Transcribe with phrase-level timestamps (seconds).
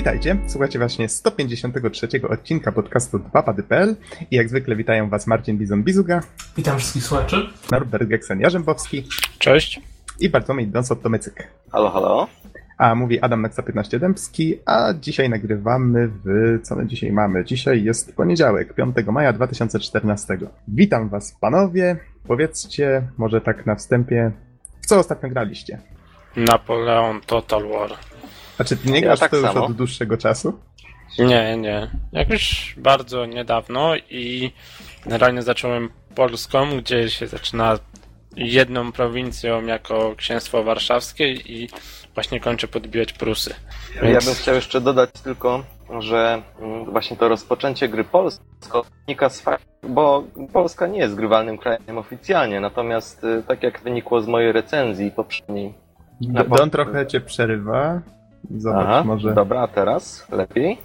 [0.00, 3.96] Witajcie, słuchajcie właśnie 153 odcinka podcastu 2pady.pl
[4.30, 6.20] i jak zwykle witają was Marcin Bizon-Bizuga.
[6.56, 7.36] Witam wszystkich słuchaczy.
[7.72, 9.02] Norbert Geksen-Jarzębowski.
[9.38, 9.80] Cześć.
[10.20, 11.32] I Bartłomiej Donsot-Tomycyk.
[11.72, 12.28] Halo, halo.
[12.78, 16.58] A mówi Adam Nexa 15 Dębski, a dzisiaj nagrywamy w...
[16.62, 17.44] co my dzisiaj mamy?
[17.44, 20.38] Dzisiaj jest poniedziałek, 5 maja 2014.
[20.68, 24.30] Witam was panowie, powiedzcie może tak na wstępie,
[24.82, 25.78] w co ostatnio graliście?
[26.36, 27.90] Napoleon Total War.
[28.60, 29.66] A czy ty nie Ja grasz tak to już samo.
[29.66, 30.58] od dłuższego czasu?
[31.18, 31.90] Nie, nie.
[32.12, 34.52] Jakoś bardzo niedawno i
[35.04, 37.78] generalnie zacząłem Polską, gdzie się zaczyna
[38.36, 41.68] jedną prowincją jako księstwo warszawskie i
[42.14, 43.54] właśnie kończę podbijać Prusy.
[44.02, 45.64] Ja bym chciał jeszcze dodać tylko,
[45.98, 51.58] że mm, właśnie to rozpoczęcie gry polsko wynika z faktu, bo Polska nie jest grywalnym
[51.58, 55.74] krajem oficjalnie, natomiast y, tak jak wynikło z mojej recenzji poprzedniej.
[56.20, 58.00] Na Don trochę cię przerywa.
[58.56, 59.34] Zobacz, Aha, może...
[59.34, 60.78] dobra, a teraz lepiej.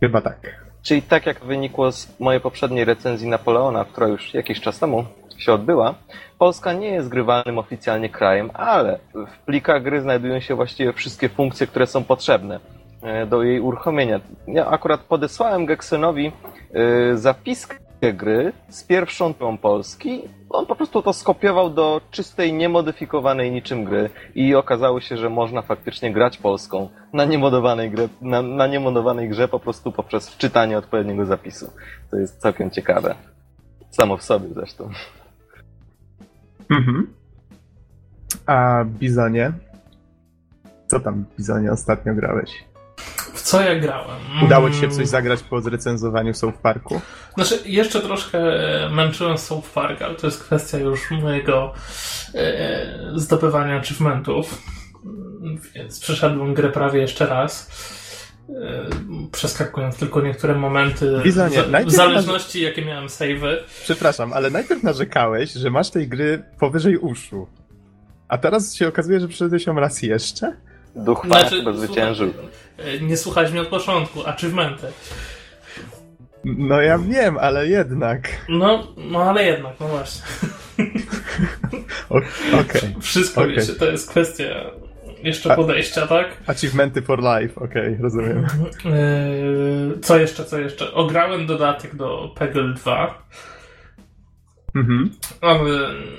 [0.00, 0.66] Chyba tak.
[0.82, 5.04] Czyli tak jak wynikło z mojej poprzedniej recenzji Napoleona, która już jakiś czas temu
[5.38, 5.94] się odbyła,
[6.38, 11.66] Polska nie jest grywalnym oficjalnie krajem, ale w plikach gry znajdują się właściwie wszystkie funkcje,
[11.66, 12.60] które są potrzebne
[13.02, 14.20] e, do jej uruchomienia.
[14.46, 16.32] Ja akurat podesłałem Geksonowi
[16.72, 20.22] e, zapiskę gry z pierwszą tą Polski.
[20.50, 25.62] On po prostu to skopiował do czystej, niemodyfikowanej niczym gry i okazało się, że można
[25.62, 31.26] faktycznie grać Polską na niemodowanej, grze, na, na niemodowanej grze po prostu poprzez wczytanie odpowiedniego
[31.26, 31.70] zapisu.
[32.10, 33.14] To jest całkiem ciekawe.
[33.90, 34.90] Samo w sobie zresztą.
[36.70, 37.06] Mhm.
[38.46, 39.52] A Bizonie?
[40.86, 42.65] Co tam, Bizonie, ostatnio grałeś?
[43.46, 44.20] Co ja grałem?
[44.44, 47.00] Udało ci się Mm, coś zagrać po zrecenzowaniu South Parku?
[47.34, 48.38] Znaczy, jeszcze troszkę
[48.90, 51.72] męczyłem South Park, ale to jest kwestia już mojego
[52.34, 54.62] e, zdobywania achievementów.
[55.74, 57.70] Więc przeszedłem grę prawie jeszcze raz.
[58.48, 58.88] E,
[59.32, 63.64] przeskakując tylko niektóre momenty Bizonie, w, w zależności jakie miałem savey.
[63.82, 67.46] Przepraszam, ale najpierw narzekałeś, że masz tej gry powyżej uszu.
[68.28, 70.56] A teraz się okazuje, że przeszedłeś ją raz jeszcze?
[70.96, 72.32] Duch Znaczy, znaczy, chyba zwyciężył.
[72.32, 74.86] słuchaj, e, Nie słuchałeś mnie od początku, achievementy.
[76.44, 78.28] No ja wiem, ale jednak.
[78.48, 80.22] No, no ale jednak, no właśnie.
[82.10, 82.16] O-
[82.60, 82.96] Okej.
[83.00, 83.56] Wszystko Okej.
[83.56, 84.44] wiecie, to jest kwestia
[85.22, 86.36] jeszcze A- podejścia, tak?
[86.46, 88.46] Achievementy for life, okej, rozumiem.
[88.84, 90.92] Yy, co jeszcze, co jeszcze?
[90.94, 93.22] Ograłem dodatek do Peggle 2,
[94.76, 95.10] Mhm.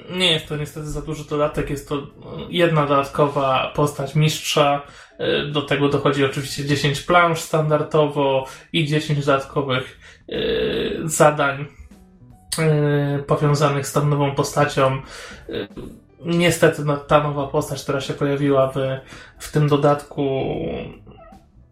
[0.10, 2.08] nie jest to niestety za duży dodatek, jest to
[2.50, 4.82] jedna dodatkowa postać mistrza,
[5.20, 11.66] Yy, do tego dochodzi oczywiście 10 plansz standardowo i 10 dodatkowych yy, zadań
[12.58, 15.02] yy, powiązanych z tą nową postacią.
[16.26, 18.76] Niestety no, ta nowa postać, która się pojawiła w,
[19.40, 20.46] w tym dodatku,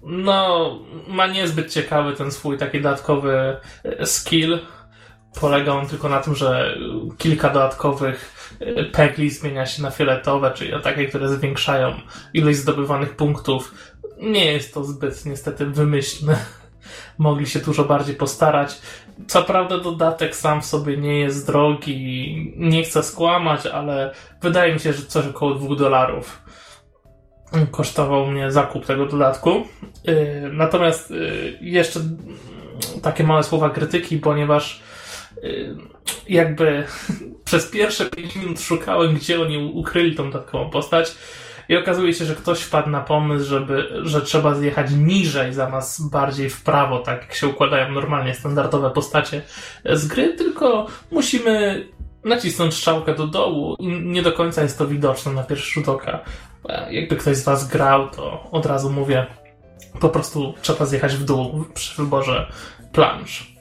[0.03, 0.71] no,
[1.07, 3.57] ma niezbyt ciekawy ten swój taki dodatkowy
[4.03, 4.59] skill.
[5.41, 6.77] Polega on tylko na tym, że
[7.17, 11.93] kilka dodatkowych e, pegli zmienia się na fioletowe, czyli na takie, które zwiększają
[12.33, 13.73] ilość zdobywanych punktów.
[14.21, 16.37] Nie jest to zbyt niestety wymyślne.
[17.17, 18.81] Mogli się dużo bardziej postarać.
[19.27, 24.79] Co prawda dodatek sam w sobie nie jest drogi, nie chcę skłamać, ale wydaje mi
[24.79, 26.41] się, że coś około 2 dolarów
[27.71, 29.49] kosztował mnie zakup tego dodatku.
[30.03, 31.99] Yy, Natomiast yy, jeszcze
[33.01, 34.83] takie małe słowa krytyki, ponieważ
[36.29, 36.83] jakby
[37.45, 41.15] przez pierwsze 5 minut szukałem, gdzie oni ukryli tą dodatkową postać.
[41.69, 46.49] I okazuje się, że ktoś wpadł na pomysł, żeby, że trzeba zjechać niżej zamiast bardziej
[46.49, 49.41] w prawo, tak jak się układają normalnie standardowe postacie
[49.85, 51.85] z gry, tylko musimy
[52.23, 56.19] nacisnąć strzałkę do dołu i nie do końca jest to widoczne na pierwszy rzut oka.
[56.89, 59.25] Jakby ktoś z Was grał, to od razu mówię,
[59.99, 62.51] po prostu trzeba zjechać w dół przy wyborze
[62.91, 63.54] plansz.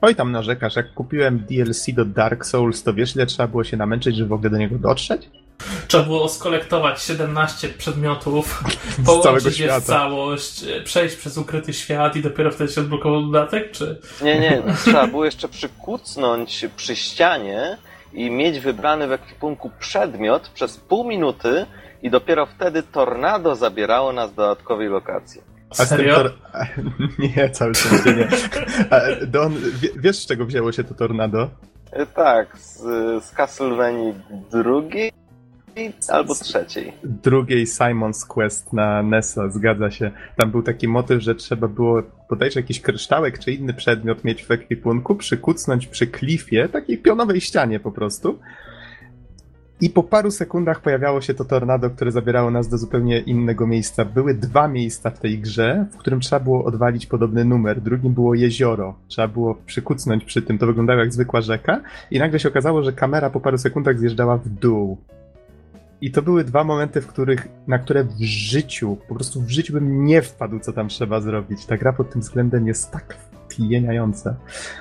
[0.00, 3.76] Oj, tam narzekasz, jak kupiłem DLC do Dark Souls, to wiesz ile trzeba było się
[3.76, 5.30] namęczyć, żeby w ogóle do niego dotrzeć?
[5.88, 8.64] Trzeba było skolektować 17 przedmiotów,
[9.06, 13.70] połączyć je w całość, e, przejść przez ukryty świat i dopiero wtedy się odblokował dodatek,
[13.70, 14.00] czy...
[14.22, 17.78] Nie, nie, trzeba było jeszcze przykucnąć przy ścianie
[18.12, 21.66] i mieć wybrany w ekwipunku przedmiot przez pół minuty
[22.02, 25.55] i dopiero wtedy tornado zabierało nas do dodatkowej lokacji.
[25.70, 26.14] A Serio?
[26.14, 26.32] tor...
[27.36, 28.28] Nie, cały szczęście nie.
[28.90, 31.50] A, Don, wie, wiesz z czego wzięło się to tornado?
[31.92, 32.78] E, Tak, z,
[33.24, 34.14] z Castlevanii
[34.52, 35.12] drugiej
[36.08, 36.92] albo trzeciej.
[37.02, 40.10] drugiej Simon's Quest na NESa, zgadza się.
[40.36, 44.50] Tam był taki motyw, że trzeba było bodajże jakiś kryształek czy inny przedmiot mieć w
[44.50, 48.38] ekwipunku, przykucnąć przy klifie, takiej pionowej ścianie po prostu.
[49.80, 54.04] I po paru sekundach pojawiało się to tornado, które zabierało nas do zupełnie innego miejsca.
[54.04, 57.80] Były dwa miejsca w tej grze, w którym trzeba było odwalić podobny numer.
[57.80, 58.94] Drugim było jezioro.
[59.08, 60.58] Trzeba było przykucnąć przy tym.
[60.58, 61.80] To wyglądało jak zwykła rzeka.
[62.10, 64.98] I nagle się okazało, że kamera po paru sekundach zjeżdżała w dół.
[66.00, 69.72] I to były dwa momenty, w których, na które w życiu, po prostu w życiu
[69.72, 71.66] bym nie wpadł, co tam trzeba zrobić.
[71.66, 73.16] Ta gra pod tym względem jest tak
[73.56, 74.36] wpieniająca.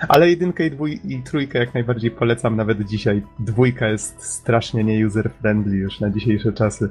[0.07, 3.24] Ale jedynkę i, dwój, i trójkę jak najbardziej polecam nawet dzisiaj.
[3.39, 6.89] Dwójka jest strasznie nie user-friendly już na dzisiejsze czasy.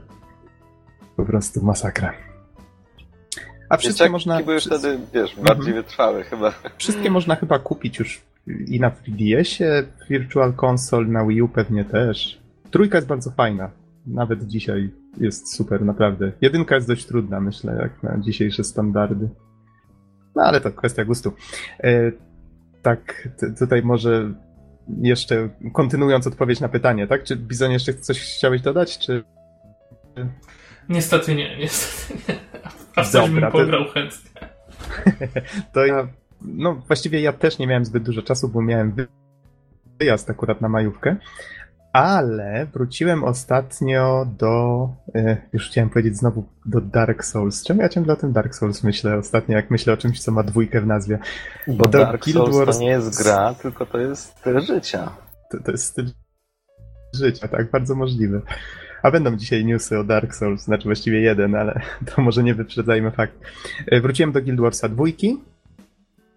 [1.16, 2.12] Po prostu masakra.
[3.68, 4.42] A wszystkie można...
[4.42, 5.76] były wtedy, wiesz, bardziej mhm.
[5.76, 6.52] wytrwałe chyba.
[6.78, 8.22] Wszystkie można chyba kupić już
[8.66, 12.40] i na 3DS-ie, Virtual Console, na Wii U pewnie też.
[12.70, 13.70] Trójka jest bardzo fajna
[14.06, 16.32] nawet dzisiaj jest super, naprawdę.
[16.40, 19.28] Jedynka jest dość trudna, myślę, jak na dzisiejsze standardy.
[20.36, 21.32] No ale to kwestia gustu.
[21.84, 22.12] E,
[22.82, 23.28] tak,
[23.58, 24.34] tutaj może
[25.02, 27.24] jeszcze kontynuując odpowiedź na pytanie, tak?
[27.24, 29.24] Czy Bizon jeszcze coś chciałeś dodać, czy...
[30.88, 32.38] Niestety nie, niestety nie.
[32.96, 33.90] A coś bym pograł to...
[33.90, 34.30] chętnie.
[35.74, 36.08] to ja,
[36.42, 38.94] no właściwie ja też nie miałem zbyt dużo czasu, bo miałem
[40.00, 41.16] wyjazd akurat na majówkę,
[41.94, 44.88] ale wróciłem ostatnio do.
[45.14, 47.64] E, już chciałem powiedzieć znowu do Dark Souls.
[47.64, 50.42] Czemu ja ciągle o tym Dark Souls myślę ostatnio, jak myślę o czymś, co ma
[50.42, 51.18] dwójkę w nazwie?
[51.68, 52.76] Bo, Dark Souls Wars...
[52.76, 55.10] to nie jest gra, tylko to jest styl życia.
[55.50, 56.10] To, to jest styl
[57.14, 58.40] życia, tak, bardzo możliwe.
[59.02, 61.80] A będą dzisiaj newsy o Dark Souls, znaczy właściwie jeden, ale
[62.14, 63.34] to może nie wyprzedzajmy fakt.
[63.86, 65.40] E, wróciłem do Guild Warsa dwójki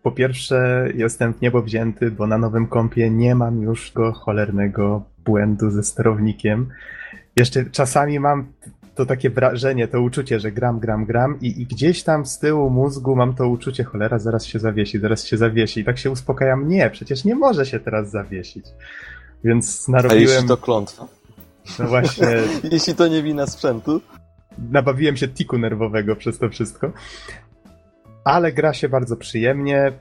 [0.04, 5.04] po pierwsze, jestem w niebo wzięty, bo na nowym kompie nie mam już go cholernego
[5.26, 6.70] błędu ze sterownikiem.
[7.36, 8.48] Jeszcze czasami mam
[8.96, 12.70] to takie wrażenie, to uczucie, że gram, gram, gram i, i, gdzieś tam z tyłu
[12.70, 15.80] mózgu mam to uczucie, cholera, zaraz się zawiesi, zaraz się zawiesi.
[15.80, 18.66] I tak się uspokajam, nie, przecież nie może się teraz zawiesić.
[19.44, 20.28] Więc narobiłem...
[20.28, 21.08] A jeśli to klątwa?
[21.80, 22.28] No właśnie...
[22.72, 24.02] jeśli to nie wina sprzętu?
[24.72, 26.92] Nabawiłem się tiku nerwowego przez to wszystko
[28.28, 29.92] ale gra się bardzo przyjemnie,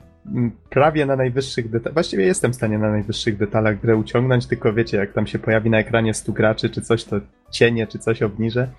[0.69, 1.93] prawie na najwyższych detalach.
[1.93, 5.69] Właściwie jestem w stanie na najwyższych detalach grę uciągnąć, tylko wiecie, jak tam się pojawi
[5.69, 7.15] na ekranie 100 graczy czy coś, to
[7.51, 8.69] cienie czy coś obniżę.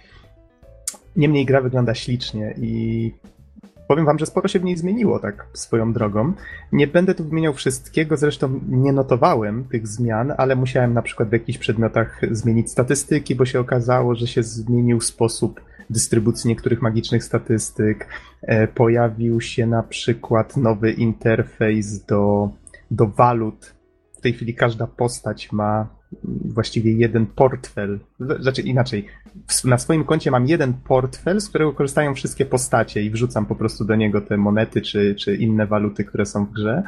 [1.17, 3.13] Niemniej gra wygląda ślicznie i
[3.89, 6.33] powiem wam, że sporo się w niej zmieniło tak swoją drogą.
[6.73, 11.33] Nie będę tu wymieniał wszystkiego, zresztą nie notowałem tych zmian, ale musiałem na przykład w
[11.33, 15.61] jakichś przedmiotach zmienić statystyki, bo się okazało, że się zmienił sposób
[15.91, 18.09] dystrybucji niektórych magicznych statystyk.
[18.43, 22.51] E, pojawił się na przykład nowy interfejs do,
[22.91, 23.75] do walut.
[24.13, 25.99] W tej chwili każda postać ma
[26.45, 28.01] właściwie jeden portfel.
[28.41, 29.07] Znaczy inaczej,
[29.65, 33.85] na swoim koncie mam jeden portfel, z którego korzystają wszystkie postacie i wrzucam po prostu
[33.85, 36.83] do niego te monety czy, czy inne waluty, które są w grze.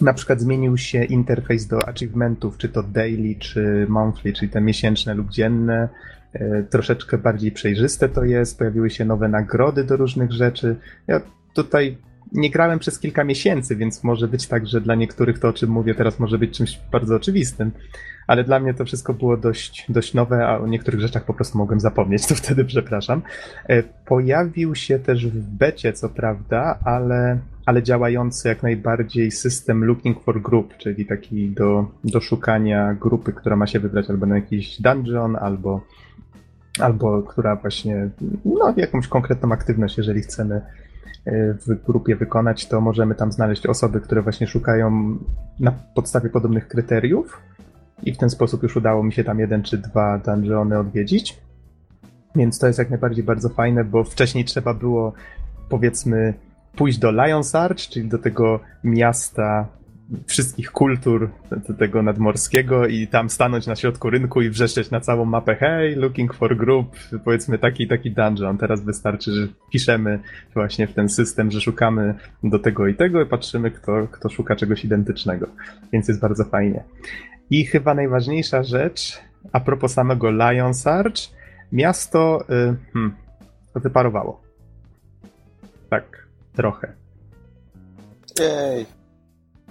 [0.00, 5.14] Na przykład zmienił się interfejs do achievementów, czy to daily, czy monthly, czyli te miesięczne
[5.14, 5.88] lub dzienne.
[6.34, 10.76] E, troszeczkę bardziej przejrzyste to jest, pojawiły się nowe nagrody do różnych rzeczy.
[11.06, 11.20] Ja
[11.54, 11.98] tutaj
[12.32, 15.70] nie grałem przez kilka miesięcy, więc może być tak, że dla niektórych to, o czym
[15.70, 17.70] mówię teraz, może być czymś bardzo oczywistym,
[18.26, 21.58] ale dla mnie to wszystko było dość, dość nowe, a o niektórych rzeczach po prostu
[21.58, 23.22] mogłem zapomnieć, to wtedy przepraszam.
[23.68, 30.22] E, pojawił się też w becie, co prawda, ale, ale działający jak najbardziej system Looking
[30.22, 34.80] for Group, czyli taki do, do szukania grupy, która ma się wybrać albo na jakiś
[34.80, 35.80] dungeon, albo
[36.80, 38.10] albo która właśnie,
[38.44, 44.00] no, jakąś konkretną aktywność, jeżeli chcemy e, w grupie wykonać, to możemy tam znaleźć osoby,
[44.00, 45.18] które właśnie szukają
[45.60, 47.40] na podstawie podobnych kryteriów.
[48.02, 51.38] I w ten sposób już udało mi się tam jeden czy dwa dungeony odwiedzić.
[52.36, 55.12] Więc to jest jak najbardziej bardzo fajne, bo wcześniej trzeba było,
[55.68, 56.34] powiedzmy,
[56.76, 59.68] pójść do Lions Arch, czyli do tego miasta
[60.26, 61.30] wszystkich kultur
[61.78, 66.34] tego nadmorskiego i tam stanąć na środku rynku i wrzeszczeć na całą mapę hey, looking
[66.34, 68.58] for group, powiedzmy taki taki dungeon.
[68.58, 70.18] Teraz wystarczy, że piszemy
[70.54, 74.56] właśnie w ten system, że szukamy do tego i tego i patrzymy, kto, kto szuka
[74.56, 75.46] czegoś identycznego.
[75.92, 76.84] Więc jest bardzo fajnie.
[77.50, 79.20] I chyba najważniejsza rzecz,
[79.52, 81.20] a propos samego Lions Arch,
[81.72, 83.14] miasto y, hmm,
[83.74, 84.42] wyparowało.
[85.90, 86.92] Tak, trochę.
[88.40, 89.03] Jej.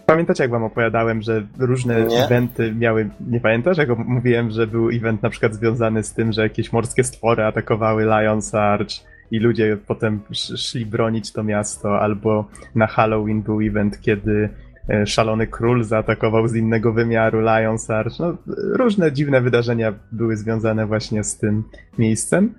[0.06, 2.26] Pamiętacie, jak wam opowiadałem, że różne nie.
[2.26, 3.10] eventy miały.
[3.28, 7.04] Nie pamiętasz, jak mówiłem, że był event na przykład związany z tym, że jakieś morskie
[7.04, 8.94] stwory atakowały Lions Arch
[9.32, 10.20] i ludzie potem
[10.56, 12.46] szli bronić to miasto, albo
[12.76, 14.50] na Halloween był event, kiedy
[14.90, 18.20] e, szalony król zaatakował z innego wymiaru Lions Arch.
[18.20, 18.38] No,
[18.74, 21.64] różne dziwne wydarzenia były związane właśnie z tym
[21.98, 22.54] miejscem.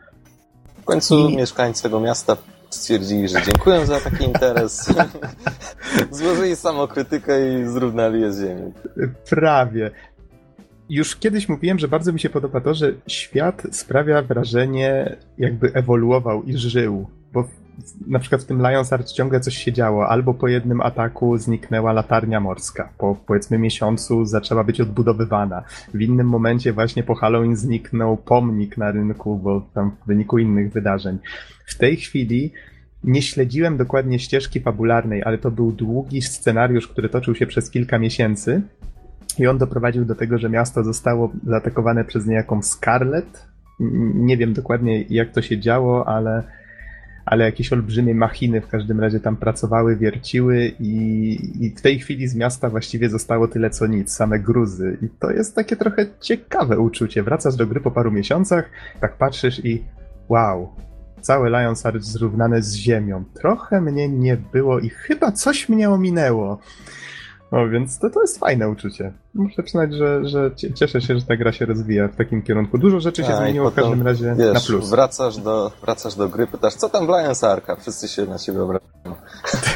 [0.83, 1.37] W końcu I...
[1.37, 2.37] mieszkańcy tego miasta
[2.75, 4.95] stwierdzili, że dziękuję za taki interes.
[6.11, 8.73] Złożyli samokrytykę i zrównali je z ziemią.
[9.31, 9.91] Prawie.
[10.89, 16.43] już kiedyś mówiłem, że bardzo mi się podoba to, że świat sprawia wrażenie, jakby ewoluował
[16.43, 17.07] i żył.
[17.33, 17.45] Bo
[18.07, 20.09] na przykład w tym Lions Arch ciągle coś się działo.
[20.09, 22.89] Albo po jednym ataku zniknęła latarnia morska.
[22.99, 25.63] Po powiedzmy miesiącu zaczęła być odbudowywana.
[25.95, 30.73] W innym momencie właśnie po Halloween zniknął pomnik na rynku, bo tam w wyniku innych
[30.73, 31.19] wydarzeń.
[31.65, 32.53] W tej chwili
[33.05, 37.99] nie śledziłem dokładnie ścieżki fabularnej, ale to był długi scenariusz, który toczył się przez kilka
[37.99, 38.63] miesięcy.
[39.39, 43.47] I on doprowadził do tego, że miasto zostało zaatakowane przez niejaką Scarlet.
[44.15, 46.43] Nie wiem dokładnie jak to się działo, ale,
[47.27, 52.29] ale jakieś olbrzymie machiny w każdym razie tam pracowały, wierciły i, i w tej chwili
[52.29, 54.99] z miasta właściwie zostało tyle co nic, same gruzy.
[55.03, 57.23] I to jest takie trochę ciekawe uczucie.
[57.23, 59.85] Wracasz do gry po paru miesiącach, tak patrzysz i
[60.29, 60.69] wow,
[61.25, 63.25] całe Lions Arch zrównane z ziemią.
[63.35, 66.59] Trochę mnie nie było i chyba coś mnie ominęło.
[67.53, 69.13] No więc to, to jest fajne uczucie.
[69.35, 72.79] Muszę przyznać, że, że cieszę się, że ta gra się rozwija w takim kierunku.
[72.79, 74.91] Dużo rzeczy się A, zmieniło potem, w każdym razie wiesz, na plus.
[74.91, 77.77] Wracasz do, wracasz do gry, pytasz, co tam w Lions Arka?
[77.77, 79.15] Wszyscy się na ciebie obracają.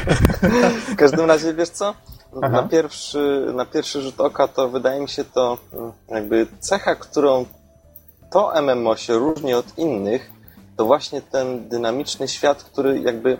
[0.93, 1.93] w każdym razie, wiesz co?
[2.41, 7.45] Na pierwszy, na pierwszy rzut oka to wydaje mi się to mm, jakby cecha, którą
[8.31, 10.31] to MMO się różni od innych,
[10.79, 13.37] to właśnie ten dynamiczny świat, który jakby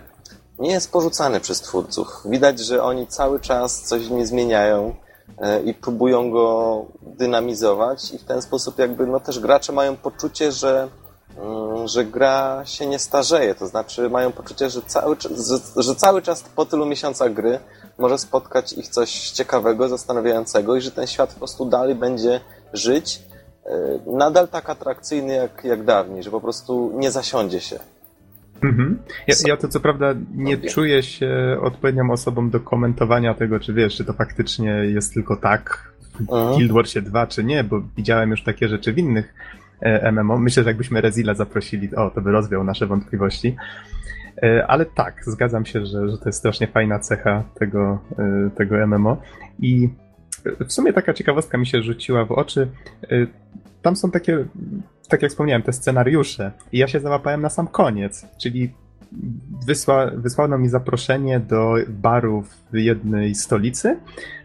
[0.58, 2.22] nie jest porzucany przez twórców.
[2.24, 4.94] Widać, że oni cały czas coś nie zmieniają
[5.38, 10.52] e, i próbują go dynamizować i w ten sposób jakby no też gracze mają poczucie,
[10.52, 10.88] że,
[11.38, 16.22] mm, że gra się nie starzeje, to znaczy mają poczucie, że cały, że, że cały
[16.22, 17.60] czas po tylu miesiącach gry
[17.98, 22.40] może spotkać ich coś ciekawego, zastanawiającego i że ten świat po prostu dalej będzie
[22.72, 23.22] żyć
[24.06, 27.78] nadal tak atrakcyjny jak, jak dawniej, że po prostu nie zasiądzie się.
[28.62, 28.98] Mhm.
[29.26, 33.96] Ja, ja, to co prawda nie czuję się odpowiednią osobą do komentowania tego, czy wiesz,
[33.96, 36.54] czy to faktycznie jest tylko tak w mhm.
[36.54, 39.34] Guild Warsie 2, czy nie, bo widziałem już takie rzeczy w innych
[39.80, 40.38] e, MMO.
[40.38, 43.56] Myślę, że jakbyśmy Rezila zaprosili, o, to by rozwiał nasze wątpliwości.
[44.42, 48.86] E, ale tak, zgadzam się, że, że to jest strasznie fajna cecha tego, e, tego
[48.86, 49.16] MMO.
[49.58, 49.88] I
[50.66, 52.68] w sumie taka ciekawostka mi się rzuciła w oczy.
[53.82, 54.44] Tam są takie
[55.10, 56.52] tak jak wspomniałem, te scenariusze.
[56.72, 58.72] I ja się załapałem na sam koniec, czyli
[59.66, 63.98] wysła, wysłano mi zaproszenie do baru w jednej stolicy,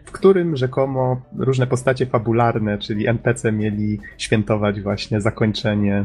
[0.04, 6.04] w którym rzekomo różne postacie fabularne, czyli NPC mieli świętować właśnie zakończenie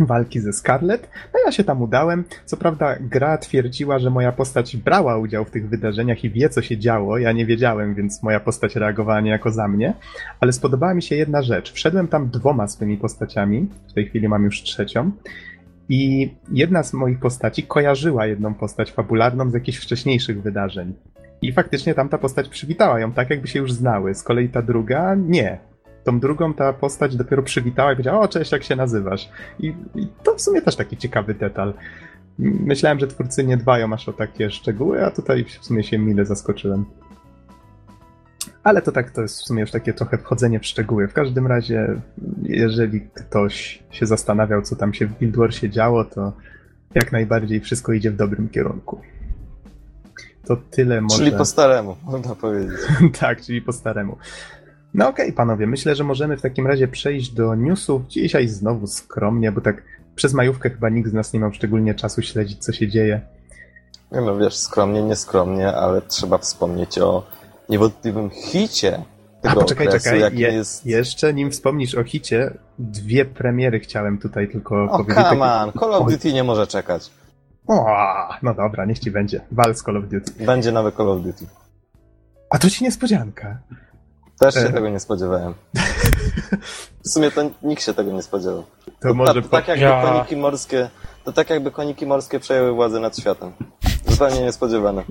[0.00, 1.08] walki ze Scarlet.
[1.34, 2.24] No ja się tam udałem.
[2.44, 6.62] Co prawda gra twierdziła, że moja postać brała udział w tych wydarzeniach i wie, co
[6.62, 7.18] się działo.
[7.18, 9.94] Ja nie wiedziałem, więc moja postać reagowała niejako za mnie.
[10.40, 11.72] Ale spodobała mi się jedna rzecz.
[11.72, 13.68] Wszedłem tam dwoma swymi postaciami.
[13.88, 15.10] W tej chwili mam już trzecią.
[15.88, 20.94] I jedna z moich postaci kojarzyła jedną postać fabularną z jakichś wcześniejszych wydarzeń.
[21.42, 24.14] I faktycznie tamta postać przywitała ją tak, jakby się już znały.
[24.14, 25.58] Z kolei ta druga nie
[26.08, 29.28] tą drugą ta postać dopiero przywitała i powiedziała, o cześć, jak się nazywasz?
[29.60, 31.74] I, I, to w sumie też taki ciekawy detal.
[32.38, 36.24] Myślałem, że twórcy nie dbają aż o takie szczegóły, a tutaj w sumie się mile
[36.24, 36.84] zaskoczyłem.
[38.62, 41.08] Ale to tak, to jest w sumie już takie trochę wchodzenie w szczegóły.
[41.08, 42.00] W każdym razie,
[42.42, 46.32] jeżeli ktoś się zastanawiał, co tam się w Guild Warsie działo, to
[46.94, 49.00] jak najbardziej wszystko idzie w dobrym kierunku.
[50.46, 51.16] To tyle może...
[51.16, 52.78] Czyli po staremu, można powiedzieć.
[53.20, 54.16] tak, czyli po staremu.
[54.94, 58.06] No okej, okay, panowie, myślę, że możemy w takim razie przejść do newsów.
[58.06, 59.82] Dzisiaj znowu skromnie, bo tak
[60.14, 63.20] przez majówkę chyba nikt z nas nie miał szczególnie czasu śledzić, co się dzieje.
[64.10, 67.26] No wiesz, skromnie, nieskromnie, ale trzeba wspomnieć o
[67.68, 69.02] niewątpliwym hicie
[69.42, 70.86] tego A, poczekaj, okresu, czekaj, Je, jest...
[70.86, 75.24] jeszcze nim wspomnisz o hicie, dwie premiery chciałem tutaj tylko o, powiedzieć.
[75.24, 77.10] come on, Call of Duty nie może czekać.
[77.66, 77.86] O,
[78.42, 79.40] no dobra, niech ci będzie.
[79.52, 80.44] Wal z Call of Duty.
[80.44, 81.46] Będzie nowy Call of Duty.
[82.50, 83.58] A to ci niespodzianka.
[84.40, 84.72] Też się e...
[84.72, 85.54] tego nie spodziewałem.
[87.04, 88.64] W sumie to nikt się tego nie spodziewał.
[88.84, 90.02] To, to może to, tak jakby ja...
[90.02, 90.90] koniki morskie,
[91.24, 93.52] to tak jakby koniki morskie przejęły władzę nad światem.
[94.06, 95.04] Zupełnie niespodziewane.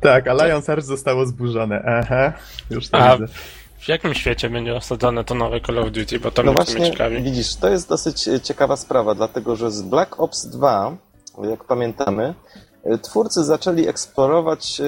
[0.00, 1.82] Tak, Alliance Arch zostało zburzone.
[1.86, 2.32] Aha,
[2.70, 3.32] już to A widzę.
[3.78, 6.90] W jakim świecie będzie osadzone to nowe Call of Duty, bo to no właśnie, mnie
[6.90, 7.22] ciekawi.
[7.22, 10.96] widzisz, to jest dosyć e, ciekawa sprawa, dlatego że z Black Ops 2,
[11.50, 12.34] jak pamiętamy,
[12.84, 14.80] e, twórcy zaczęli eksplorować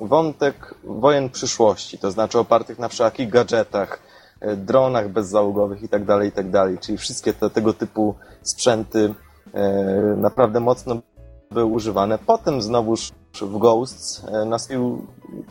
[0.00, 3.98] wątek wojen przyszłości, to znaczy opartych na wszelakich gadżetach,
[4.40, 9.14] e, dronach bezzałogowych itd., tak itd., tak czyli wszystkie te, tego typu sprzęty
[9.54, 9.62] e,
[10.16, 10.96] naprawdę mocno
[11.50, 12.18] były używane.
[12.18, 15.06] Potem znowuż w Ghosts e, nastąpił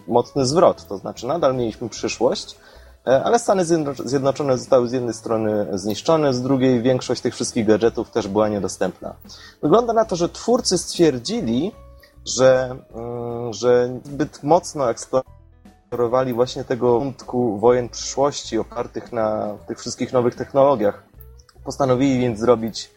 [0.08, 2.58] mocny zwrot, to znaczy nadal mieliśmy przyszłość,
[3.06, 3.66] ale Stany
[4.06, 9.16] Zjednoczone zostały z jednej strony zniszczone, z drugiej większość tych wszystkich gadżetów też była niedostępna.
[9.62, 11.72] Wygląda na to, że twórcy stwierdzili,
[12.26, 20.14] że, mm, że zbyt mocno eksplorowali właśnie tego wątku wojen przyszłości opartych na tych wszystkich
[20.14, 21.04] nowych technologiach.
[21.64, 22.92] Postanowili więc zrobić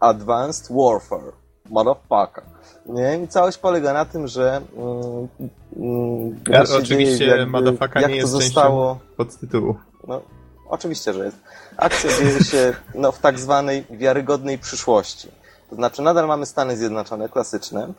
[0.00, 1.32] Advanced Warfare.
[1.70, 2.44] Motherfucker.
[2.86, 3.18] Nie?
[3.24, 5.28] I całość polega na tym, że mm,
[5.76, 9.76] mm, ja, oczywiście jakby, Motherfucker jak nie jest zostało podtytułu.
[10.08, 10.20] No,
[10.68, 11.36] oczywiście, że jest.
[11.76, 15.28] Akcja dzieje się no, w tak zwanej wiarygodnej przyszłości.
[15.70, 17.92] To znaczy nadal mamy Stany Zjednoczone klasyczne,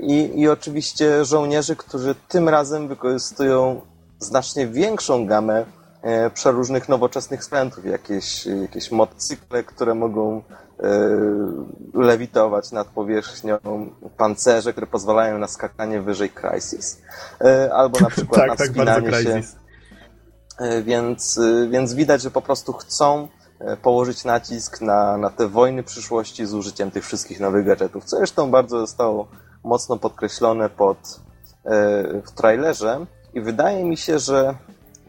[0.00, 3.80] I, I oczywiście żołnierzy, którzy tym razem wykorzystują
[4.18, 5.64] znacznie większą gamę
[6.02, 10.42] e, przeróżnych nowoczesnych sprzętów, jakieś, jakieś motocykle, które mogą e,
[11.94, 13.58] lewitować nad powierzchnią,
[14.16, 17.02] pancerze, które pozwalają na skakanie wyżej Crisis,
[17.72, 19.42] albo na przykład tak, na tak, wspinanie tak, się.
[20.82, 23.28] Więc, więc widać, że po prostu chcą
[23.82, 28.50] położyć nacisk na, na te wojny przyszłości z użyciem tych wszystkich nowych gadżetów, co zresztą
[28.50, 29.28] bardzo zostało
[29.64, 30.98] mocno podkreślone pod,
[31.64, 34.54] e, w trailerze i wydaje mi się, że,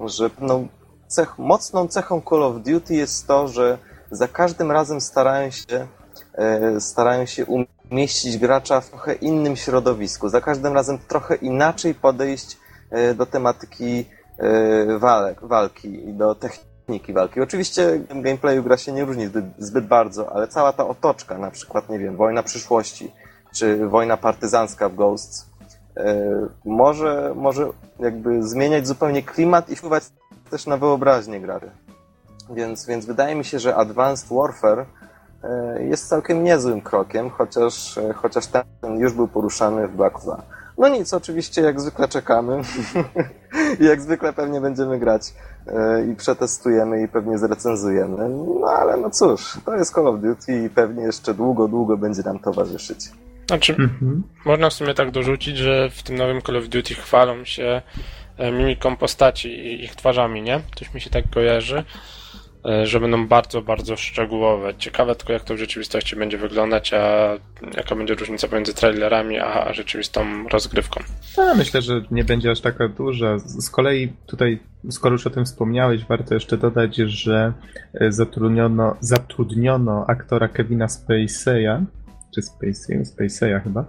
[0.06, 0.62] że no,
[1.08, 3.78] cech, mocną cechą Call of Duty jest to, że
[4.12, 5.88] za każdym razem starają się,
[6.34, 7.46] e, starają się
[7.92, 10.30] umieścić gracza w trochę innym środowisku.
[10.30, 12.58] Za każdym razem trochę inaczej podejść
[12.92, 14.06] e, do tematyki
[15.00, 17.42] walek, walki i do techniki walki.
[17.42, 22.00] Oczywiście gameplayu gra się nie różni zbyt bardzo, ale cała ta otoczka, na przykład, nie
[22.00, 23.12] wiem, wojna przyszłości,
[23.52, 25.50] czy wojna partyzancka w Ghosts,
[25.98, 26.26] e,
[26.66, 30.04] może, może jakby zmieniać zupełnie klimat i wpływać
[30.50, 31.70] też na wyobraźnię grary.
[32.50, 34.86] Więc, więc wydaje mi się, że Advanced Warfare
[35.44, 40.42] e, jest całkiem niezłym krokiem, chociaż, e, chociaż ten już był poruszany w Black 2.
[40.78, 42.62] No nic, oczywiście jak zwykle czekamy
[43.80, 45.34] i jak zwykle pewnie będziemy grać
[46.12, 48.30] i przetestujemy i pewnie zrecenzujemy.
[48.30, 52.24] No ale no cóż, to jest Call of Duty i pewnie jeszcze długo, długo będzie
[52.24, 53.12] nam towarzyszyć.
[53.50, 54.24] Znaczy, mhm.
[54.46, 57.82] można w sumie tak dorzucić, że w tym nowym Call of Duty chwalą się
[58.38, 60.62] e, mimiką postaci i ich twarzami, nie?
[60.76, 61.84] Coś mi się tak kojarzy,
[62.66, 64.74] e, że będą bardzo, bardzo szczegółowe.
[64.78, 67.34] Ciekawe tylko, jak to w rzeczywistości będzie wyglądać, a
[67.78, 71.00] jaka będzie różnica pomiędzy trailerami a rzeczywistą rozgrywką.
[71.38, 73.38] Ja myślę, że nie będzie aż taka duża.
[73.38, 74.60] Z kolei tutaj,
[74.90, 77.54] skoro już o tym wspomniałeś, warto jeszcze dodać, że
[77.94, 81.86] e, zatrudniono, zatrudniono aktora Kevina Spacey'a,
[82.36, 83.86] czy Spacey, Spacey'a chyba.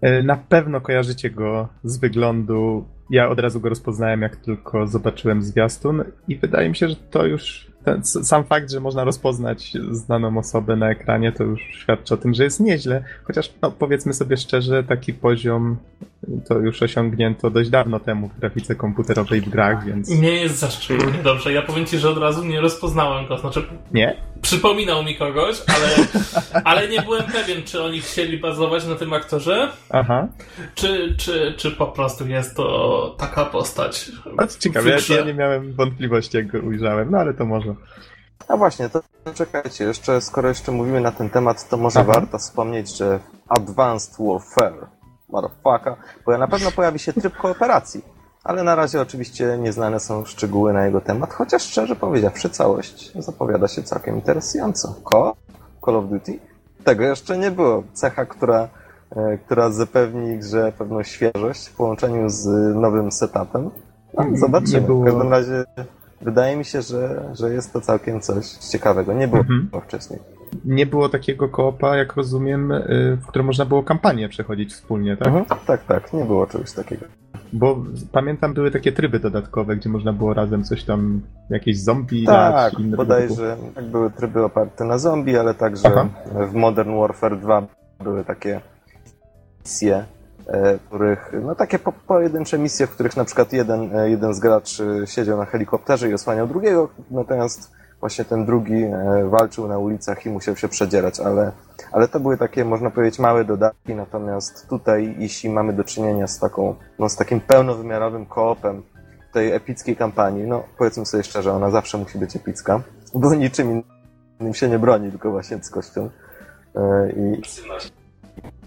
[0.00, 2.84] E, na pewno kojarzycie go z wyglądu.
[3.10, 7.26] Ja od razu go rozpoznałem, jak tylko zobaczyłem zwiastun i wydaje mi się, że to
[7.26, 12.16] już ten, sam fakt, że można rozpoznać znaną osobę na ekranie, to już świadczy o
[12.16, 13.04] tym, że jest nieźle.
[13.24, 15.76] Chociaż, no, powiedzmy sobie szczerze, taki poziom
[16.48, 20.08] to już osiągnięto dość dawno temu w grafice komputerowej w grach, więc...
[20.08, 21.52] Nie jest za szczególnie dobrze.
[21.52, 23.38] Ja powiem ci, że od razu nie rozpoznałem go.
[23.38, 23.62] Znaczy,
[23.94, 24.16] nie?
[24.42, 26.06] Przypominał mi kogoś, ale,
[26.64, 30.28] ale nie byłem pewien, czy oni chcieli bazować na tym aktorze, Aha.
[30.74, 34.10] Czy, czy, czy po prostu jest to taka postać.
[34.36, 37.74] No, ciekawe, ja, ja nie miałem wątpliwości, jak go ujrzałem, no ale to może.
[38.48, 39.02] A właśnie, to
[39.34, 42.12] czekajcie, jeszcze skoro jeszcze mówimy na ten temat, to może Aha.
[42.12, 44.86] warto wspomnieć, że Advanced Warfare,
[45.28, 45.94] motherfucker,
[46.26, 48.02] bo na pewno pojawi się tryb kooperacji,
[48.44, 53.68] ale na razie oczywiście nieznane są szczegóły na jego temat, chociaż szczerze powiedziawszy całość zapowiada
[53.68, 54.94] się całkiem interesująco.
[55.04, 55.36] Ko?
[55.84, 56.38] Call of Duty?
[56.84, 57.82] Tego jeszcze nie było.
[57.92, 58.68] Cecha, która,
[59.16, 63.70] e, która zapewni grze pewną świeżość w połączeniu z nowym setupem.
[64.14, 64.80] No, zobaczymy.
[64.80, 65.64] W każdym razie
[66.20, 69.12] wydaje mi się, że, że jest to całkiem coś ciekawego.
[69.12, 69.68] Nie było mhm.
[69.88, 70.20] wcześniej.
[70.64, 75.28] Nie było takiego koopa, jak rozumiem, y, w którym można było kampanię przechodzić wspólnie, tak?
[75.28, 75.44] Mhm.
[75.66, 77.06] Tak, tak, nie było czegoś takiego.
[77.52, 82.52] Bo pamiętam, były takie tryby dodatkowe, gdzie można było razem coś tam, jakieś zombie tak,
[82.52, 82.72] dać.
[82.74, 86.08] Tak, bodajże tak były tryby oparte na zombie, ale także Aha.
[86.50, 87.66] w Modern Warfare 2
[88.00, 88.60] były takie
[89.64, 90.04] misje,
[90.50, 94.40] E, których, no takie po, pojedyncze misje, w których na przykład jeden, e, jeden z
[94.40, 100.26] graczy siedział na helikopterze i osłaniał drugiego, natomiast właśnie ten drugi e, walczył na ulicach
[100.26, 101.52] i musiał się przedzierać, ale,
[101.92, 106.38] ale to były takie, można powiedzieć, małe dodatki, natomiast tutaj, jeśli mamy do czynienia z
[106.38, 108.82] taką, no z takim pełnowymiarowym koopem
[109.32, 112.80] tej epickiej kampanii, no powiedzmy sobie szczerze, ona zawsze musi być epicka,
[113.14, 113.82] bo niczym
[114.40, 116.10] innym się nie broni, tylko właśnie ludzkością
[117.16, 117.42] i,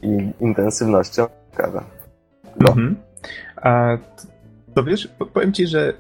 [0.08, 1.28] i intensywnością.
[1.52, 1.84] Ciekawe.
[2.60, 2.70] No.
[2.70, 2.96] Mhm.
[3.56, 3.98] A
[4.76, 5.94] to wiesz, powiem ci, że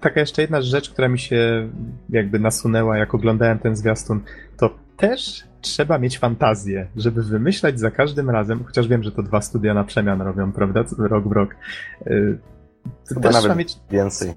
[0.00, 1.68] taka jeszcze jedna rzecz, która mi się
[2.10, 4.20] jakby nasunęła, jak oglądałem ten zwiastun,
[4.56, 9.40] to też trzeba mieć fantazję, żeby wymyślać za każdym razem, chociaż wiem, że to dwa
[9.40, 11.56] studia na przemian robią, prawda, rok w rok.
[12.06, 12.38] Y,
[13.14, 14.32] to też trzeba mieć więcej.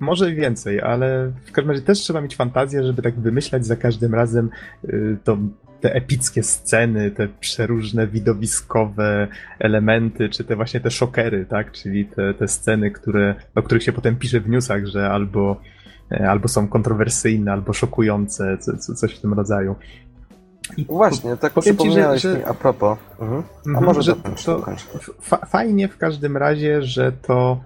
[0.00, 4.14] Może więcej, ale w każdym razie też trzeba mieć fantazję, żeby tak wymyślać za każdym
[4.14, 4.50] razem
[4.84, 5.38] y, to
[5.80, 11.72] te epickie sceny, te przeróżne widowiskowe elementy, czy te właśnie te szokery, tak?
[11.72, 15.60] Czyli te, te sceny, które, o których się potem pisze w newsach, że albo,
[16.12, 19.74] e, albo są kontrowersyjne, albo szokujące, co, co, coś w tym rodzaju.
[20.76, 22.98] I Właśnie, tak przypomniałeś że, mi a propos.
[23.20, 23.42] Mhm.
[23.66, 24.14] A mhm, może że
[24.44, 24.66] to,
[25.20, 27.60] fa fajnie w każdym razie, że to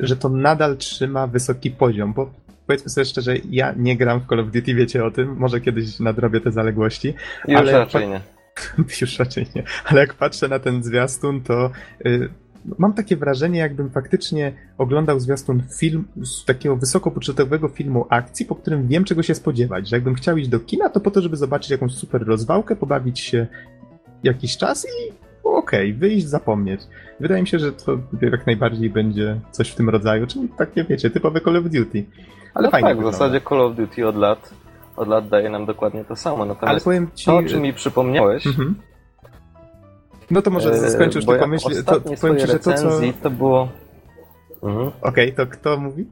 [0.00, 2.30] że to nadal trzyma wysoki poziom, bo
[2.68, 6.00] powiedzmy sobie szczerze, ja nie gram w Call of Duty, wiecie o tym, może kiedyś
[6.00, 7.14] nadrobię te zaległości.
[7.48, 8.20] Już ale raczej nie.
[9.00, 9.62] Już raczej nie.
[9.84, 11.70] Ale jak patrzę na ten zwiastun, to
[12.06, 12.28] y,
[12.78, 18.88] mam takie wrażenie, jakbym faktycznie oglądał zwiastun film z takiego wysokobudżetowego filmu akcji, po którym
[18.88, 19.88] wiem, czego się spodziewać.
[19.88, 23.20] Że jakbym chciał iść do kina, to po to, żeby zobaczyć jakąś super rozwałkę, pobawić
[23.20, 23.46] się
[24.22, 26.80] jakiś czas i okej, okay, wyjść, zapomnieć.
[27.20, 31.10] Wydaje mi się, że to jak najbardziej będzie coś w tym rodzaju, czyli takie, wiecie,
[31.10, 32.04] typowe Call of Duty.
[32.54, 33.16] Ale no fajnie tak, wygląda.
[33.16, 34.50] w zasadzie Call of Duty od lat,
[34.96, 36.44] od lat daje nam dokładnie to samo.
[36.44, 37.26] Natomiast Ale powiem ci...
[37.26, 38.46] to, o czym mi przypomniałeś...
[38.46, 38.74] Mhm.
[40.30, 41.84] No to może e, skończysz tylko myśl.
[41.84, 43.00] To, powiem ci, że to co.
[43.22, 43.68] To było.
[44.62, 44.86] Mhm.
[45.02, 46.06] Okej, okay, to kto mówi?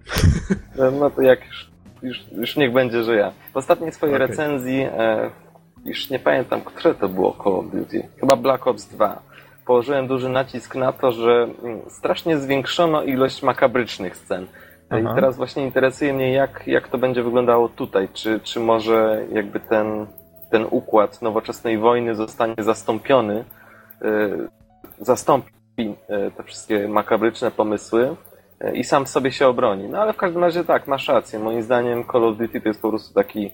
[0.78, 1.70] E, no to jak już,
[2.02, 3.32] już, już niech będzie, że ja.
[3.52, 4.26] W ostatniej swojej okay.
[4.26, 5.30] recenzji, e,
[5.84, 8.08] już nie pamiętam, które to było Call of Duty.
[8.20, 9.22] Chyba Black Ops 2
[9.66, 14.46] położyłem duży nacisk na to, że mm, strasznie zwiększono ilość makabrycznych scen.
[14.90, 15.12] Aha.
[15.12, 18.08] I teraz właśnie interesuje mnie, jak, jak to będzie wyglądało tutaj.
[18.12, 20.06] Czy, czy może jakby ten,
[20.50, 23.44] ten układ nowoczesnej wojny zostanie zastąpiony,
[24.00, 24.48] yy,
[24.98, 28.16] zastąpi yy, te wszystkie makabryczne pomysły
[28.60, 29.88] yy, i sam sobie się obroni.
[29.88, 31.38] No ale w każdym razie tak, masz rację.
[31.38, 33.50] Moim zdaniem Call of Duty to jest po prostu taki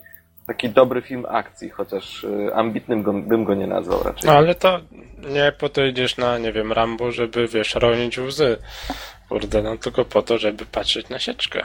[0.47, 4.31] taki dobry film akcji, chociaż y, ambitnym go, bym go nie nazwał raczej.
[4.31, 4.81] No ale to
[5.29, 8.57] nie po to idziesz na, nie wiem, Rambo, żeby, wiesz, ronić łzy.
[9.33, 11.63] Kurde, no tylko po to, żeby patrzeć na sieczkę.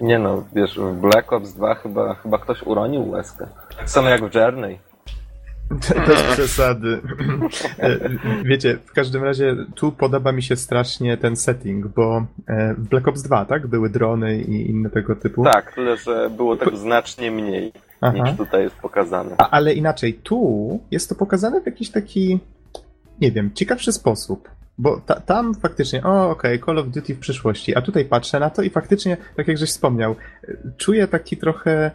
[0.00, 3.46] Nie no, wiesz, w Black Ops 2 chyba, chyba ktoś uronił łezkę.
[3.78, 4.78] Tak samo jak w Journey.
[6.06, 7.00] Bez przesady.
[7.78, 7.98] E,
[8.44, 13.08] wiecie, w każdym razie tu podoba mi się strasznie ten setting, bo e, w Black
[13.08, 13.66] Ops 2, tak?
[13.66, 15.44] Były drony i inne tego typu.
[15.44, 18.18] Tak, tyle, że było tego znacznie mniej Aha.
[18.18, 19.34] niż tutaj jest pokazane.
[19.38, 22.38] A, ale inaczej, tu jest to pokazane w jakiś taki,
[23.20, 24.48] nie wiem, ciekawszy sposób.
[24.78, 28.40] Bo ta, tam faktycznie, o okej, okay, Call of Duty w przyszłości, a tutaj patrzę
[28.40, 30.16] na to i faktycznie, tak jak żeś wspomniał,
[30.76, 31.90] czuję taki trochę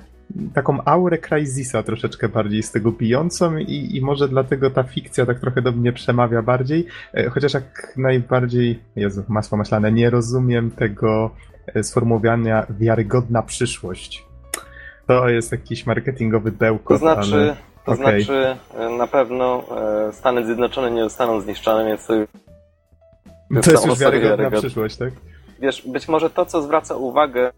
[0.54, 5.40] taką aurę Crysisa troszeczkę bardziej z tego bijącą i, i może dlatego ta fikcja tak
[5.40, 11.32] trochę do mnie przemawia bardziej, e, chociaż jak najbardziej, Jezu, masło maślane, nie rozumiem tego
[11.68, 14.26] e, sformułowania wiarygodna przyszłość.
[15.08, 16.96] To jest jakiś marketingowy bełkot.
[16.96, 17.56] To znaczy, ale...
[17.86, 18.22] to okay.
[18.22, 19.64] znaczy e, na pewno
[20.12, 22.08] Stany Zjednoczone nie zostaną zniszczone, więc
[23.56, 25.14] to, to jest już wiarygodna przyszłość, tak?
[25.60, 27.52] Wiesz, być może to, co zwraca uwagę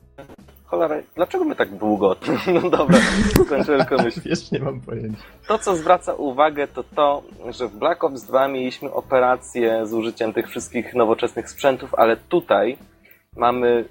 [0.70, 2.16] Cholera, dlaczego my tak długo?
[2.64, 2.98] No dobra,
[3.46, 4.22] skończyłem myśl.
[4.26, 5.22] Wiesz, nie mam pojęcia.
[5.48, 10.34] To, co zwraca uwagę, to to, że w Black Ops 2 mieliśmy operację z użyciem
[10.34, 12.78] tych wszystkich nowoczesnych sprzętów, ale tutaj
[13.36, 13.86] mamy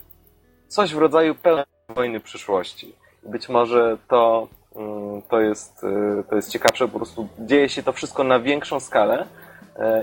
[0.68, 2.94] coś w rodzaju pełnej wojny przyszłości.
[3.22, 7.92] Być może to, mm, to, jest, y, to jest ciekawsze, po prostu dzieje się to
[7.92, 9.26] wszystko na większą skalę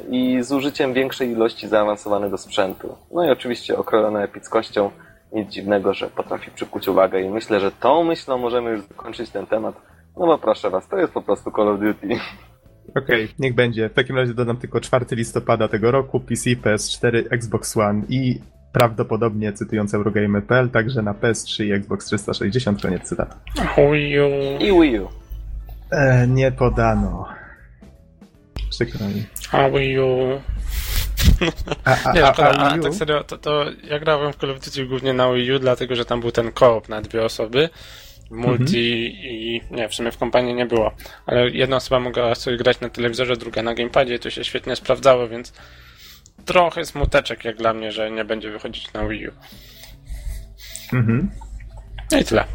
[0.10, 2.96] i z użyciem większej ilości zaawansowanego sprzętu.
[3.12, 4.92] No i oczywiście okrojone epickością
[5.34, 9.46] nic dziwnego, że potrafi przykuć uwagę i myślę, że tą myślą możemy już zakończyć ten
[9.46, 9.76] temat.
[10.18, 12.08] No bo proszę was, to jest po prostu Call of Duty.
[12.96, 13.90] Okej, okay, niech będzie.
[13.90, 18.40] W takim razie dodam tylko 4 listopada tego roku, PC, PS4, Xbox One i
[18.72, 23.36] prawdopodobnie, cytując Eurogamer.pl, także na PS3 i Xbox 360, koniec cytatu.
[24.60, 25.08] I Wii U.
[25.92, 27.26] E, nie podano.
[28.70, 29.24] Przykro mi.
[29.52, 30.42] A Wii U.
[31.86, 34.60] A, a, nie, a, a, a tak serio, to, to ja grałem w Call of
[34.60, 37.70] Duty głównie na Wii U, dlatego że tam był ten koop na dwie osoby.
[38.32, 39.26] Multi mhm.
[39.26, 40.92] i nie, w sumie w kompanii nie było.
[41.26, 45.28] Ale jedna osoba mogła sobie grać na telewizorze, druga na gamepadzie, to się świetnie sprawdzało,
[45.28, 45.54] więc
[46.46, 49.32] trochę smuteczek jak dla mnie, że nie będzie wychodzić na Wii U.
[50.94, 51.32] Mhm.
[52.12, 52.46] No i tyle.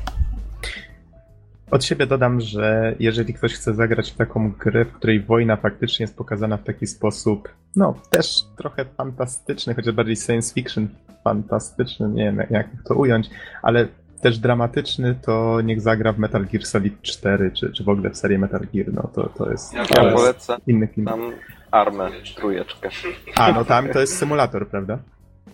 [1.70, 6.04] Od siebie dodam, że jeżeli ktoś chce zagrać w taką grę, w której wojna faktycznie
[6.04, 10.88] jest pokazana w taki sposób, no też trochę fantastyczny, chociaż bardziej science fiction
[11.24, 13.30] fantastyczny, nie wiem jak to ująć,
[13.62, 13.88] ale
[14.22, 18.16] też dramatyczny, to niech zagra w Metal Gear Solid 4, czy, czy w ogóle w
[18.16, 21.06] serię Metal Gear, no to, to jest, ja to jest inny film.
[21.06, 21.32] Tam
[21.70, 22.88] armę, trójeczkę.
[23.36, 24.98] A, no tam to jest symulator, prawda?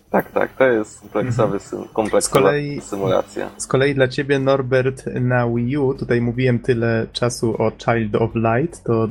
[0.09, 1.87] Tak, tak, to jest kompleksowy, mhm.
[1.93, 3.49] kompleksowa z kolei, symulacja.
[3.57, 8.31] Z kolei dla ciebie, Norbert, na Wii U, tutaj mówiłem tyle czasu o Child of
[8.35, 9.09] Light, to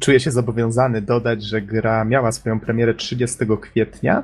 [0.00, 4.22] czuję się zobowiązany dodać, że gra miała swoją premierę 30 kwietnia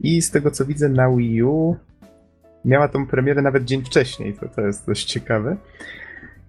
[0.00, 1.76] i z tego co widzę na Wii U
[2.64, 5.56] miała tą premierę nawet dzień wcześniej, to, to jest dość ciekawe.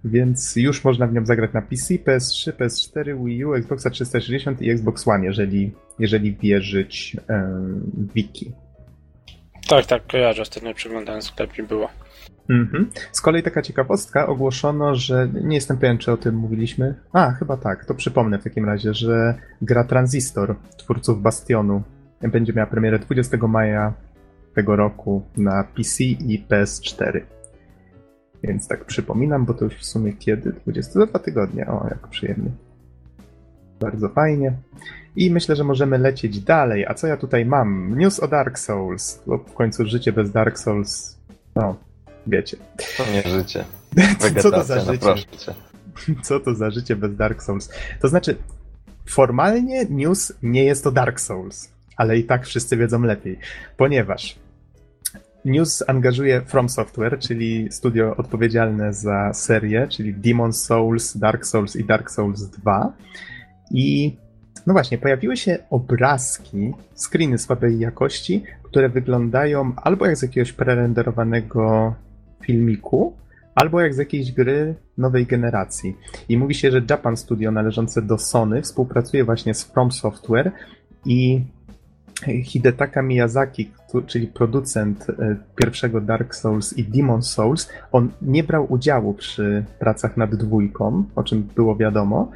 [0.04, 4.70] Więc już można w nią zagrać na PC, PS3, PS4, Wii U, Xboxa 360 i
[4.70, 8.52] Xbox One, jeżeli, jeżeli wierzyć um, wiki.
[9.68, 11.88] Tak, tak, kojarzę, ostatnio przeglądałem sklep i było.
[12.50, 12.90] Mhm.
[13.12, 16.94] Z kolei taka ciekawostka, ogłoszono, że nie jestem pewien, czy o tym mówiliśmy.
[17.12, 21.82] A, chyba tak, to przypomnę w takim razie, że gra Transistor twórców Bastionu
[22.22, 23.92] będzie miała premierę 20 maja
[24.54, 27.20] tego roku na PC i PS4.
[28.42, 30.52] Więc tak przypominam, bo to już w sumie kiedy?
[30.52, 31.66] 20 za dwa tygodnie.
[31.66, 32.50] O, jak przyjemnie.
[33.80, 34.52] Bardzo fajnie.
[35.16, 36.86] I myślę, że możemy lecieć dalej.
[36.86, 37.98] A co ja tutaj mam?
[37.98, 39.22] News o Dark Souls.
[39.26, 41.18] Bo w końcu życie bez Dark Souls.
[41.56, 41.76] No,
[42.26, 42.56] wiecie.
[42.96, 43.64] To nie życie.
[44.42, 45.14] Co to za życie?
[46.22, 47.70] Co to za życie bez Dark Souls?
[48.00, 48.36] To znaczy,
[49.06, 53.38] formalnie news nie jest to Dark Souls, ale i tak wszyscy wiedzą lepiej,
[53.76, 54.38] ponieważ
[55.48, 61.84] News angażuje From Software, czyli studio odpowiedzialne za serię, czyli Demon Souls, Dark Souls i
[61.84, 62.92] Dark Souls 2.
[63.70, 64.16] I
[64.66, 71.94] no właśnie, pojawiły się obrazki, screeny słabej jakości, które wyglądają albo jak z jakiegoś prerenderowanego
[72.40, 73.16] filmiku,
[73.54, 75.96] albo jak z jakiejś gry nowej generacji.
[76.28, 80.52] I mówi się, że Japan Studio należące do Sony współpracuje właśnie z From Software
[81.04, 81.44] i
[82.26, 83.70] Hidetaka Miyazaki,
[84.06, 90.16] czyli producent e, pierwszego Dark Souls i Demon Souls, on nie brał udziału przy pracach
[90.16, 92.30] nad dwójką, o czym było wiadomo.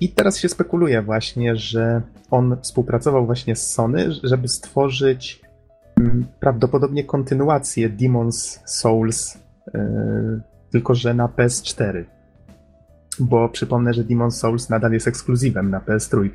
[0.00, 5.40] I teraz się spekuluje właśnie, że on współpracował właśnie z Sony, żeby stworzyć
[5.96, 9.38] mm, prawdopodobnie kontynuację Demon's Souls,
[9.74, 9.80] yy,
[10.70, 12.04] tylko że na PS4.
[13.20, 16.30] Bo przypomnę, że Demon's Souls nadal jest ekskluzywem na PS3.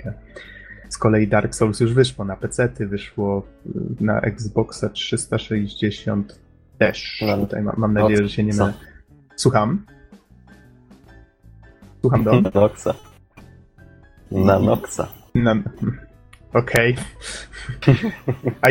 [0.89, 6.39] Z kolei Dark Souls już wyszło na PC, wyszło y, na Xboxa 360
[6.77, 7.23] też.
[7.27, 8.73] No, Tutaj mam, mam nadzieję, że się nie mylę.
[9.35, 9.85] Słucham?
[12.01, 12.41] Słucham do?
[12.41, 12.93] Na Noxa.
[14.31, 15.07] Na Noxa.
[15.35, 15.55] Na...
[16.53, 16.95] Okej.
[17.81, 18.11] Okay.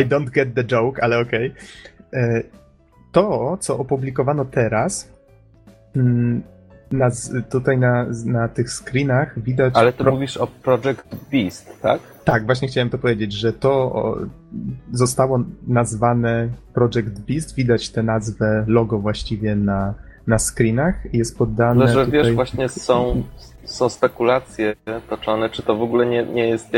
[0.01, 1.51] I don't get the joke, ale okej.
[1.51, 2.21] Okay.
[2.21, 2.43] E,
[3.11, 5.11] to, co opublikowano teraz,
[5.95, 6.43] mm,
[6.91, 7.09] na,
[7.49, 9.73] tutaj na, na tych screenach widać.
[9.75, 10.13] Ale to pro...
[10.13, 12.01] mówisz o Project Beast, tak?
[12.23, 14.17] Tak, właśnie chciałem to powiedzieć, że to o,
[14.91, 17.55] zostało nazwane Project Beast.
[17.55, 19.93] Widać tę nazwę, logo właściwie na,
[20.27, 21.13] na screenach.
[21.13, 21.83] Jest poddane.
[21.83, 22.23] Ale że tutaj...
[22.23, 23.23] wiesz, właśnie są,
[23.65, 24.75] są spekulacje
[25.09, 26.73] toczone, czy to w ogóle nie, nie, jest,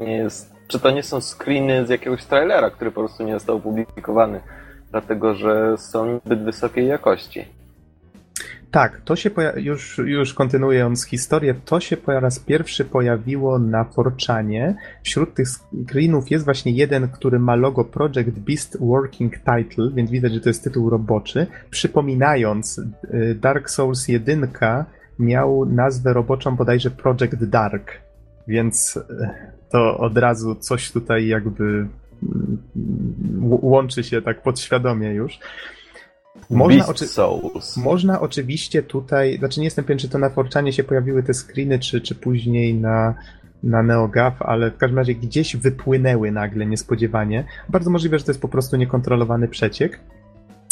[0.00, 0.54] nie jest.
[0.68, 4.40] Czy to nie są screeny z jakiegoś trailera, który po prostu nie został opublikowany,
[4.90, 7.44] dlatego że są zbyt wysokiej jakości.
[8.74, 14.74] Tak, to się już, już kontynuując historię, to się po raz pierwszy pojawiło na Forczanie.
[15.02, 20.32] Wśród tych screenów jest właśnie jeden, który ma logo Project Beast Working Title, więc widać,
[20.32, 21.46] że to jest tytuł roboczy.
[21.70, 24.48] Przypominając, y, Dark Souls 1
[25.18, 27.92] miał nazwę roboczą bodajże Project Dark,
[28.48, 29.00] więc y,
[29.70, 32.58] to od razu coś tutaj jakby mm,
[33.40, 35.38] łączy się tak podświadomie już.
[36.50, 37.06] Można, oczy...
[37.06, 37.76] Souls.
[37.76, 41.78] można oczywiście tutaj, znaczy nie jestem pewien, czy to na Forczanie się pojawiły te screeny,
[41.78, 43.14] czy, czy później na,
[43.62, 47.44] na NeoGAF, ale w każdym razie gdzieś wypłynęły nagle niespodziewanie.
[47.68, 50.00] Bardzo możliwe, że to jest po prostu niekontrolowany przeciek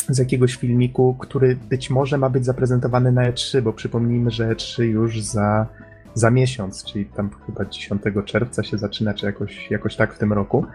[0.09, 4.83] z jakiegoś filmiku, który być może ma być zaprezentowany na E3, bo przypomnijmy, że E3
[4.83, 5.67] już za,
[6.15, 10.33] za miesiąc, czyli tam chyba 10 czerwca się zaczyna, czy jakoś, jakoś tak w tym
[10.33, 10.67] roku.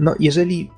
[0.00, 0.70] No, jeżeli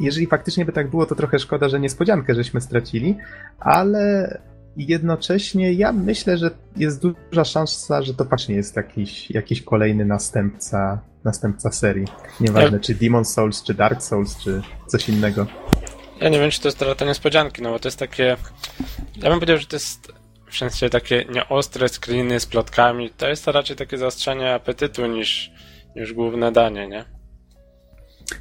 [0.00, 3.16] jeżeli faktycznie by tak było, to trochę szkoda, że niespodziankę żeśmy stracili,
[3.58, 4.38] ale
[4.76, 11.00] jednocześnie ja myślę, że jest duża szansa, że to faktycznie jest jakiś, jakiś kolejny następca,
[11.24, 12.04] następca serii.
[12.40, 12.82] Nieważne, ja...
[12.82, 15.46] czy Demon Souls, czy Dark Souls, czy coś innego.
[16.20, 18.36] Ja nie wiem, czy to jest trochę niespodzianki, no bo to jest takie...
[19.16, 20.12] Ja bym powiedział, że to jest
[20.50, 23.10] w sensie takie nieostre screeny z plotkami.
[23.10, 25.52] To jest to raczej takie zaostrzenie apetytu niż,
[25.96, 27.19] niż główne danie, nie?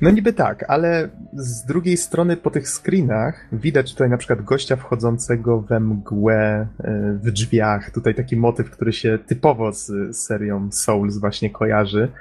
[0.01, 4.75] No niby tak, ale z drugiej strony po tych screenach widać tutaj na przykład gościa
[4.75, 7.91] wchodzącego we mgłę e, w drzwiach.
[7.91, 12.11] Tutaj taki motyw, który się typowo z serią Souls właśnie kojarzy.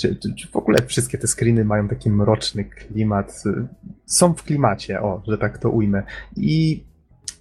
[0.00, 3.42] Czy, czy, czy w ogóle wszystkie te screeny mają taki mroczny klimat?
[4.06, 6.02] Są w klimacie, o, że tak to ujmę.
[6.36, 6.84] I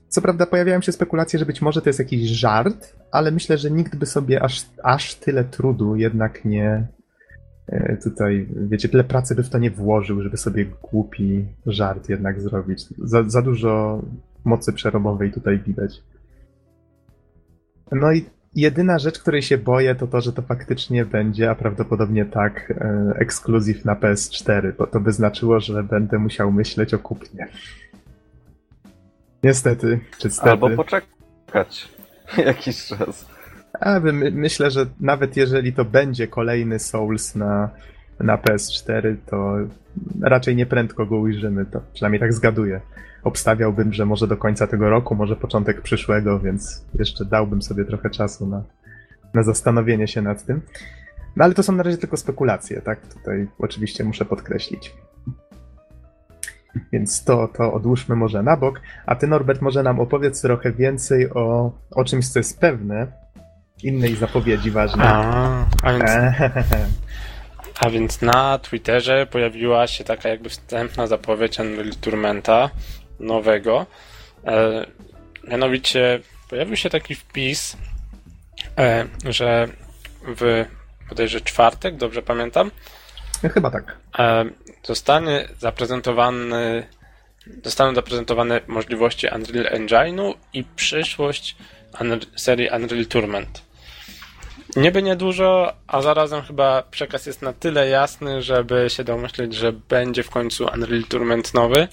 [0.07, 3.71] co prawda pojawiają się spekulacje, że być może to jest jakiś żart, ale myślę, że
[3.71, 6.87] nikt by sobie aż, aż tyle trudu jednak nie,
[8.03, 12.85] tutaj, wiecie, tyle pracy by w to nie włożył, żeby sobie głupi żart jednak zrobić.
[12.97, 14.01] Za, za dużo
[14.45, 16.03] mocy przerobowej tutaj widać.
[17.91, 22.25] No i jedyna rzecz, której się boję, to to, że to faktycznie będzie, a prawdopodobnie
[22.25, 27.47] tak, e, ekskluzyw na PS4, bo to by znaczyło, że będę musiał myśleć o kupnie.
[29.43, 30.49] Niestety, czy stety.
[30.49, 31.89] Albo poczekać.
[32.37, 33.30] jakiś czas.
[33.81, 37.69] A my, myślę, że nawet jeżeli to będzie kolejny Souls na,
[38.19, 39.55] na PS4, to
[40.21, 42.81] raczej nie prędko go ujrzymy, to przynajmniej tak zgaduję.
[43.23, 48.09] Obstawiałbym, że może do końca tego roku, może początek przyszłego, więc jeszcze dałbym sobie trochę
[48.09, 48.63] czasu na,
[49.33, 50.61] na zastanowienie się nad tym.
[51.35, 53.07] No ale to są na razie tylko spekulacje, tak?
[53.13, 54.93] Tutaj oczywiście muszę podkreślić.
[56.91, 58.81] Więc to, to odłóżmy może na bok.
[59.05, 63.20] A ty, Norbert, może nam opowiedz trochę więcej o, o czymś, co jest pewne,
[63.83, 65.07] innej zapowiedzi ważnej.
[65.07, 66.11] A, a, więc,
[67.85, 72.69] a więc na Twitterze pojawiła się taka jakby wstępna zapowiedź Unreal Tournamenta
[73.19, 73.85] nowego.
[74.45, 74.85] E,
[75.47, 77.77] mianowicie pojawił się taki wpis,
[78.77, 79.67] e, że
[80.37, 80.65] w
[81.09, 82.71] bodajże czwartek, dobrze pamiętam?
[83.53, 83.97] Chyba tak.
[84.19, 84.45] E,
[84.83, 86.83] zostanie zaprezentowany
[87.63, 91.55] zostaną zaprezentowane możliwości Unreal Engine'u i przyszłość
[92.35, 93.61] serii Unreal Tournament.
[94.75, 100.23] Niby niedużo, a zarazem chyba przekaz jest na tyle jasny, żeby się domyśleć, że będzie
[100.23, 101.87] w końcu Unreal Tournament nowy.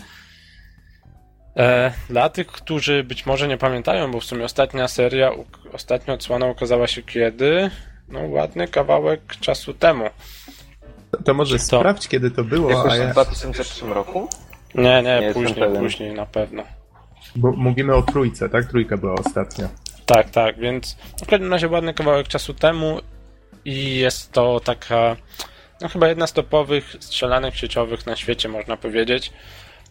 [1.57, 5.31] E, dla tych, którzy być może nie pamiętają, bo w sumie ostatnia seria,
[5.73, 7.71] ostatnia odsłona ukazała się kiedy?
[8.09, 10.05] No ładny kawałek czasu temu.
[11.11, 11.65] To, to może to.
[11.65, 12.71] sprawdź, kiedy to było.
[12.71, 13.09] Jakoś a ja...
[13.09, 14.29] w 2003 roku?
[14.75, 16.63] Nie, nie, nie później, później na pewno.
[17.37, 18.65] Bo mówimy o trójce, tak?
[18.65, 19.69] Trójka była ostatnia.
[20.09, 23.01] Tak, tak, więc w każdym razie ładny kawałek czasu temu
[23.65, 25.17] i jest to taka,
[25.81, 29.33] no chyba jedna z topowych strzelanek sieciowych na świecie, można powiedzieć,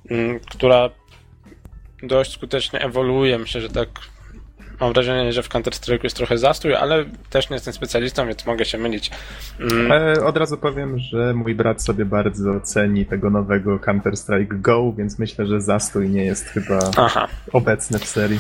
[0.10, 0.90] mm, która
[2.04, 3.40] dość skutecznie ewoluuje.
[3.40, 3.90] Myślę, że tak
[4.80, 8.66] mam wrażenie, że w Counter-Strike jest trochę zastój, ale też nie jestem specjalistą, więc mogę
[8.66, 9.12] się mylić.
[9.60, 9.92] Mm.
[9.92, 15.20] E, od razu powiem, że mój brat sobie bardzo ceni tego nowego Counter-Strike Go, więc
[15.20, 17.28] myślę, że zastój nie jest chyba Aha.
[17.54, 18.40] obecny w serii.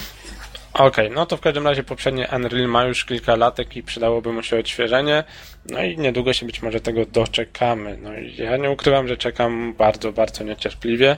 [0.77, 4.33] Okej, okay, no to w każdym razie poprzednie Unreal ma już kilka latek i przydałoby
[4.33, 5.23] mu się odświeżenie.
[5.69, 7.97] No i niedługo się być może tego doczekamy.
[8.01, 11.17] No i ja nie ukrywam, że czekam bardzo, bardzo niecierpliwie.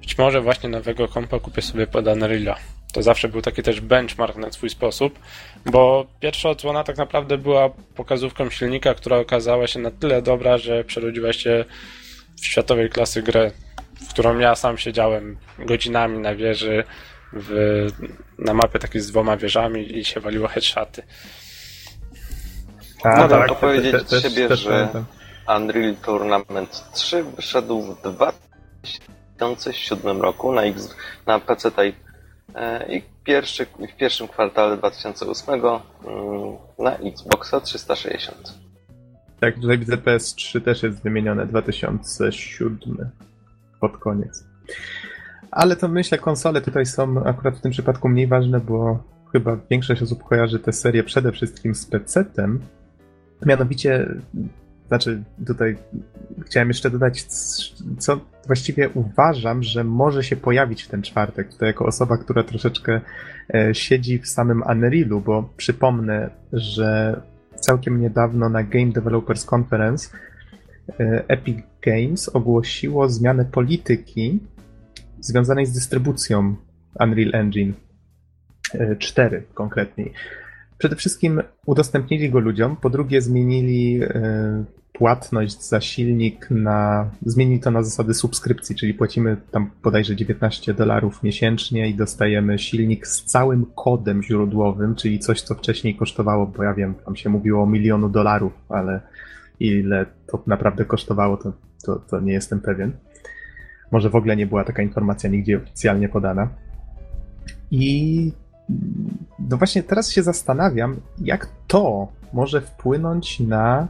[0.00, 2.56] Być może właśnie nowego kompa kupię sobie pod Unreala.
[2.92, 5.18] To zawsze był taki też benchmark na swój sposób,
[5.66, 10.84] bo pierwsza odsłona tak naprawdę była pokazówką silnika, która okazała się na tyle dobra, że
[10.84, 11.64] przerodziła się
[12.40, 13.50] w światowej klasy grę,
[14.08, 16.84] w którą ja sam siedziałem godzinami na wieży,
[17.40, 17.86] w,
[18.38, 21.02] na mapie takiej z dwoma wieżami i się waliło headshoty.
[23.04, 25.04] A, no tak, to powiedzieć te, te, siebie, też, że
[25.56, 30.94] Unreal Tournament 3 wyszedł w 2007 roku na, X,
[31.26, 31.70] na PC
[32.54, 35.80] e, i pierwszy, w pierwszym kwartale 2008 mm,
[36.78, 38.66] na Xboxa 360.
[39.40, 43.10] Tak, tutaj widzę PS3 też jest wymienione 2007
[43.80, 44.44] pod koniec.
[45.56, 50.02] Ale to myślę, konsole tutaj są akurat w tym przypadku mniej ważne, bo chyba większość
[50.02, 52.58] osób kojarzy tę serię przede wszystkim z PC-tem.
[53.46, 54.14] Mianowicie,
[54.88, 55.76] znaczy tutaj
[56.46, 57.22] chciałem jeszcze dodać,
[57.98, 61.52] co właściwie uważam, że może się pojawić w ten czwartek.
[61.52, 63.00] Tutaj jako osoba, która troszeczkę
[63.54, 67.20] e, siedzi w samym Unrealu, bo przypomnę, że
[67.60, 70.08] całkiem niedawno na Game Developers Conference
[71.00, 74.40] e, Epic Games ogłosiło zmianę polityki
[75.20, 76.56] związanej z dystrybucją
[77.00, 77.72] Unreal Engine
[78.98, 80.12] 4 e, konkretniej.
[80.78, 87.70] Przede wszystkim udostępnili go ludziom, po drugie zmienili e, płatność za silnik na, zmienili to
[87.70, 93.66] na zasady subskrypcji, czyli płacimy tam bodajże 19 dolarów miesięcznie i dostajemy silnik z całym
[93.74, 98.08] kodem źródłowym, czyli coś, co wcześniej kosztowało, bo ja wiem, tam się mówiło o milionu
[98.08, 99.00] dolarów, ale
[99.60, 101.52] ile to naprawdę kosztowało, to,
[101.84, 102.92] to, to nie jestem pewien.
[103.96, 106.48] Może w ogóle nie była taka informacja nigdzie oficjalnie podana.
[107.70, 108.32] I
[109.38, 113.88] no właśnie teraz się zastanawiam, jak to może wpłynąć na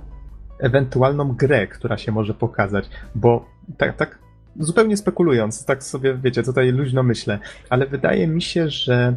[0.61, 4.19] ewentualną grę, która się może pokazać, bo tak, tak
[4.61, 7.39] zupełnie spekulując, tak sobie wiecie, tutaj luźno myślę,
[7.71, 9.17] ale wydaje mi się, że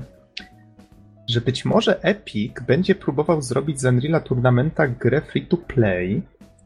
[1.27, 6.21] że być może Epic będzie próbował zrobić z Unreal'a Tournamenta grę free to play,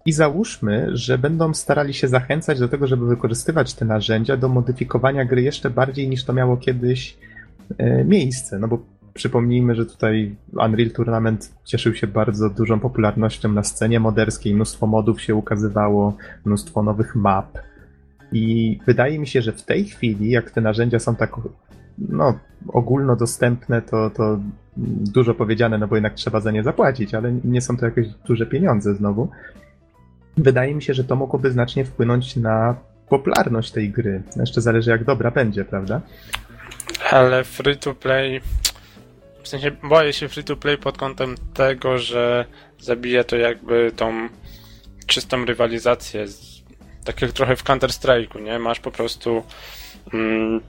[0.06, 5.26] i załóżmy, że będą starali się zachęcać do tego, żeby wykorzystywać te narzędzia do modyfikowania
[5.26, 7.18] gry jeszcze bardziej niż to miało kiedyś
[7.78, 8.60] e, miejsce.
[8.60, 8.80] No bo
[9.14, 15.22] przypomnijmy, że tutaj Unreal Tournament cieszył się bardzo dużą popularnością na scenie moderskiej, mnóstwo modów
[15.22, 17.58] się ukazywało, mnóstwo nowych map.
[18.32, 21.32] I wydaje mi się, że w tej chwili, jak te narzędzia są tak
[21.98, 24.40] no, ogólnodostępne, to, to
[25.14, 28.46] dużo powiedziane, no bo jednak trzeba za nie zapłacić, ale nie są to jakieś duże
[28.46, 29.30] pieniądze znowu.
[30.38, 32.76] Wydaje mi się, że to mogłoby znacznie wpłynąć na
[33.10, 34.22] popularność tej gry.
[34.36, 36.02] Jeszcze zależy, jak dobra będzie, prawda?
[37.12, 38.42] Ale free to play.
[39.44, 42.46] w sensie boję się free to play pod kątem tego, że
[42.80, 44.30] zabije to jakby tą
[45.08, 46.26] czystą rywalizację.
[47.04, 48.60] Tak jak trochę w Counter Strike'u, nie?
[48.60, 49.44] Masz po prostu.
[50.14, 50.62] Mm,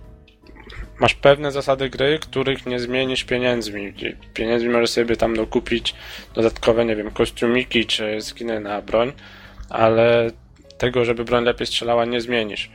[1.01, 3.95] masz pewne zasady gry, których nie zmienisz pieniędzmi.
[4.35, 5.95] Pieniędzmi możesz sobie tam dokupić
[6.35, 9.13] dodatkowe, nie wiem, kostiumiki czy skiny na broń,
[9.75, 10.31] ale
[10.79, 12.71] tego, żeby broń lepiej strzelała, nie zmienisz.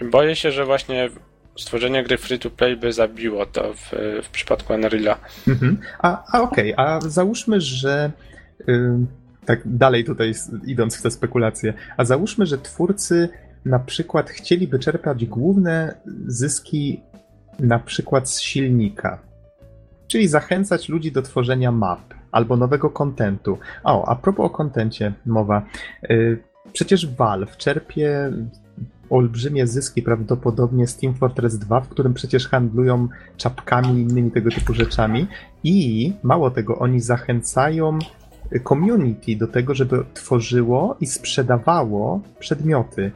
[0.00, 1.10] I boję się, że właśnie
[1.58, 5.16] stworzenie gry free to play by zabiło to w, w przypadku Unreal'a.
[5.48, 5.78] Mhm.
[5.98, 6.86] A, a okej, okay.
[6.86, 8.10] a załóżmy, że
[9.44, 10.32] tak dalej tutaj
[10.66, 13.28] idąc w te spekulacje, a załóżmy, że twórcy
[13.64, 15.94] na przykład chcieliby czerpać główne
[16.26, 17.00] zyski
[17.60, 19.18] na przykład z silnika,
[20.08, 23.58] czyli zachęcać ludzi do tworzenia map albo nowego kontentu.
[23.84, 25.62] O, a propos o kontencie mowa.
[26.08, 26.38] Yy,
[26.72, 28.32] przecież Valve czerpie
[29.10, 34.50] olbrzymie zyski prawdopodobnie z Team Fortress 2, w którym przecież handlują czapkami i innymi tego
[34.50, 35.26] typu rzeczami.
[35.64, 37.98] I mało tego, oni zachęcają
[38.68, 43.12] community do tego, żeby tworzyło i sprzedawało przedmioty.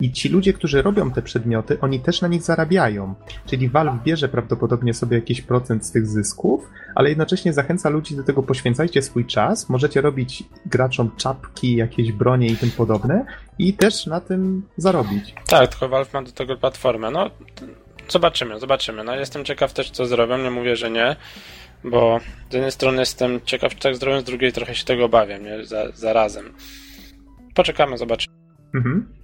[0.00, 3.14] I ci ludzie, którzy robią te przedmioty, oni też na nich zarabiają.
[3.46, 8.22] Czyli Valve bierze prawdopodobnie sobie jakiś procent z tych zysków, ale jednocześnie zachęca ludzi do
[8.22, 13.26] tego, poświęcajcie swój czas, możecie robić graczom czapki, jakieś bronie i tym podobne
[13.58, 15.34] i też na tym zarobić.
[15.46, 17.10] Tak, tylko Valve ma do tego platformę.
[17.10, 17.30] No,
[18.08, 19.04] zobaczymy, zobaczymy.
[19.04, 21.16] No, jestem ciekaw też, co zrobią, nie mówię, że nie,
[21.84, 22.20] bo
[22.50, 25.64] z jednej strony jestem ciekaw, czy tak zrobią, z drugiej trochę się tego obawiam, nie?
[25.64, 26.52] Za, zarazem.
[27.54, 28.36] Poczekamy, zobaczymy.
[28.74, 29.16] Mhm.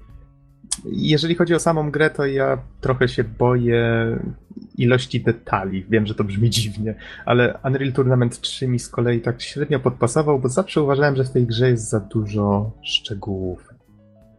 [0.85, 4.19] Jeżeli chodzi o samą grę, to ja trochę się boję
[4.79, 5.87] ilości detali.
[5.91, 6.95] Wiem, że to brzmi dziwnie,
[7.27, 11.31] ale Unreal Tournament 3 mi z kolei tak średnio podpasował, bo zawsze uważałem, że w
[11.31, 13.69] tej grze jest za dużo szczegółów.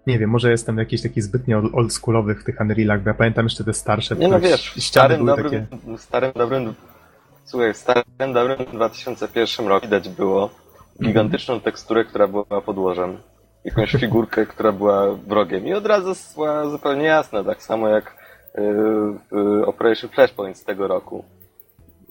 [0.08, 3.64] Nie wiem, może jestem jakiś taki zbytnio oldschoolowy w tych Unrealach, bo ja pamiętam jeszcze
[3.64, 4.16] te starsze.
[4.16, 5.98] Nie no wiesz, starym dobrym, takie...
[5.98, 6.74] starym dobrym,
[7.46, 10.50] słuchaj, w starym dobrym 2001 roku widać było
[11.04, 13.18] gigantyczną teksturę, która była podłożem
[13.66, 15.68] jakąś figurkę, która była wrogiem.
[15.68, 18.62] I od razu była zupełnie jasna, tak samo jak y,
[19.32, 21.26] w Operation Flashpoint z tego roku.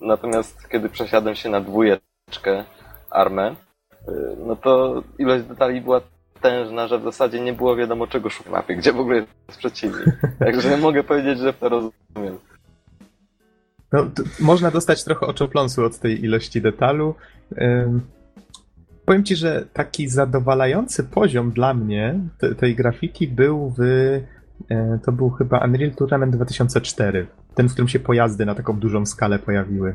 [0.01, 2.65] Natomiast kiedy przesiadłem się na dwójeczkę
[3.11, 4.13] armę, y,
[4.47, 6.01] no to ilość detali była
[6.41, 10.05] tężna, że w zasadzie nie było wiadomo czego szukać mapie, gdzie w ogóle jest przeciwnik.
[10.39, 12.39] Także mogę powiedzieć, że to rozumiem.
[13.93, 14.07] No,
[14.41, 17.15] można dostać trochę oczopląsu od tej ilości detalu.
[19.13, 23.81] Powiem ci, że taki zadowalający poziom dla mnie te, tej grafiki był w.
[24.71, 27.27] E, to był chyba Unreal Tournament 2004.
[27.55, 29.95] Ten, w którym się pojazdy na taką dużą skalę pojawiły.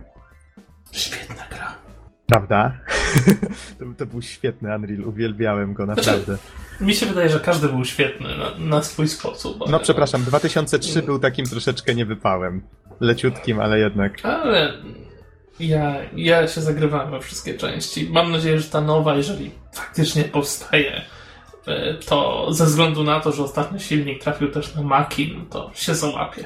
[0.91, 1.75] Świetna gra.
[2.27, 2.77] Prawda?
[3.79, 6.35] to, to, był świetny Unreal, uwielbiałem go znaczy, naprawdę.
[6.35, 9.57] Znaczy, mi się wydaje, że każdy był świetny na, na swój sposób.
[9.69, 12.61] No przepraszam, 2003 był takim troszeczkę niewypałem.
[12.99, 14.25] Leciutkim, ale jednak.
[14.25, 14.73] Ale
[15.59, 18.09] ja, ja się zagrywałem we wszystkie części.
[18.09, 21.01] Mam nadzieję, że ta nowa, jeżeli faktycznie powstaje,
[21.67, 25.71] e, to ze względu na to, że ostatni silnik trafił też na Maki, no to
[25.75, 26.43] się załapie.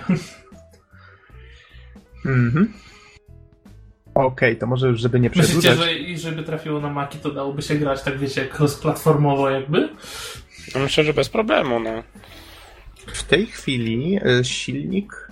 [2.25, 2.73] Mhm.
[4.13, 5.77] Okej, okay, to może już, żeby nie przedłużać...
[5.77, 9.89] Myślicie, że i żeby trafiło na Maki, to dałoby się grać, tak wiecie, cross-platformowo jakby?
[10.75, 12.03] No myślę, że bez problemu, no.
[13.07, 15.30] W tej chwili e, silnik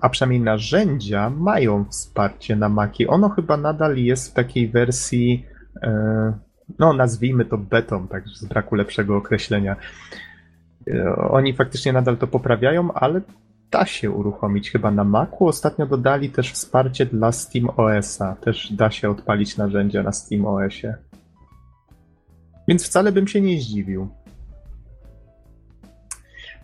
[0.00, 3.06] a przynajmniej narzędzia mają wsparcie na Maki.
[3.08, 5.46] Ono chyba nadal jest w takiej wersji,
[5.82, 6.32] e,
[6.78, 9.76] no nazwijmy to betą, tak z braku lepszego określenia.
[10.88, 13.20] E, oni faktycznie nadal to poprawiają, ale
[13.70, 15.46] da się uruchomić chyba na Macu.
[15.46, 18.36] Ostatnio dodali też wsparcie dla Steam OS-a.
[18.36, 20.94] Też da się odpalić narzędzia na Steam OS-ie.
[22.68, 24.08] Więc wcale bym się nie zdziwił.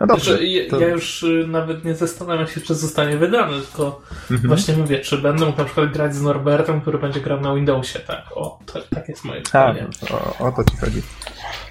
[0.00, 0.30] No dobrze.
[0.30, 0.80] Znaczy, to...
[0.80, 4.48] Ja już y, nawet nie zastanawiam się, czy zostanie wydany, tylko mhm.
[4.48, 7.98] właśnie mówię, czy będę mógł na przykład grać z Norbertem, który będzie grał na Windowsie,
[7.98, 8.24] tak?
[8.34, 9.86] O, to, tak jest moje pytanie.
[10.10, 11.02] A, o, o to ci chodzi.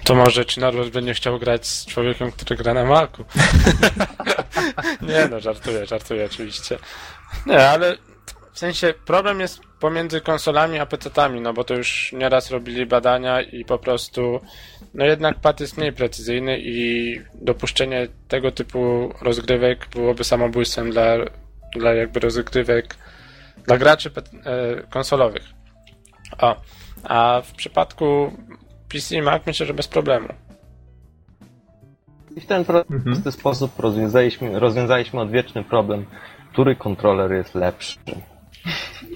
[0.04, 3.24] To może czy Norbert będzie chciał grać z człowiekiem, który gra na Macu?
[5.08, 6.78] nie no, żartuję, żartuję oczywiście.
[7.46, 7.96] Nie, ale
[8.58, 13.40] w sensie problem jest pomiędzy konsolami a PC-tami, no bo to już nieraz robili badania
[13.40, 14.40] i po prostu
[14.94, 21.16] no jednak pad jest mniej precyzyjny i dopuszczenie tego typu rozgrywek byłoby samobójstwem dla,
[21.76, 22.96] dla jakby rozgrywek
[23.66, 24.10] dla graczy
[24.44, 25.44] e, konsolowych.
[26.38, 26.56] O,
[27.04, 28.32] a w przypadku
[28.88, 30.28] PC i Mac myślę, że bez problemu.
[32.36, 33.32] I w ten prosty mhm.
[33.32, 36.06] sposób rozwiązaliśmy, rozwiązaliśmy odwieczny problem,
[36.52, 37.98] który kontroler jest lepszy.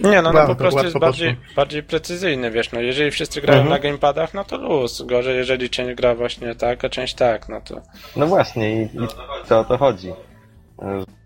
[0.00, 3.76] Nie, no, no po prostu jest bardziej, bardziej precyzyjny, wiesz, no jeżeli wszyscy grają mhm.
[3.76, 5.02] na gamepadach, no to luz.
[5.02, 7.80] Gorzej, jeżeli część gra właśnie tak, a część tak, no to...
[8.16, 9.08] No właśnie i, i
[9.48, 10.12] to o to chodzi.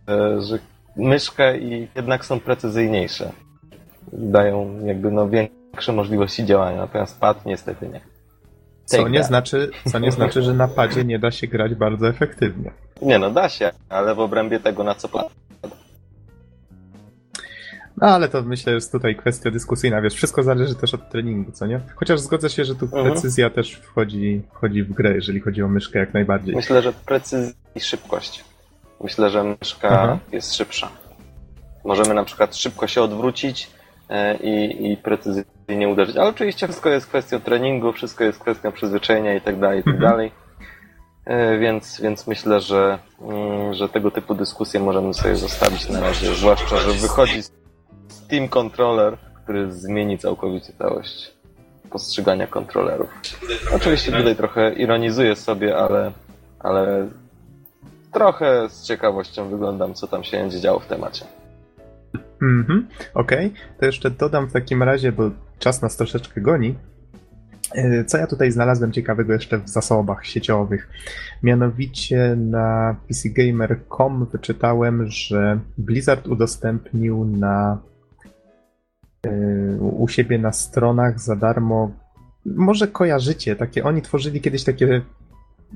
[0.08, 0.58] Że, że
[0.96, 3.32] myszka i jednak są precyzyjniejsze.
[4.12, 8.00] dają jakby no większe możliwości działania, natomiast pad niestety nie.
[8.84, 12.72] Co nie, znaczy, co nie znaczy, że na padzie nie da się grać bardzo efektywnie.
[13.02, 15.24] Nie no, da się, ale w obrębie tego na co plan.
[18.00, 21.52] No ale to myślę, że jest tutaj kwestia dyskusyjna, wiesz, wszystko zależy też od treningu,
[21.52, 21.80] co nie?
[21.96, 23.04] Chociaż zgodzę się, że tu Mhm.
[23.04, 26.54] precyzja też wchodzi, wchodzi w grę, jeżeli chodzi o myszkę jak najbardziej.
[26.56, 28.44] Myślę, że precyzja i szybkość.
[29.00, 30.18] Myślę, że myszka Aha.
[30.32, 30.88] jest szybsza.
[31.84, 33.70] Możemy na przykład szybko się odwrócić
[34.08, 36.16] e, i, i precyzyjnie uderzyć.
[36.16, 39.94] Ale oczywiście wszystko jest kwestią treningu, wszystko jest kwestią przyzwyczajenia i tak dalej, i tak
[39.94, 40.10] Mhm.
[40.12, 40.32] dalej.
[41.24, 46.34] E, Więc, więc myślę, że, mm, że tego typu dyskusje możemy sobie zostawić na razie.
[46.34, 47.42] Zwłaszcza, że wychodzi
[48.26, 51.32] Steam Controller, który zmieni całkowicie całość
[51.90, 53.08] postrzegania kontrolerów.
[53.74, 56.12] Oczywiście tutaj trochę ironizuję sobie, ale,
[56.58, 57.08] ale
[58.12, 61.24] trochę z ciekawością wyglądam, co tam się będzie działo w temacie.
[62.42, 63.52] Mhm, okej.
[63.80, 66.74] To jeszcze dodam w takim razie, bo czas nas troszeczkę goni.
[67.74, 70.88] E, Co ja tutaj znalazłem ciekawego jeszcze w zasobach sieciowych?
[71.42, 77.78] Mianowicie na PCGamer.com wyczytałem, że Blizzard udostępnił na
[79.80, 81.90] u siebie na stronach za darmo.
[82.46, 85.02] Może kojarzycie, takie oni tworzyli kiedyś takie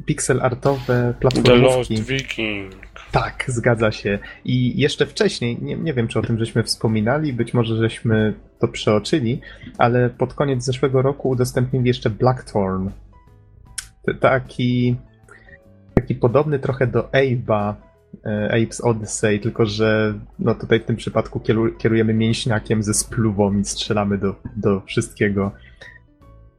[0.06, 2.02] pixel artowe The Lost platformówki.
[2.02, 2.72] Viking.
[3.12, 4.18] Tak, zgadza się.
[4.44, 8.68] I jeszcze wcześniej, nie, nie wiem czy o tym żeśmy wspominali, być może żeśmy to
[8.68, 9.40] przeoczyli,
[9.78, 12.90] ale pod koniec zeszłego roku udostępnili jeszcze Blackthorn.
[14.20, 14.96] Taki,
[15.94, 17.74] taki podobny trochę do Abe'a,
[18.24, 23.58] e, Abe's Odyssey, tylko że no tutaj w tym przypadku kieru- kierujemy mięśniakiem ze spluwą
[23.58, 25.52] i strzelamy do, do wszystkiego.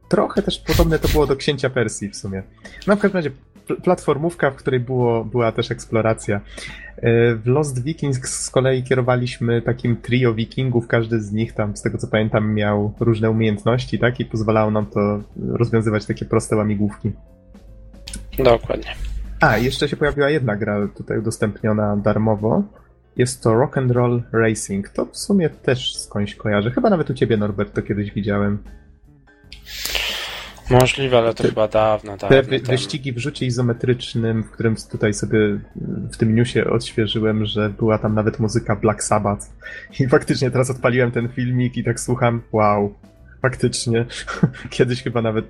[0.08, 2.42] Trochę też podobne to było do Księcia Persji w sumie.
[2.86, 3.30] No w każdym razie
[3.66, 6.40] pl- platformówka, w której było, była też eksploracja.
[6.96, 11.82] E, W Lost Vikings z kolei kierowaliśmy takim trio wikingów, każdy z nich tam, z
[11.82, 14.20] tego co pamiętam, miał różne umiejętności, tak?
[14.20, 17.12] I pozwalało nam to rozwiązywać takie proste łamigłówki.
[18.38, 18.94] Dokładnie.
[19.42, 22.62] A, jeszcze się pojawiła jedna gra tutaj udostępniona darmowo.
[23.16, 24.88] Jest to Rock and Roll Racing.
[24.88, 26.70] To w sumie też skądś kojarzę.
[26.70, 28.58] Chyba nawet u ciebie, Norbert, to kiedyś widziałem.
[30.70, 35.14] Możliwe, ale to chyba dawno, dawno Te wy, wyścigi w rzucie izometrycznym, w którym tutaj
[35.14, 35.38] sobie
[36.12, 39.46] w tym newsie odświeżyłem, że była tam nawet muzyka Black Sabbath.
[40.00, 42.94] I faktycznie teraz odpaliłem ten filmik i tak słucham, wow,
[43.42, 44.06] faktycznie.
[44.70, 45.44] Kiedyś chyba nawet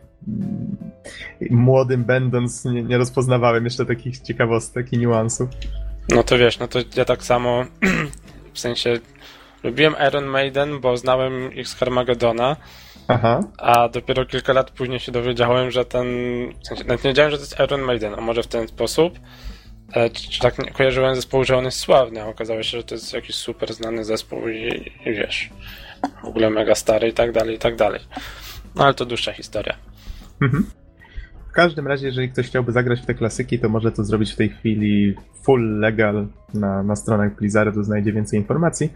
[1.51, 5.49] młodym będąc nie, nie rozpoznawałem jeszcze takich ciekawostek i niuansów.
[6.09, 7.65] No to wiesz, no to ja tak samo
[8.55, 9.01] w sensie
[9.63, 12.57] lubiłem Iron Maiden, bo znałem ich z Harmagedona,
[13.09, 16.07] Aha, a dopiero kilka lat później się dowiedziałem, że ten.
[16.65, 19.19] W sensie, nawet nie wiedziałem, że to jest Iron Maiden, a może w ten sposób.
[19.93, 22.85] E, czy, czy tak nie kojarzyłem zespołu, że on jest sławny, a okazało się, że
[22.85, 25.51] to jest jakiś super znany zespół i, i wiesz,
[26.23, 28.01] w ogóle mega stary i tak dalej, i tak dalej.
[28.75, 29.75] No ale to dłuższa historia.
[30.43, 30.67] Mhm.
[31.49, 34.37] W każdym razie, jeżeli ktoś chciałby zagrać w te klasyki, to może to zrobić w
[34.37, 38.93] tej chwili full legal na, na stronach Blizzardu, znajdzie więcej informacji.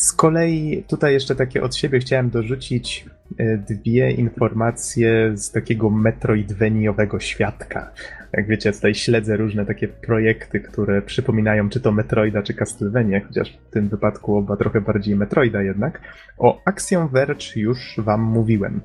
[0.00, 3.06] Z kolei tutaj jeszcze takie od siebie chciałem dorzucić
[3.38, 7.92] e, dwie informacje z takiego metroidveniowego świadka.
[8.32, 13.58] Jak wiecie, tutaj śledzę różne takie projekty, które przypominają czy to Metroida, czy Castlevania, chociaż
[13.68, 16.00] w tym wypadku oba trochę bardziej Metroida jednak.
[16.38, 18.80] O Axiom Verge już wam mówiłem.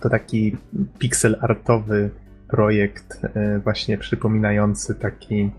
[0.00, 0.56] To taki
[0.98, 2.10] pixel artowy
[2.48, 5.50] projekt, e, właśnie przypominający taki,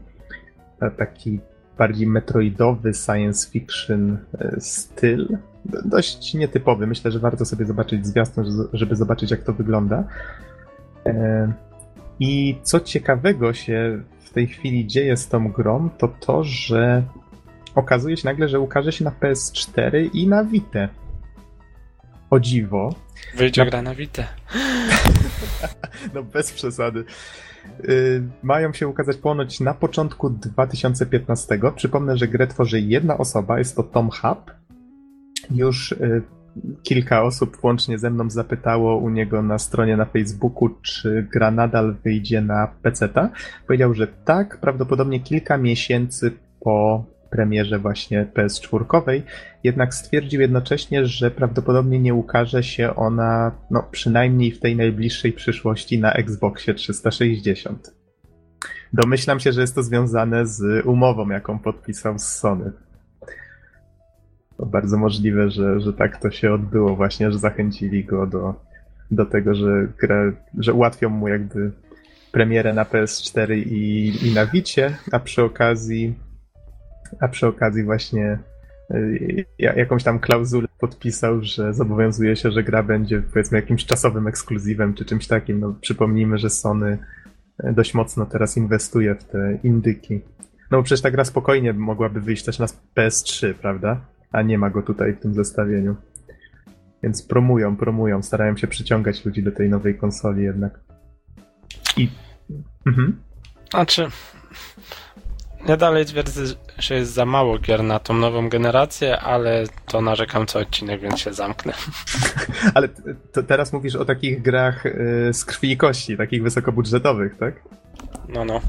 [0.80, 1.40] ta- taki
[1.78, 5.38] bardziej metroidowy science fiction e, styl.
[5.86, 6.88] Dość nietypowy.
[6.88, 10.04] Myślę, że warto sobie zobaczyć zwiastun, żeby- żeby zobaczyć, jak to wygląda.
[11.06, 11.52] E,
[12.20, 17.04] I co ciekawego się w tej chwili dzieje z tą grą, to to, że
[17.76, 20.88] okazuje się nagle, że ukaże się na PS4 i na Vita.
[22.30, 22.96] O dziwo.
[23.36, 24.24] Wyjdzie Na- gra na Vita.
[26.14, 27.04] No bez przesady.
[27.90, 31.60] Y, mają się ukazać ponoć na początku 2015.
[31.76, 34.52] Przypomnę, że grę tworzy jedna osoba, jest to Tom Hub.
[35.52, 36.22] Już y,
[36.84, 41.96] kilka osób włącznie ze mną zapytało u niego na stronie na Facebooku, czy gra nadal
[42.04, 43.30] wyjdzie na PC-ta.
[43.68, 49.22] Powiedział, że tak, prawdopodobnie kilka miesięcy po premierze właśnie PS4,
[49.64, 56.00] jednak stwierdził jednocześnie, że prawdopodobnie nie ukaże się ona, no przynajmniej w tej najbliższej przyszłości
[56.00, 57.96] na Xboxie 360.
[58.94, 62.72] Domyślam się, że jest to związane z umową, jaką podpisał z Sony.
[64.58, 68.56] To bardzo możliwe, że, że tak to się odbyło właśnie, że zachęcili go do,
[69.12, 71.72] do tego, że, grę, że ułatwią mu jakby
[72.32, 76.16] premierę na PS4 i, i na Vicie, a przy okazji
[77.20, 78.40] a przy okazji właśnie
[78.92, 84.28] y, ja- jakąś tam klauzulę podpisał, że zobowiązuje się, że gra będzie powiedzmy jakimś czasowym
[84.28, 85.60] ekskluzywem czy czymś takim.
[85.60, 86.98] No, przypomnijmy, że Sony
[87.64, 90.22] e, dość mocno teraz inwestuje w te indyki.
[90.72, 92.66] No bo przecież ta gra spokojnie mogłaby wyjść też na
[92.98, 94.02] PS3, prawda?
[94.32, 95.96] A nie ma go tutaj w tym zestawieniu.
[97.04, 100.80] Więc promują, promują, starają się przyciągać ludzi do tej nowej konsoli jednak.
[101.98, 102.10] I.
[102.86, 103.20] Mhm.
[103.72, 104.08] Znaczy,
[105.68, 106.42] ja dalej twierdzę,
[106.78, 111.20] że jest za mało gier na tą nową generację, ale to narzekam co odcinek, więc
[111.20, 111.74] się zamknę.
[112.76, 112.90] Ale
[113.48, 117.64] teraz mówisz o takich grach y, z krwi i kości, takich wysokobudżetowych, tak?
[118.30, 118.62] No, no.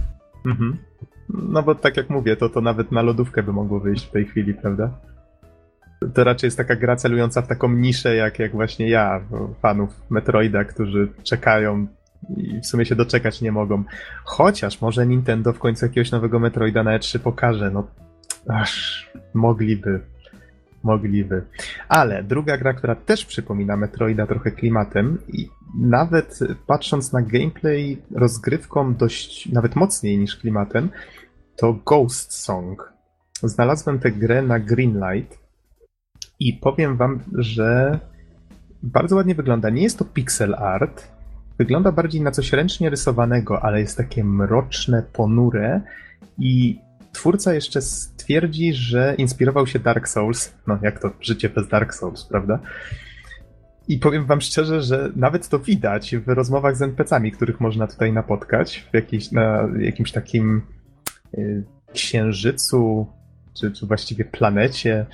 [0.47, 0.79] Mhm.
[1.29, 4.25] No bo tak jak mówię, to, to nawet na lodówkę by mogło wyjść w tej
[4.25, 4.91] chwili, prawda?
[6.15, 9.21] To raczej jest taka gra celująca w taką niszę, jak, jak właśnie ja,
[9.63, 11.87] fanów Metroida, którzy czekają
[12.37, 13.85] i w sumie się doczekać nie mogą.
[14.25, 17.71] Chociaż może Nintendo w końcu jakiegoś nowego Metroida na E3 pokaże.
[17.71, 17.87] No,
[18.49, 20.01] aż mogliby.
[20.83, 21.43] Mogliby.
[21.89, 25.49] Ale druga gra, która też przypomina Metroida trochę klimatem i
[25.81, 30.91] nawet patrząc na gameplay rozgrywką dość, nawet mocniej niż klimatem,
[31.57, 32.93] to Ghost Song.
[33.43, 35.39] Znalazłem tę grę na Greenlight
[36.41, 37.99] i powiem wam, że
[38.83, 39.71] bardzo ładnie wygląda.
[39.71, 41.13] Nie jest to pixel art,
[41.59, 45.81] wygląda bardziej na coś ręcznie rysowanego, ale jest takie mroczne, ponure
[46.39, 46.79] i
[47.13, 50.55] twórca jeszcze stwierdzi, że inspirował się Dark Souls.
[50.67, 52.59] No, jak to życie bez Dark Souls, prawda?
[53.89, 58.13] I powiem wam szczerze, że nawet to widać w rozmowach z NPC-ami, których można tutaj
[58.13, 60.63] napotkać, w jakiś, na jakimś takim
[61.35, 63.07] y, księżycu,
[63.55, 65.07] czy, czy właściwie planecie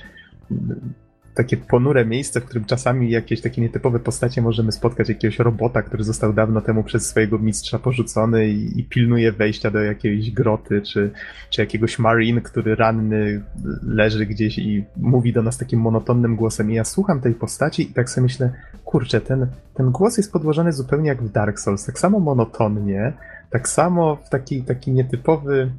[1.39, 6.03] takie ponure miejsce, w którym czasami jakieś takie nietypowe postacie możemy spotkać jakiegoś robota, który
[6.03, 11.11] został dawno temu przez swojego mistrza porzucony i, i pilnuje wejścia do jakiejś groty, czy,
[11.49, 13.43] czy jakiegoś marine, który ranny
[13.83, 16.71] leży gdzieś i mówi do nas takim monotonnym głosem.
[16.71, 18.53] I ja słucham tej postaci i tak sobie myślę,
[18.85, 23.13] kurczę, ten, ten głos jest podłożony zupełnie jak w Dark Souls, tak samo monotonnie,
[23.49, 25.71] tak samo w taki, taki nietypowy,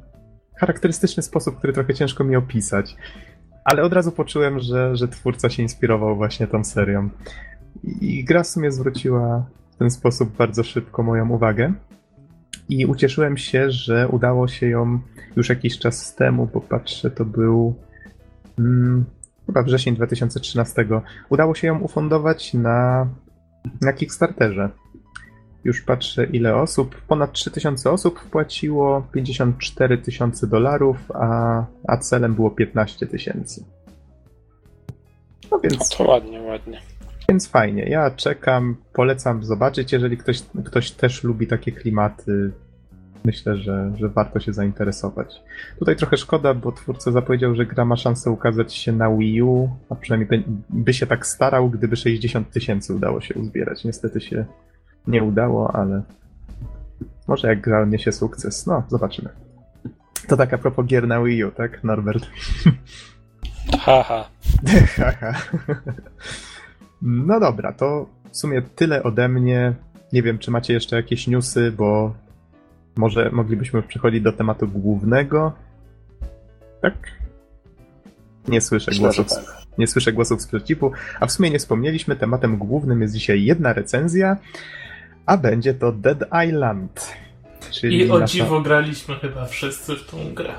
[0.57, 2.95] charakterystyczny sposób, który trochę ciężko mi opisać.
[3.63, 7.09] Ale od razu poczułem, że, że twórca się inspirował właśnie tą serią.
[7.83, 11.73] I gra w sumie zwróciła w ten sposób bardzo szybko moją uwagę.
[12.69, 14.99] I ucieszyłem się, że udało się ją
[15.35, 17.75] już jakiś czas temu, bo patrzę, to był
[18.57, 19.05] hmm,
[19.45, 20.87] chyba wrzesień 2013.
[21.29, 23.07] Udało się ją ufundować na,
[23.81, 24.69] na Kickstarterze.
[25.63, 27.01] Już patrzę ile osób.
[27.07, 33.65] Ponad 3000 osób wpłaciło 54 tysiące dolarów, a, a celem było 15 tysięcy.
[35.51, 35.79] No więc.
[35.79, 36.81] No to ładnie, ładnie.
[37.29, 37.83] Więc fajnie.
[37.83, 39.91] Ja czekam, polecam zobaczyć.
[39.91, 42.51] Jeżeli ktoś, ktoś też lubi takie klimaty,
[43.25, 45.41] myślę, że, że warto się zainteresować.
[45.79, 49.69] Tutaj trochę szkoda, bo twórca zapowiedział, że gra ma szansę ukazać się na Wii U,
[49.89, 53.83] a przynajmniej by, by się tak starał, gdyby 60 tysięcy udało się uzbierać.
[53.83, 54.45] Niestety się
[55.07, 56.01] nie udało, ale
[57.27, 58.67] może jak gra niesie sukces.
[58.67, 59.29] No, zobaczymy.
[60.27, 62.27] To tak a propos gier na Wii U, tak, Norbert?
[63.79, 64.29] Haha.
[64.95, 65.33] Haha.
[67.01, 69.73] no dobra, to w sumie tyle ode mnie.
[70.13, 72.13] Nie wiem, czy macie jeszcze jakieś newsy, bo
[72.95, 75.53] może moglibyśmy przechodzić do tematu głównego.
[76.81, 76.93] Tak?
[78.47, 79.29] Nie słyszę głosów.
[79.29, 79.61] Tak.
[79.77, 84.37] Nie słyszę głosów sprzeciwu, a w sumie nie wspomnieliśmy, tematem głównym jest dzisiaj jedna recenzja,
[85.25, 87.13] a będzie to Dead Island.
[87.83, 88.33] I o nasza...
[88.33, 90.53] dziwo graliśmy chyba wszyscy w tą grę.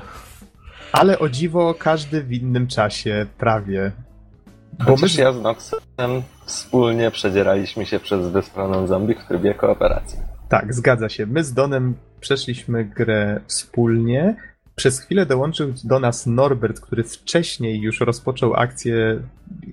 [0.91, 3.91] Ale o dziwo każdy w innym czasie, prawie.
[4.79, 5.23] Bo Chociaż my...
[5.23, 10.19] ja z Noxem wspólnie przedzieraliśmy się przez bezprawną zombie w trybie kooperacji.
[10.49, 11.25] Tak, zgadza się.
[11.25, 14.35] My z Donem przeszliśmy grę wspólnie.
[14.75, 19.21] Przez chwilę dołączył do nas Norbert, który wcześniej już rozpoczął akcję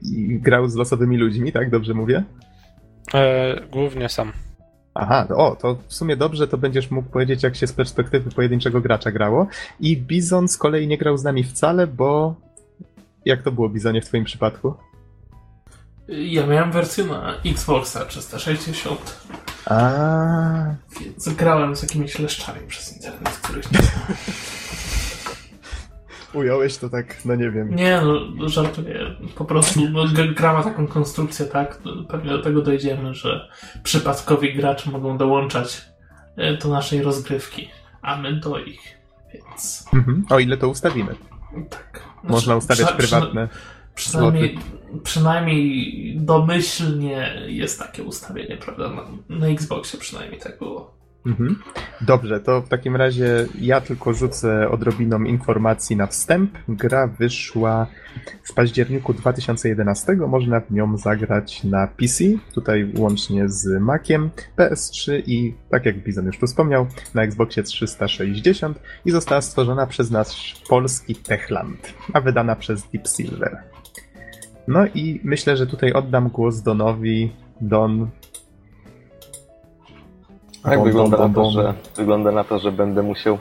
[0.02, 1.70] i grał z losowymi ludźmi, tak?
[1.70, 2.24] Dobrze mówię?
[3.14, 4.32] E, głównie sam.
[4.94, 8.80] Aha, o, to w sumie dobrze, to będziesz mógł powiedzieć, jak się z perspektywy pojedynczego
[8.80, 9.46] gracza grało.
[9.80, 12.34] I Bizon z kolei nie grał z nami wcale, bo.
[13.24, 14.74] Jak to było, Bizonie, w Twoim przypadku?
[16.08, 19.26] Ja miałem wersję na Xboxa 360.
[19.66, 20.74] A.
[21.00, 23.78] Więc grałem z jakimiś leszczami przez internet, których nie
[26.32, 27.74] Ująłeś to tak, no nie wiem.
[27.74, 28.00] Nie,
[28.36, 29.16] no żartuję.
[29.34, 30.04] Po prostu no,
[30.36, 31.78] gra ma taką konstrukcję, tak?
[32.08, 33.48] Pewnie do tego dojdziemy, że
[33.82, 35.84] przypadkowi gracze mogą dołączać
[36.36, 37.68] e, do naszej rozgrywki,
[38.02, 38.98] a my do ich,
[39.34, 39.84] więc...
[39.94, 40.24] Mhm.
[40.30, 41.14] O ile to ustawimy.
[41.70, 42.02] Tak.
[42.20, 43.48] Znaczy, Można ustawiać prywatne...
[43.94, 44.58] Przynajmniej,
[45.02, 48.88] przynajmniej domyślnie jest takie ustawienie, prawda?
[48.88, 49.02] Na,
[49.36, 50.99] na Xboxie przynajmniej tak było.
[51.26, 51.56] Mhm.
[52.00, 56.50] Dobrze, to w takim razie ja tylko rzucę odrobiną informacji na wstęp.
[56.68, 57.86] Gra wyszła
[58.42, 60.12] w październiku 2011.
[60.12, 66.26] Można w nią zagrać na PC, tutaj łącznie z Maciem, PS3 i, tak jak Bizon
[66.26, 72.56] już tu wspomniał, na Xboxie 360 i została stworzona przez nasz polski Techland, a wydana
[72.56, 73.58] przez Deep Silver.
[74.68, 77.32] No i myślę, że tutaj oddam głos Donowi.
[77.60, 78.10] Don,
[80.62, 83.38] Tak wygląda, na to, że, wygląda na to, że będę musiał.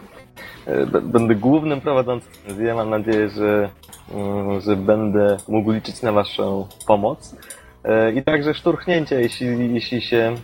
[0.65, 2.31] e, Będę głównym prowadzącym.
[2.59, 3.69] Ja mam nadzieję, że,
[4.11, 7.35] mm, że będę mógł liczyć na Waszą pomoc.
[7.83, 10.35] E, I także szturchnięcie, jeśli, jeśli się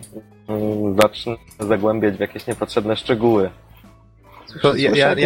[0.48, 3.50] mm, zacznę zagłębiać w jakieś niepotrzebne szczegóły.
[4.62, 5.24] To Słyszę ja, ja, jakieś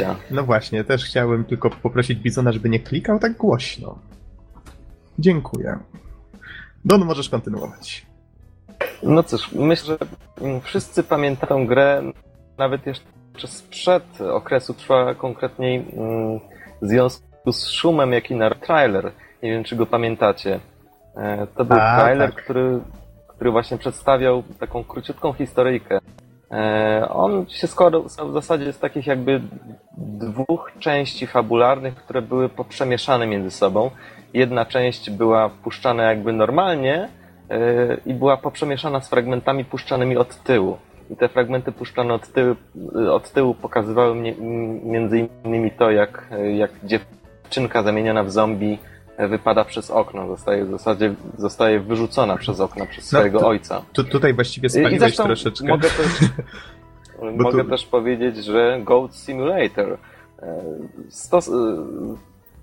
[0.00, 3.98] ja na no właśnie, też chciałem tylko poprosić Bizona, żeby nie klikał tak głośno.
[5.18, 5.78] Dziękuję.
[6.84, 8.06] Don, możesz kontynuować.
[9.02, 9.96] No cóż, myślę,
[10.40, 12.02] że wszyscy pamiętają grę
[12.58, 16.40] nawet jeszcze sprzed okresu trwa konkretniej mm,
[16.82, 19.12] w związku z szumem, jaki na trailer.
[19.42, 20.60] Nie wiem, czy go pamiętacie.
[21.16, 22.44] E, To był A, trailer, tak.
[22.44, 22.80] który,
[23.28, 25.98] który właśnie przedstawiał taką króciutką historyjkę.
[26.50, 29.40] E, On się składał w zasadzie z takich jakby
[29.96, 33.90] dwóch części fabularnych, które były poprzemieszane między sobą.
[34.34, 37.08] Jedna część była puszczana jakby normalnie,
[38.06, 40.76] i była poprzemieszana z fragmentami puszczanymi od tyłu.
[41.10, 42.56] I te fragmenty puszczane od tyłu,
[43.12, 44.34] od tyłu pokazywały mnie,
[44.84, 48.78] między innymi to, jak, jak dziewczynka zamieniona w zombie
[49.28, 50.26] wypada przez okno.
[50.28, 53.82] Zostaje w zasadzie zostaje wyrzucona przez okno przez No, swojego to- ojca.
[53.92, 55.68] Tu, tutaj właściwie spaliłeś troszeczkę.
[55.68, 56.28] mogę też,
[57.44, 59.98] mogę tu- też powiedzieć, że Goat Simulator
[60.42, 60.62] e,
[61.08, 61.50] stos,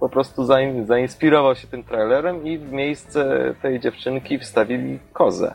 [0.03, 5.53] po prostu zain, zainspirował się tym trailerem i w miejsce tej dziewczynki wstawili kozę.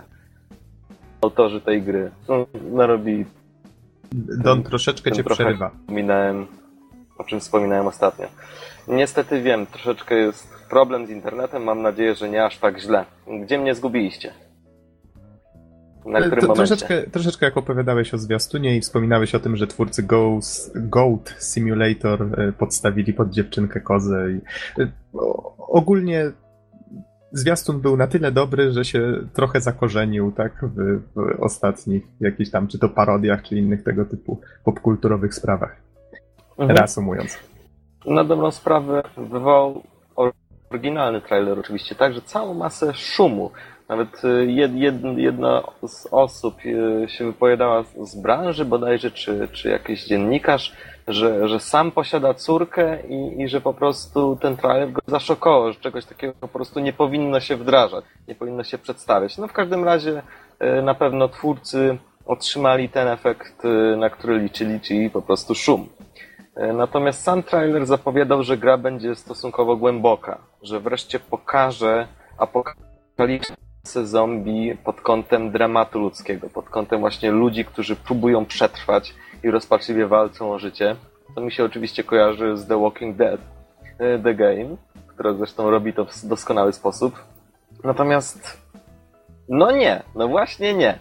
[1.20, 2.10] Autorzy tej gry.
[2.28, 3.24] No, narobili,
[4.12, 5.70] Don, troszeczkę cię przerywa.
[5.70, 6.46] wspominałem,
[7.18, 8.26] o czym wspominałem ostatnio.
[8.88, 13.04] Niestety wiem, troszeczkę jest problem z internetem, mam nadzieję, że nie aż tak źle.
[13.42, 14.32] Gdzie mnie zgubiliście?
[16.08, 20.02] Na którym To, troszeczkę, troszeczkę jak opowiadałeś o zwiastunie i wspominałeś o tym, że twórcy
[20.02, 24.30] Goes, Goat Simulator e, podstawili pod dziewczynkę kozę.
[24.32, 24.40] I,
[24.82, 24.88] e,
[25.58, 26.32] ogólnie
[27.32, 32.68] zwiastun był na tyle dobry, że się trochę zakorzenił tak, w, w ostatnich jakichś tam,
[32.68, 35.76] czy to parodiach, czy innych tego typu popkulturowych sprawach.
[36.58, 36.78] Mhm.
[36.78, 37.38] Reasumując.
[38.06, 39.82] Na dobrą sprawę wywołał
[40.70, 43.50] oryginalny trailer oczywiście także całą masę szumu.
[43.88, 49.68] Nawet y, jed, jed, jedna z osób y, się wypowiadała z branży bodajże, czy, czy
[49.68, 50.72] jakiś dziennikarz,
[51.08, 55.80] że, że sam posiada córkę i, i że po prostu ten trailer go zaszokował, że
[55.80, 59.38] czegoś takiego po prostu nie powinno się wdrażać, nie powinno się przedstawiać.
[59.38, 60.22] No w każdym razie
[60.78, 63.62] y, na pewno twórcy otrzymali ten efekt,
[63.96, 65.88] na który liczyli, czyli po prostu szum.
[66.74, 72.08] Natomiast sam trailer zapowiadał, że gra będzie stosunkowo głęboka, że wreszcie pokaże
[72.38, 73.54] apokalipsę
[73.84, 80.52] zombie pod kątem dramatu ludzkiego, pod kątem właśnie ludzi, którzy próbują przetrwać i rozpaczliwie walczą
[80.52, 80.96] o życie.
[81.34, 83.40] To mi się oczywiście kojarzy z The Walking Dead,
[83.98, 84.76] e, The Game,
[85.06, 87.14] która zresztą robi to w doskonały sposób.
[87.84, 88.68] Natomiast
[89.48, 90.98] no nie, no właśnie nie.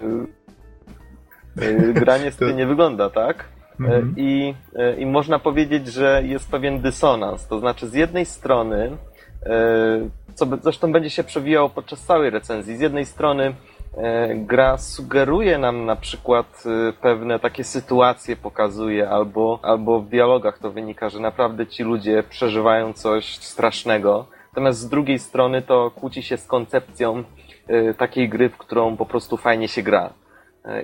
[1.62, 3.46] E, Gra niestety nie wygląda tak.
[3.80, 4.14] Mhm.
[4.18, 7.48] I, e, I można powiedzieć, że jest pewien dysonans.
[7.48, 8.98] To znaczy, z jednej strony,
[9.46, 13.56] e, co zresztą będzie się przewijało podczas całej recenzji, z jednej strony
[13.98, 20.60] e, gra sugeruje nam na przykład e, pewne takie sytuacje, pokazuje, albo, albo w dialogach
[20.60, 24.26] to wynika, że naprawdę ci ludzie przeżywają coś strasznego.
[24.52, 27.24] Natomiast z drugiej strony to kłóci się z koncepcją
[27.68, 30.14] e, takiej gry, w którą po prostu fajnie się gra.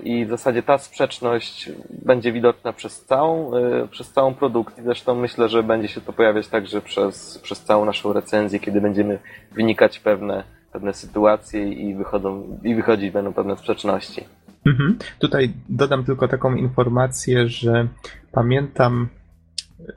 [0.03, 4.83] I w zasadzie ta sprzeczność będzie widoczna przez całą, e, przez całą produkcję.
[4.83, 9.19] Zresztą myślę, że będzie się to pojawiać także przez, przez całą naszą recenzję, kiedy będziemy
[9.51, 14.23] wynikać pewne, pewne sytuacje i, wychodzą, i wychodzić będą pewne sprzeczności.
[14.65, 14.97] Mhm.
[15.19, 17.87] Tutaj dodam tylko taką informację, że
[18.31, 19.07] pamiętam,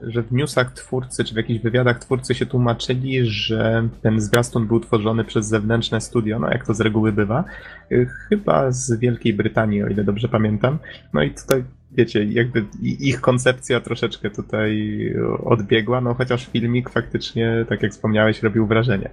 [0.00, 4.80] że w newsach twórcy, czy w jakichś wywiadach twórcy się tłumaczyli, że ten zwiastun był
[4.80, 7.44] tworzony przez zewnętrzne studio, no jak to z reguły bywa,
[7.92, 10.78] y, chyba z Wielkiej Brytanii, o ile dobrze pamiętam.
[11.12, 14.96] No i tutaj, wiecie, jakby ich koncepcja troszeczkę tutaj
[15.44, 19.10] odbiegła, no chociaż filmik faktycznie, tak jak wspomniałeś, robił wrażenie.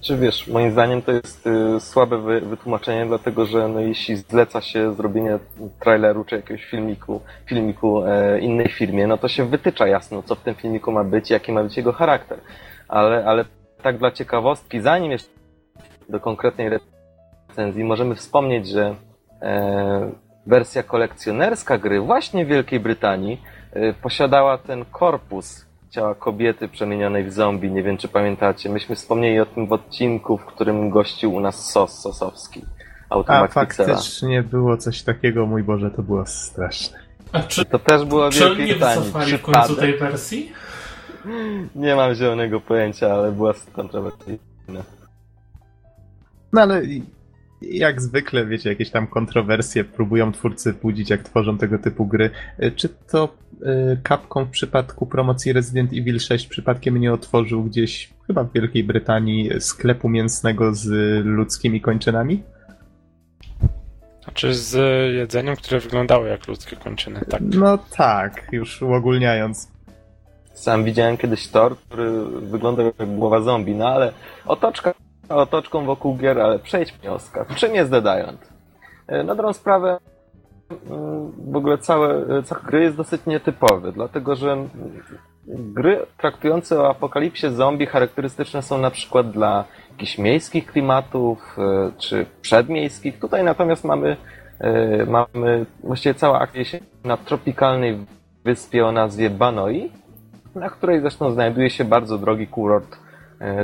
[0.00, 4.60] Czy wiesz, moim zdaniem to jest y, słabe wy, wytłumaczenie, dlatego że no, jeśli zleca
[4.60, 5.38] się zrobienie
[5.80, 10.40] traileru czy jakiegoś filmiku, filmiku e, innej firmie, no to się wytycza jasno, co w
[10.40, 12.38] tym filmiku ma być, jaki ma być jego charakter.
[12.88, 13.44] Ale, ale
[13.82, 15.28] tak dla ciekawostki, zanim jeszcze
[16.08, 16.68] do konkretnej
[17.48, 18.94] recenzji, możemy wspomnieć, że
[19.42, 20.10] e,
[20.46, 23.40] wersja kolekcjonerska gry właśnie w Wielkiej Brytanii
[23.76, 27.70] y, posiadała ten korpus ciała kobiety przemienionej w zombie.
[27.70, 28.68] Nie wiem, czy pamiętacie.
[28.68, 32.64] Myśmy wspomnieli o tym w odcinku, w którym gościł u nas Sos Sosowski.
[33.26, 36.98] A faktycznie było coś takiego, mój Boże, to było straszne.
[37.32, 39.00] A czy, To też było czy oni Wielkiej nie Brytanii.
[39.00, 40.52] wycofali w końcu tej wersji?
[41.74, 44.82] Nie mam zielonego pojęcia, ale była kontrowersyjna.
[46.52, 47.02] No ale i-
[47.62, 52.30] jak zwykle, wiecie, jakieś tam kontrowersje próbują twórcy budzić, jak tworzą tego typu gry.
[52.62, 53.28] Y, Czy to
[53.62, 58.84] y, Capcom w przypadku promocji Resident Evil 6 przypadkiem nie otworzył gdzieś, chyba w Wielkiej
[58.84, 60.86] Brytanii, sklepu mięsnego z
[61.24, 62.42] ludzkimi kończynami?
[64.24, 64.76] Znaczy z
[65.14, 67.40] jedzeniem, które wyglądało jak ludzkie kończyny, tak.
[67.42, 69.68] No tak, już uogólniając.
[70.54, 74.12] Sam widziałem kiedyś tor, który wyglądał jak głowa zombie, no ale
[74.46, 74.94] otoczka
[75.36, 77.46] otoczką wokół gier, ale przejdźmy Oskar.
[77.46, 78.48] Czym jest Dead Island?
[79.06, 79.98] E, Na dobrą sprawę
[80.90, 84.70] mm, w ogóle całe, całe gry jest dosyć nietypowy, dlatego że mm,
[85.46, 92.26] gry traktujące o apokalipsie zombie charakterystyczne są na przykład dla jakichś miejskich klimatów e, czy
[92.42, 93.18] przedmiejskich.
[93.18, 94.16] Tutaj natomiast mamy,
[94.60, 98.06] e, mamy właściwie cała akcja się na tropikalnej
[98.44, 99.92] wyspie o nazwie Banoi,
[100.54, 102.98] na której zresztą znajduje się bardzo drogi kurort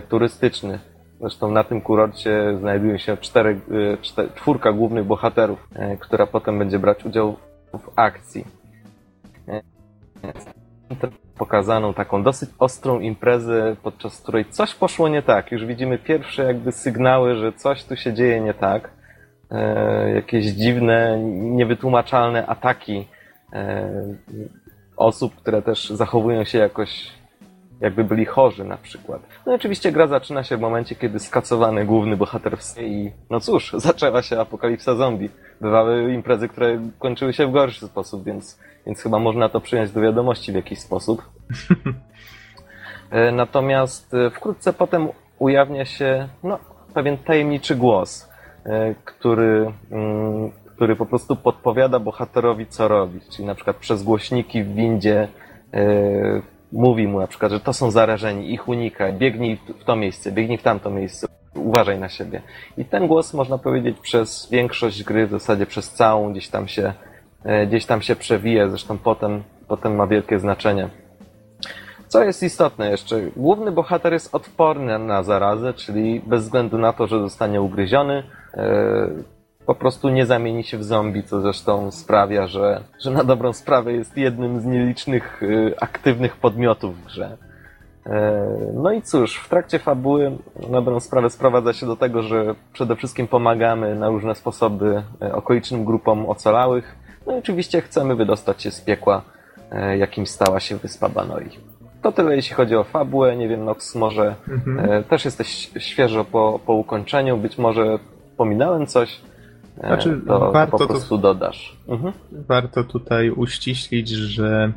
[0.08, 0.78] turystyczny.
[1.20, 3.60] Zresztą na tym kurorcie znajduje się cztery,
[4.18, 7.36] e, czwórka głównych bohaterów, e, która potem będzie brać udział
[7.72, 8.44] w akcji.
[9.48, 9.62] E,
[11.38, 15.52] Pokazaną taką dosyć ostrą imprezę, podczas której coś poszło nie tak.
[15.52, 18.90] Już widzimy pierwsze jakby sygnały, że coś tu się dzieje nie tak.
[20.14, 23.08] Jakieś dziwne, niewytłumaczalne ataki
[24.96, 27.12] osób, które też zachowują się jakoś
[27.81, 29.22] jakby byli chorzy na przykład.
[29.47, 33.41] No i oczywiście gra zaczyna się w momencie, kiedy skacowany główny bohater wstaje i no
[33.41, 35.29] cóż, zaczęła się apokalipsa zombie.
[35.61, 40.01] Bywały imprezy, które kończyły się w gorszy sposób, więc, więc chyba można to przyjąć do
[40.01, 41.22] wiadomości w jakiś sposób.
[43.11, 45.09] E, Natomiast e, wkrótce potem
[45.39, 46.59] ujawnia się no,
[46.95, 48.29] pewien tajemniczy głos,
[48.64, 53.24] e, który, mm, który po prostu podpowiada bohaterowi, co robić.
[53.37, 55.29] Czyli na przykład przez głośniki w windzie
[56.72, 60.58] mówi mu na przykład, że to są zarażeni, ich unikaj, biegnij w to miejsce, biegnij
[60.58, 62.42] w tamto miejsce, uważaj na siebie.
[62.78, 66.92] I ten głos, można powiedzieć, przez większość gry, w zasadzie przez całą, gdzieś tam się,
[67.44, 70.88] e, gdzieś tam się przewija, zresztą potem, potem ma wielkie znaczenie.
[72.08, 77.06] Co jest istotne jeszcze, główny bohater jest odporny na zarazę, czyli bez względu na to,
[77.06, 78.22] że zostanie ugryziony,
[78.54, 79.36] e,
[79.66, 83.92] po prostu nie zamieni się w zombie, co zresztą sprawia, że, że na dobrą sprawę
[83.92, 87.36] jest jednym z nielicznych e, aktywnych podmiotów w grze.
[88.06, 92.54] E, No i cóż, w trakcie fabuły na dobrą sprawę sprowadza się do tego, że
[92.72, 96.96] przede wszystkim pomagamy na różne sposoby e, okolicznym grupom ocalałych.
[97.26, 99.22] No i oczywiście chcemy wydostać się z piekła,
[99.70, 101.48] e, jakim stała się wyspa Banoi.
[102.02, 103.36] To tyle jeśli chodzi o fabułę.
[103.36, 105.04] Nie wiem, Nox, może Mhm.
[105.04, 107.98] też jesteś świeżo po, po ukończeniu, być może
[108.36, 109.20] pominąłem coś.
[109.81, 111.77] E, Znaczy, to, to warto po to- prostu dodasz.
[111.89, 112.12] Mhm.
[112.33, 114.72] Warto tutaj uściślić, że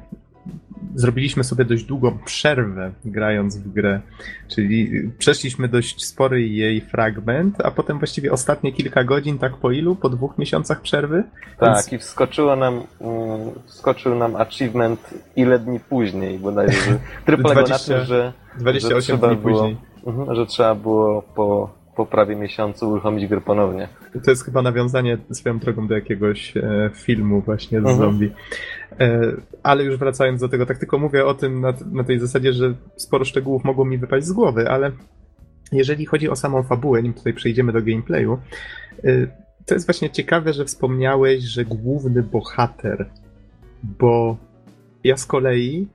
[0.95, 4.01] zrobiliśmy sobie dość długą przerwę grając w grę,
[4.47, 9.95] czyli przeszliśmy dość spory jej fragment, a potem właściwie ostatnie kilka godzin, tak po ilu?
[9.95, 11.23] Po dwóch miesiącach przerwy?
[11.59, 17.37] Tak, Więc- i wskoczyło nam, mm, wskoczył nam achievement ile dni później, bodajże, że- który
[17.37, 19.77] polegał 20 na tym, że, 28 że dni było, później.
[20.07, 21.69] Mhm, że trzeba było po,
[21.99, 23.87] po prawie miesiącu uruchomić grę ponownie.
[24.23, 27.97] To jest chyba nawiązanie swoją drogą do jakiegoś e, filmu właśnie z Mhm.
[27.97, 28.31] zombie.
[28.99, 29.21] E,
[29.63, 32.73] ale już wracając do tego, tak tylko mówię o tym na, na tej zasadzie, że
[32.95, 34.91] sporo szczegółów mogło mi wypaść z głowy, ale
[35.71, 38.37] jeżeli chodzi o samą fabułę, nim tutaj przejdziemy do gameplayu,
[39.03, 39.27] e,
[39.65, 43.09] to jest właśnie ciekawe, że wspomniałeś, że główny bohater,
[43.83, 44.37] bo
[45.03, 45.87] ja z kolei,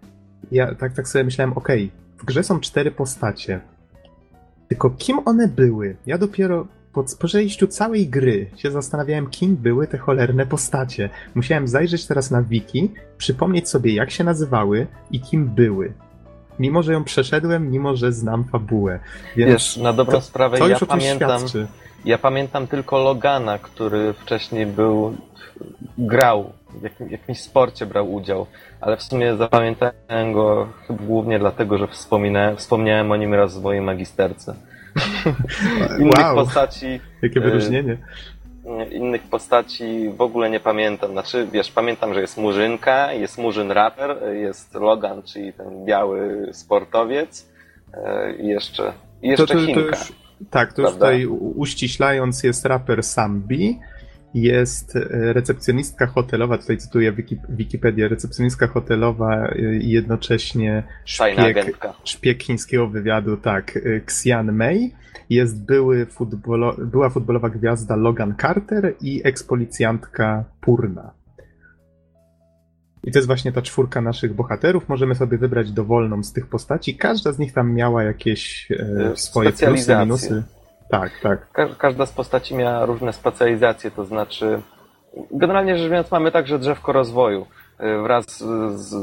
[0.53, 3.61] ja tak, tak sobie myślałem, okej, w grze są cztery postacie,
[4.69, 5.97] tylko kim one były?
[6.07, 11.11] Ja dopiero po przejściu całej gry się zastanawiałem, kim były te cholerne postacie.
[11.35, 15.93] Musiałem zajrzeć teraz na wiki, przypomnieć sobie, jak się nazywały i kim były.
[16.59, 19.01] Mimo, że ją przeszedłem, mimo, że znam fabułę.
[19.37, 21.67] Więc Wiesz, na dobrą to, sprawę to ja pamiętam, świadczy.
[22.05, 25.17] ja pamiętam tylko Logana, który wcześniej był,
[25.99, 28.47] grał, w jakim, jakimś sporcie brał udział,
[28.81, 33.81] ale w sumie zapamiętałem go głównie dlatego, że wspominałem, wspomniałem o nim raz w mojej
[33.83, 34.55] magisterce.
[36.01, 37.99] Innych Wow, postaci jakie y, wyróżnienie.
[38.91, 41.11] innych postaci w ogóle nie pamiętam.
[41.13, 47.49] Znaczy, wiesz, pamiętam, że jest Murzynka, jest Murzyn raper, jest Logan, czyli ten biały sportowiec
[47.95, 50.13] e, i jeszcze, i jeszcze To- to- to już-
[50.51, 51.07] Tak, to już Prawda?
[51.07, 53.79] tutaj u- uściślając jest raper Sambi,
[54.35, 57.13] jest e, recepcjonistka hotelowa, tutaj cytuję
[57.49, 64.95] Wikipedię, recepcjonistka hotelowa e, i jednocześnie szpieg, szpieg chińskiego wywiadu, tak, e, Xian Mei.
[65.31, 71.11] Jest były futbolo, była futbolowa gwiazda Logan Carter i ekspolicjantka Purna.
[73.05, 74.89] I to jest właśnie ta czwórka naszych bohaterów.
[74.89, 76.97] Możemy sobie wybrać dowolną z tych postaci.
[76.97, 78.69] Każda z nich tam miała jakieś
[79.15, 80.43] swoje plusy, minusy.
[81.01, 81.53] Tak, tak.
[81.53, 84.63] Ka każda z postaci miała różne specjalizacje, to znaczy
[85.31, 87.47] generalnie rzecz biorąc mamy także drzewko rozwoju.
[87.79, 88.25] E, wraz
[88.75, 88.95] z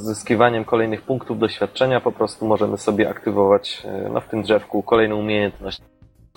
[0.00, 5.16] zyskiwaniem kolejnych punktów doświadczenia po prostu możemy sobie aktywować e, no, w tym drzewku kolejną
[5.16, 5.80] umiejętność,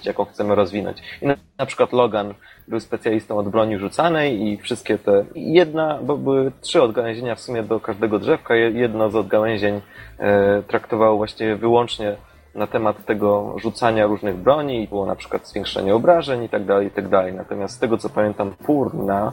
[0.04, 0.98] jaką chcemy rozwinąć.
[1.22, 2.34] I na, na przykład Logan
[2.68, 5.26] był specjalistą od broni rzucanej i wszystkie te...
[5.36, 8.56] Jedna, bo były trzy odgałęzienia w sumie do każdego drzewka.
[8.56, 9.82] Jedno z odgałęzień
[10.20, 12.16] e, traktowało właściwie wyłącznie
[12.56, 16.88] na temat tego rzucania różnych broni i było na przykład zwiększenie obrażeń i tak dalej,
[16.88, 17.34] i tak dalej.
[17.34, 19.32] Natomiast z tego co pamiętam, Purna,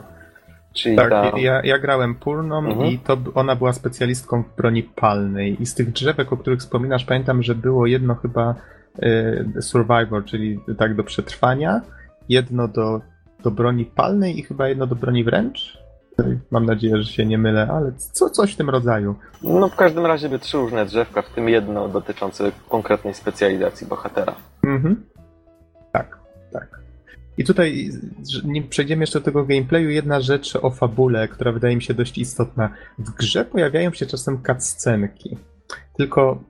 [0.73, 1.33] czyli tak, ta...
[1.37, 2.87] ja, ja grałem Purną mhm.
[2.87, 7.05] i to ona była specjalistką w broni palnej i z tych drzewek, o których wspominasz,
[7.05, 8.55] pamiętam, że było jedno chyba
[9.03, 11.81] y, Survivor, czyli tak do przetrwania,
[12.29, 13.01] jedno do,
[13.43, 15.78] do broni palnej i chyba jedno do broni wręcz.
[16.51, 19.15] Mam nadzieję, że się nie mylę, ale co, coś w tym rodzaju.
[19.43, 24.35] No w każdym razie by trzy różne drzewka, w tym jedno dotyczące konkretnej specjalizacji bohatera.
[24.65, 25.07] Mhm.
[25.93, 26.19] Tak,
[26.53, 26.81] tak.
[27.39, 27.91] I tutaj,
[28.45, 32.19] nim przejdziemy jeszcze do tego gameplayu, jedna rzecz o fabule, która wydaje mi się dość
[32.19, 32.71] istotna.
[32.99, 35.37] W grze pojawiają się czasem cutscenki.
[35.97, 36.43] Tylko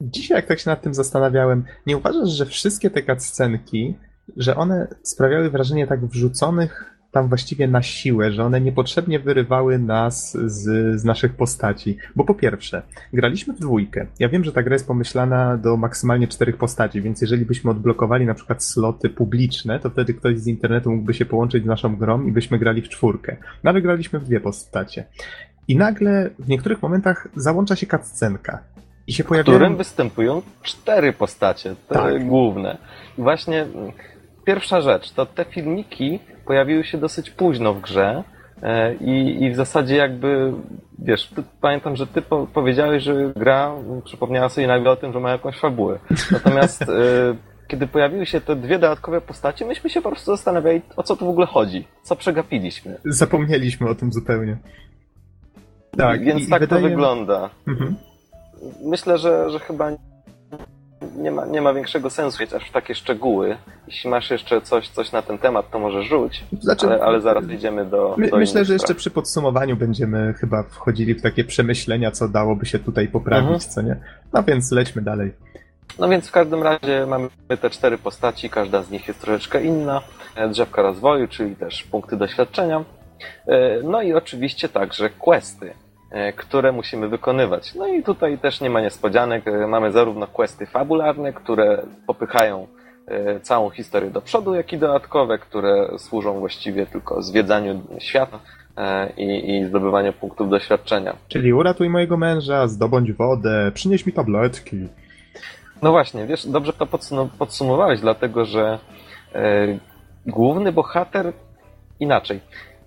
[0.00, 3.94] dzisiaj, jak tak się nad tym zastanawiałem, nie uważasz, że wszystkie te cutscenki,
[4.36, 10.32] że one sprawiały wrażenie tak wrzuconych tam właściwie na siłę, że one niepotrzebnie wyrywały nas
[10.32, 11.96] z, z naszych postaci.
[12.16, 12.82] Bo po pierwsze,
[13.12, 14.06] graliśmy w dwójkę.
[14.18, 18.26] Ja wiem, że ta gra jest pomyślana do maksymalnie czterech postaci, więc jeżeli byśmy odblokowali
[18.26, 22.26] na przykład sloty publiczne, to wtedy ktoś z internetu mógłby się połączyć z naszą grą
[22.26, 23.36] i byśmy grali w czwórkę.
[23.64, 25.04] No ale graliśmy w dwie postacie.
[25.68, 28.62] I nagle w niektórych momentach załącza się cutscenka.
[29.06, 29.58] I się pojawiają...
[29.58, 32.26] W którym występują cztery postacie, te tak.
[32.26, 32.78] główne.
[33.18, 33.66] I właśnie
[34.44, 38.24] pierwsza rzecz, to te filmiki pojawiły się dosyć późno w grze
[38.62, 40.52] e, i, i w zasadzie jakby,
[40.98, 43.74] wiesz, pamiętam, że ty po, powiedziałeś, że gra
[44.04, 45.98] przypomniała sobie nagle o tym, że ma jakąś fabułę.
[46.30, 46.86] Natomiast e,
[47.68, 51.26] kiedy pojawiły się te dwie dodatkowe postacie, myśmy się po prostu zastanawiali, o co tu
[51.26, 52.98] w ogóle chodzi, co przegapiliśmy.
[53.04, 54.56] Zapomnieliśmy o tym zupełnie.
[55.96, 56.82] Tak, Więc i, tak i wydaje...
[56.82, 57.50] to wygląda.
[57.68, 57.96] Mhm.
[58.84, 59.90] Myślę, że, że chyba
[61.16, 63.56] nie ma, nie ma większego sensu mieć aż w takie szczegóły.
[63.86, 67.48] Jeśli masz jeszcze coś, coś na ten temat, to może rzuć, znaczy, ale, ale zaraz
[67.48, 72.10] idziemy do, my, do Myślę, że jeszcze przy podsumowaniu będziemy chyba wchodzili w takie przemyślenia,
[72.10, 73.60] co dałoby się tutaj poprawić, mhm.
[73.60, 73.96] co nie?
[74.32, 75.32] No więc lećmy dalej.
[75.98, 77.28] No więc w każdym razie mamy
[77.60, 80.02] te cztery postaci, każda z nich jest troszeczkę inna.
[80.50, 82.84] Drzewka rozwoju, czyli też punkty doświadczenia.
[83.46, 85.72] E, no i oczywiście także questy.
[86.10, 87.74] E, które musimy wykonywać.
[87.74, 89.48] No i tutaj też nie ma niespodzianek.
[89.48, 92.66] E, mamy zarówno questy fabularne, które popychają
[93.06, 98.40] e, całą historię do przodu, jak i dodatkowe, które służą właściwie tylko zwiedzaniu świata
[99.16, 101.16] i, i zdobywaniu punktów doświadczenia.
[101.28, 104.88] Czyli uratuj mojego męża, zdobądź wodę, przynieś mi tabletki.
[105.82, 106.86] No właśnie, wiesz, dobrze to
[107.38, 108.78] podsumowałeś, dlatego że
[110.26, 111.32] główny bohater
[112.00, 112.40] inaczej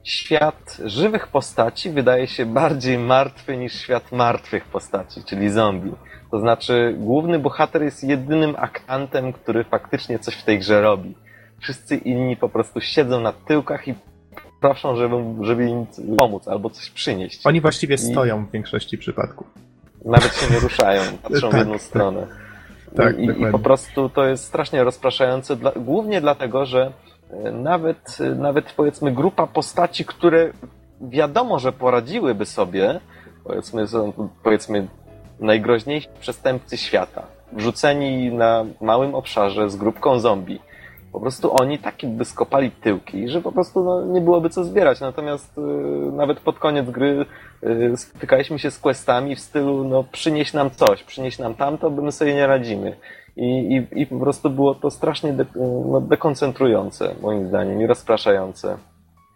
[0.03, 5.91] świat żywych postaci wydaje się bardziej martwy niż świat martwych postaci, czyli zombie.
[6.31, 11.15] To znaczy, główny bohater jest jedynym aktantem, który faktycznie coś w tej grze robi.
[11.59, 13.93] Wszyscy inni po prostu siedzą na tyłkach i
[14.61, 15.85] proszą, żeby, żeby im
[16.17, 17.45] pomóc albo coś przynieść.
[17.45, 19.47] Oni właściwie stoją w większości przypadków.
[20.05, 22.27] Nawet się nie ruszają, patrzą tak, w jedną stronę.
[22.95, 26.91] Tak, I, I, po prostu to jest strasznie rozpraszające, dla, głównie dlatego, że
[27.51, 30.51] nawet, nawet powiedzmy grupa postaci, które
[31.01, 32.99] wiadomo, że poradziłyby sobie,
[33.43, 34.13] powiedzmy, są,
[34.43, 34.87] powiedzmy
[35.39, 40.59] najgroźniejsi przestępcy świata, wrzuceni na małym obszarze z grupką zombie.
[41.11, 44.99] Po prostu oni taki by skopali tyłki, że po prostu no, nie byłoby co zbierać.
[44.99, 45.61] Natomiast y,
[46.11, 47.25] nawet pod koniec gry
[47.63, 52.01] y, spotykaliśmy się z questami w stylu no przynieś nam coś, przynieś nam tamto, bo
[52.01, 52.95] my sobie nie radzimy.
[53.35, 55.45] I, i, i po prostu było to strasznie de,
[55.91, 58.77] no, dekoncentrujące, moim zdaniem, i rozpraszające.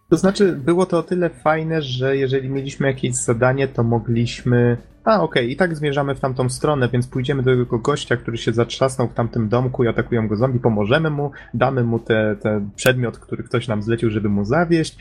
[0.09, 4.77] To znaczy, było to o tyle fajne, że jeżeli mieliśmy jakieś zadanie, to mogliśmy
[5.07, 8.37] a, okej, okay, i tak zmierzamy w tamtą stronę, więc pójdziemy do tego gościa, który
[8.37, 12.69] się zatrzasnął w tamtym domku i atakują go zombie, pomożemy mu, damy mu ten te
[12.75, 14.97] przedmiot, który ktoś nam zlecił, żeby mu zawieść,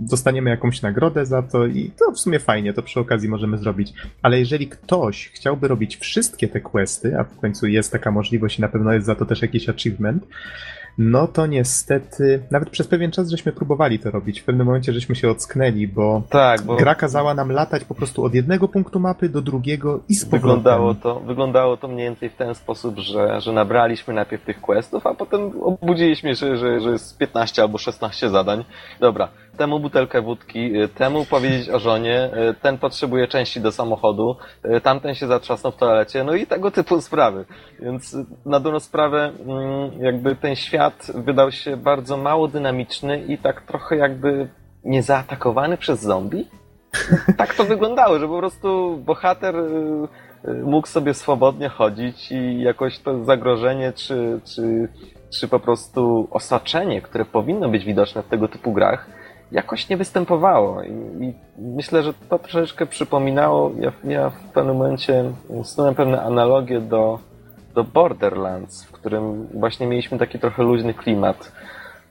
[0.00, 3.92] dostaniemy jakąś nagrodę za to i to w sumie fajnie, to przy okazji możemy zrobić.
[4.22, 8.62] Ale jeżeli ktoś chciałby robić wszystkie te questy, a w końcu jest taka możliwość i
[8.62, 10.26] na pewno jest za to też jakiś achievement,
[10.98, 14.40] no to niestety, nawet przez pewien czas żeśmy próbowali to robić.
[14.40, 18.24] W pewnym momencie żeśmy się ocknęli, bo, Tak, bo gra kazała nam latać po prostu
[18.24, 20.40] od jednego punktu mapy do drugiego i z powrotem.
[20.40, 25.06] wyglądało to, wyglądało to mniej więcej w ten sposób, że, że nabraliśmy najpierw tych questów,
[25.06, 28.64] a potem obudziliśmy się, że, że jest 15 albo 16 zadań.
[29.00, 34.36] Dobra, temu butelkę wódki, y, temu powiedzieć o żonie, y, ten potrzebuje części do samochodu,
[34.76, 37.44] y, tamten się zatrzasnął w toalecie, no i tego typu sprawy.
[37.80, 43.62] Więc na dobrą sprawę mm, jakby ten świat wydał się bardzo mało dynamiczny i tak
[43.62, 44.48] trochę jakby
[44.84, 46.48] niezaatakowany przez zombie.
[47.36, 49.54] Tak to wyglądało, że po prostu bohater
[50.64, 54.88] mógł sobie swobodnie chodzić i jakoś to zagrożenie czy, czy,
[55.40, 59.06] czy po prostu osaczenie, które powinno być widoczne w tego typu grach,
[59.52, 60.82] jakoś nie występowało.
[60.82, 60.90] I,
[61.24, 65.24] i myślę, że to troszeczkę przypominało, ja, ja w pewnym momencie
[65.62, 67.18] stołem pewne analogie do,
[67.74, 71.52] do Borderlands, w którym właśnie mieliśmy taki trochę luźny klimat.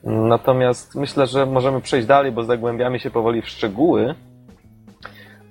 [0.03, 4.15] Natomiast myślę, że możemy przejść dalej, bo zagłębiamy się powoli w szczegóły.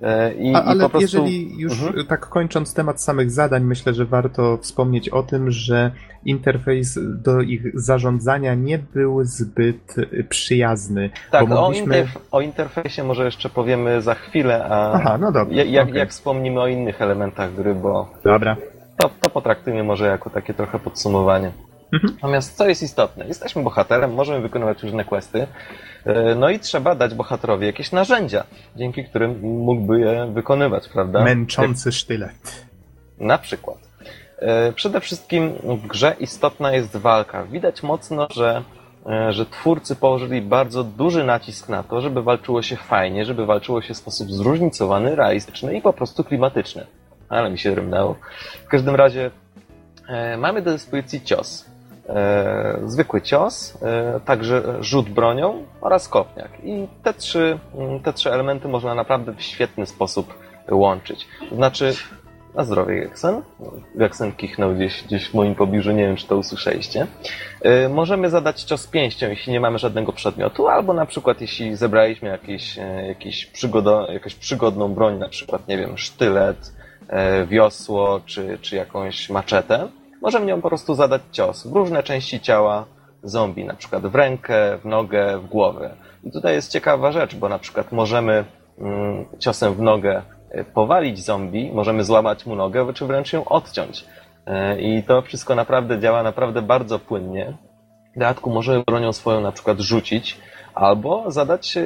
[0.03, 1.00] E, I, A, i ale po prostu...
[1.03, 2.07] jeżeli już Mhm.
[2.07, 5.90] tak kończąc temat samych zadań, myślę, że warto wspomnieć o tym, że
[6.24, 9.94] interfejs do ich zarządzania nie był zbyt
[10.28, 11.11] przyjazny.
[11.30, 11.94] Tak, bo o, mogliśmy...
[12.05, 15.55] interf- o interfejsie może jeszcze powiemy za chwilę, a Aha, no dobra.
[15.57, 15.98] ja- jak, okej.
[15.98, 18.57] jak wspomnimy o innych elementach gry, bo Dobra.
[18.96, 21.53] to, to potraktujmy może jako takie trochę podsumowanie.
[21.93, 22.12] Mhm.
[22.14, 23.26] Natomiast co jest istotne?
[23.26, 25.47] Jesteśmy bohaterem, możemy wykonywać różne questy,
[26.05, 28.45] e, no i trzeba dać bohaterowi jakieś narzędzia,
[28.76, 31.24] dzięki którym mógłby je wykonywać, prawda?
[31.24, 32.66] Męczący sztylet.
[33.18, 33.78] Na przykład.
[34.38, 37.45] E, Przede wszystkim w grze istotna jest walka.
[37.45, 38.62] Widać mocno, że,
[39.07, 43.82] e, że twórcy położyli bardzo duży nacisk na to, żeby walczyło się fajnie, żeby walczyło
[43.82, 46.86] się w sposób zróżnicowany, realistyczny i po prostu klimatyczny.
[47.28, 48.16] Ale mi się rymnęło.
[48.64, 49.30] W każdym razie
[50.38, 51.72] mamy do dyspozycji cios.
[52.09, 56.50] E, zwykły cios, e, także rzut bronią oraz kopniak.
[56.64, 60.34] I te trzy, mm, te trzy elementy można naprawdę w świetny sposób
[60.70, 61.26] łączyć.
[61.53, 61.94] Znaczy,
[62.55, 63.42] na zdrowie Geksen.
[63.94, 67.07] Geksen kichnął gdzieś, gdzieś w moim pobliżu, nie wiem czy to usłyszeliście.
[67.61, 72.28] E, możemy zadać cios pięścią, jeśli nie mamy żadnego przedmiotu, albo na przykład jeśli zebraliśmy
[72.28, 72.78] jakieś,
[73.09, 76.72] jakieś przygodo, jakąś przygodną broń, na przykład, nie wiem, sztylet,
[77.46, 79.88] wiosło, czy, czy jakąś maczetę,
[80.23, 82.85] możemy nią po prostu zadać cios w różne części ciała
[83.23, 85.95] zombie, na przykład w rękę, w nogę, w głowę.
[86.25, 88.45] I tutaj jest ciekawa rzecz, bo na przykład możemy
[88.79, 94.05] mm, ciosem w nogę e, powalić zombie, możemy złamać mu nogę, czy wręcz ją odciąć.
[94.47, 97.57] E, I to wszystko naprawdę działa naprawdę bardzo płynnie.
[98.16, 100.41] W dodatku możemy bronią swoją na przykład rzucić,
[100.75, 101.85] albo zadać e,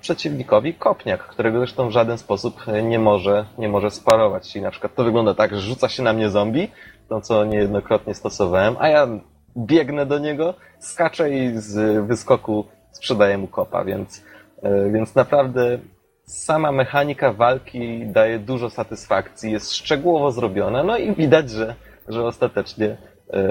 [0.00, 4.52] przeciwnikowi kopniak, którego zresztą w żaden sposób nie może, nie może sparować.
[4.52, 6.68] Czyli na przykład to wygląda tak, że rzuca się na mnie zombie,
[7.08, 9.08] to co niejednokrotnie stosowałem, a ja
[9.56, 14.24] biegnę do niego, skaczę i z wyskoku sprzedaję mu kopa, więc,
[14.62, 15.78] e, więc naprawdę
[16.24, 21.74] sama mechanika walki daje dużo satysfakcji, jest szczegółowo zrobiona, no i widać, że,
[22.08, 23.48] że ostatecznie e,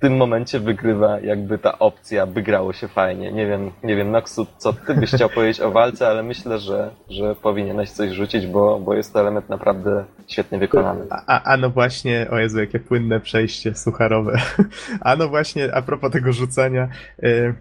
[0.00, 3.32] w tym momencie wygrywa jakby ta opcja, by grało się fajnie.
[3.32, 6.90] Nie wiem, nie wiem Noxu, co ty byś chciał powiedzieć o walce, ale myślę, że,
[7.10, 11.06] że powinieneś coś rzucić, bo, bo jest to element naprawdę świetnie wykonany.
[11.10, 14.36] A, a, no właśnie, o Jezu, jakie płynne przejście sucharowe.
[15.00, 16.88] A no właśnie, a propos tego rzucania.
[17.24, 17.54] y,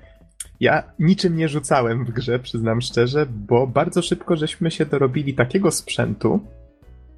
[0.59, 5.71] Ja niczym nie rzucałem w grze, przyznam szczerze, bo bardzo szybko żeśmy się dorobili takiego
[5.71, 6.39] sprzętu,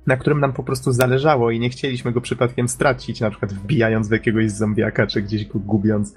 [0.07, 4.07] na którym nam po prostu zależało i nie chcieliśmy go przypadkiem stracić, na przykład wbijając
[4.09, 6.13] w jakiegoś zombiaka, czy gdzieś go gubiąc.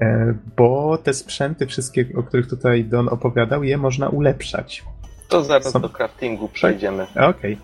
[0.00, 4.84] E, Bo te sprzęty, wszystkie, o których tutaj Don opowiadał, je można ulepszać.
[5.28, 7.06] To zaraz Są- do craftingu przejdziemy.
[7.16, 7.58] Okej,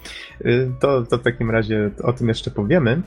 [0.47, 3.03] Y, to, to w takim razie o tym jeszcze powiemy.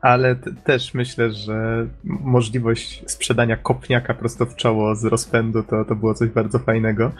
[0.00, 6.14] Ale też myślę, że możliwość sprzedania kopniaka prosto w czoło z rozpędu to, to było
[6.14, 7.12] coś bardzo fajnego.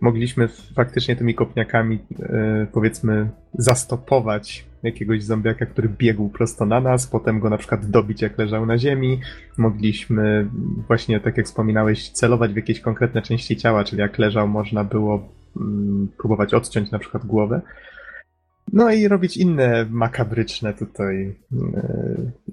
[0.00, 7.40] Mogliśmy faktycznie tymi kopniakami, y, powiedzmy, zastopować jakiegoś zombiaka, który biegł prosto na nas, potem
[7.40, 9.20] go na przykład dobić, jak leżał na ziemi.
[9.58, 10.50] Mogliśmy
[10.86, 15.28] właśnie, tak jak wspominałeś, celować w jakieś konkretne części ciała, czyli jak leżał, można było
[15.56, 17.60] mm, próbować odciąć na przykład głowę.
[18.72, 21.34] No i robić inne makabryczne tutaj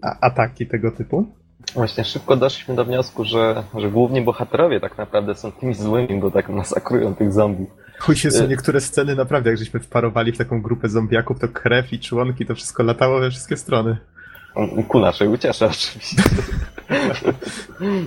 [0.01, 1.27] a- ataki tego typu.
[1.75, 6.31] Właśnie szybko doszliśmy do wniosku, że, że główni bohaterowie tak naprawdę są tymi złymi, bo
[6.31, 7.65] tak masakrują tych zombie.
[7.99, 11.47] Chuj się są Y- niektóre sceny naprawdę, jak żeśmy wparowali w taką grupę zombiaków, to
[11.47, 13.97] krew i członki, to wszystko latało we wszystkie strony.
[14.87, 16.23] Ku naszej uciesze oczywiście.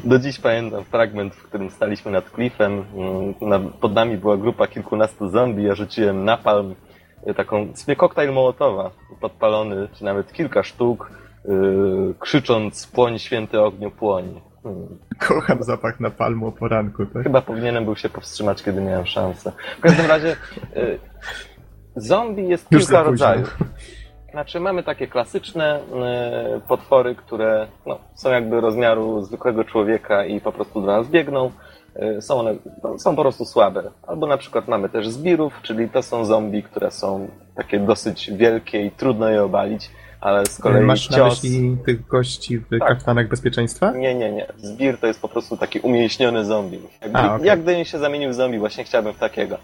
[0.04, 2.84] Do dziś pamiętam fragment, w którym staliśmy nad klifem.
[3.42, 5.62] Mm, pod nami była grupa kilkunastu zombie.
[5.64, 6.74] Ja rzuciłem napalm,
[7.28, 11.10] y, taką sobie koktajl mołotowa, podpalony, czy nawet kilka sztuk.
[11.44, 14.40] Yy, krzycząc płoń święty ogniu płoń.
[14.62, 14.98] Hmm.
[15.18, 17.22] Kocham zapach napalmu o poranku, tak?
[17.22, 19.52] Chyba powinienem był się powstrzymać, kiedy miałem szansę.
[19.78, 20.36] W każdym razie
[20.76, 20.98] yy,
[21.96, 23.58] zombie jest Już kilka rodzajów.
[24.30, 25.80] Znaczy mamy takie klasyczne
[26.54, 31.50] yy, potwory, które no, są jakby rozmiaru zwykłego człowieka i po prostu do nas biegną.
[32.20, 33.90] Są one no, są po prostu słabe.
[34.06, 38.82] Albo na przykład mamy też zbirów, czyli to są zombie, które są takie dosyć wielkie
[38.86, 39.90] i trudno je obalić,
[40.20, 41.42] ale z kolei Masz na cios...
[41.42, 42.88] myśli tych gości w Tak.
[42.88, 43.90] kaftanach bezpieczeństwa?
[43.92, 44.46] Nie, nie, nie.
[44.58, 46.78] Zbir to jest po prostu taki umięśniony zombie.
[47.02, 47.46] Jakby, A, okej.
[47.46, 49.58] Jak gdybym się zamienił w zombie, właśnie chciałbym w takiego.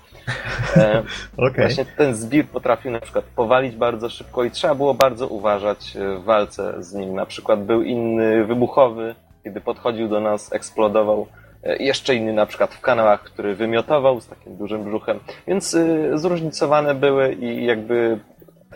[0.76, 1.02] E,
[1.36, 1.64] Okej.
[1.64, 6.18] Właśnie ten zbir potrafił na przykład powalić bardzo szybko i trzeba było bardzo uważać e,
[6.18, 7.14] w walce z nim.
[7.14, 9.14] Na przykład był inny wybuchowy,
[9.44, 11.26] kiedy podchodził do nas, eksplodował.
[11.62, 15.18] E, Jeszcze inny na przykład w kanałach, który wymiotował z takim dużym brzuchem.
[15.46, 18.18] Więc y, zróżnicowane były i jakby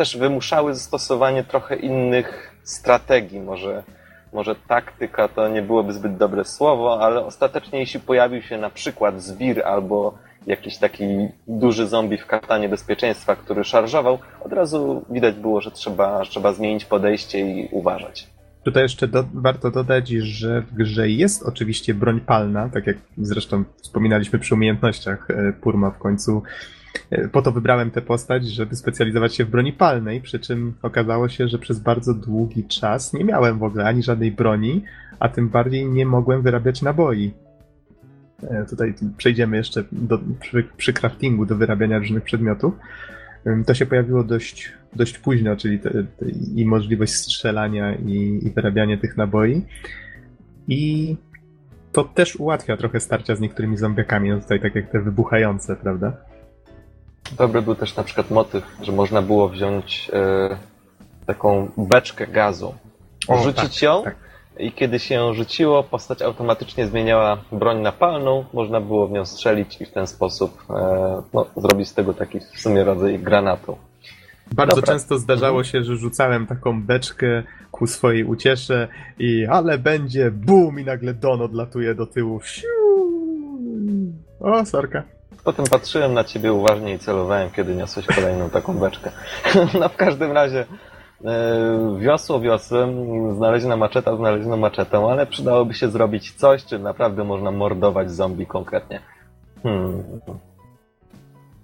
[0.00, 3.40] też wymuszały zastosowanie trochę innych strategii.
[3.40, 3.82] Może,
[4.32, 9.22] może taktyka to nie byłoby zbyt dobre słowo, ale ostatecznie jeśli pojawił się na przykład
[9.22, 10.14] zbir albo
[10.46, 11.04] jakiś taki
[11.48, 16.84] duży zombie w kaftanie bezpieczeństwa, który szarżował, od razu widać było, że trzeba, trzeba zmienić
[16.84, 18.26] podejście i uważać.
[18.64, 23.64] Tutaj jeszcze do, warto dodać, że w grze jest oczywiście broń palna, tak jak zresztą
[23.82, 26.42] wspominaliśmy przy umiejętnościach e, Purma w końcu.
[27.32, 31.48] Po to wybrałem tę postać, żeby specjalizować się w broni palnej, przy czym okazało się,
[31.48, 34.84] że przez bardzo długi czas nie miałem w ogóle ani żadnej broni,
[35.20, 37.32] a tym bardziej nie mogłem wyrabiać naboi.
[38.42, 42.74] E, Tutaj przejdziemy jeszcze do, przy, przy craftingu do wyrabiania różnych przedmiotów.
[43.66, 48.96] To się pojawiło dość, dość późno, czyli te, te, i możliwość strzelania i, i wyrabiania
[48.96, 49.62] tych naboi.
[50.68, 51.16] I
[51.92, 56.29] to też ułatwia trochę starcia z niektórymi zombiakami, no tutaj tak jak te wybuchające, prawda?
[57.38, 60.56] Dobry był też na przykład motyw, że można było wziąć e,
[61.26, 62.74] taką beczkę gazu,
[63.28, 64.16] O, rzucić tak, ją tak.
[64.58, 69.26] i kiedy się ją rzuciło, postać automatycznie zmieniała broń na palną, można było w nią
[69.26, 73.76] strzelić i w ten sposób e, no, zrobić z tego taki w sumie rodzaj granatu.
[74.52, 74.92] Bardzo Dobra.
[74.92, 78.88] często zdarzało się, że rzucałem taką beczkę ku swojej uciesze
[79.18, 82.40] i ale będzie bum i nagle Don odlatuje do tyłu.
[82.42, 82.66] Siu!
[84.40, 85.02] O, sorka.
[85.44, 89.10] Potem patrzyłem na ciebie uważnie i celowałem, kiedy niosłeś kolejną taką beczkę.
[89.80, 90.66] No w każdym razie
[91.24, 92.90] e, wiosło wiosłem,
[93.36, 99.00] znaleziona maczeta znaleziono maczetą, ale przydałoby się zrobić coś, czym naprawdę można mordować zombie konkretnie.
[99.62, 100.02] Hmm.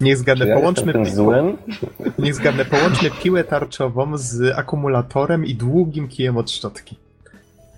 [0.01, 1.57] Niech Czy zgadnę, ja połączmy, pi- złym?
[2.19, 6.97] niech zgadnę, połączmy piłę tarczową z akumulatorem i długim kijem od szczotki.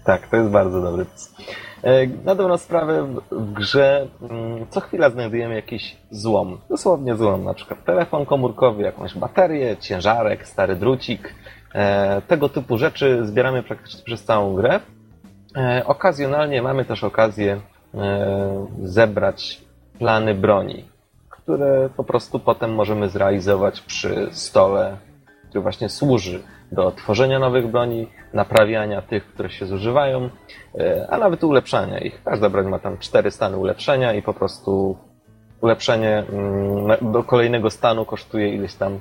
[0.05, 1.31] Tak, to jest bardzo dobry pomysł.
[1.85, 6.59] E, Na dobrą sprawę w- grze mm, co chwila znajdujemy jakiś złom.
[6.69, 11.35] Dosłownie złom, na przykład telefon komórkowy, jakąś baterię, ciężarek, stary drucik.
[11.75, 14.81] E, Tego typu rzeczy zbieramy praktycznie przez całą grę.
[15.57, 17.61] E, Okazjonalnie mamy też okazję
[18.83, 19.61] zebrać
[19.99, 20.85] plany broni,
[21.31, 24.97] które po prostu potem możemy zrealizować przy stole,
[25.49, 26.41] który właśnie służy
[26.73, 30.31] do tworzenia nowych broni, naprawiania tych, które się zużywają,
[30.79, 32.23] e, a nawet ulepszania ich.
[32.25, 34.97] Każda broń ma tam cztery stany ulepszenia i po prostu
[35.61, 38.99] ulepszenie mm, do kolejnego stanu kosztuje ileś tam,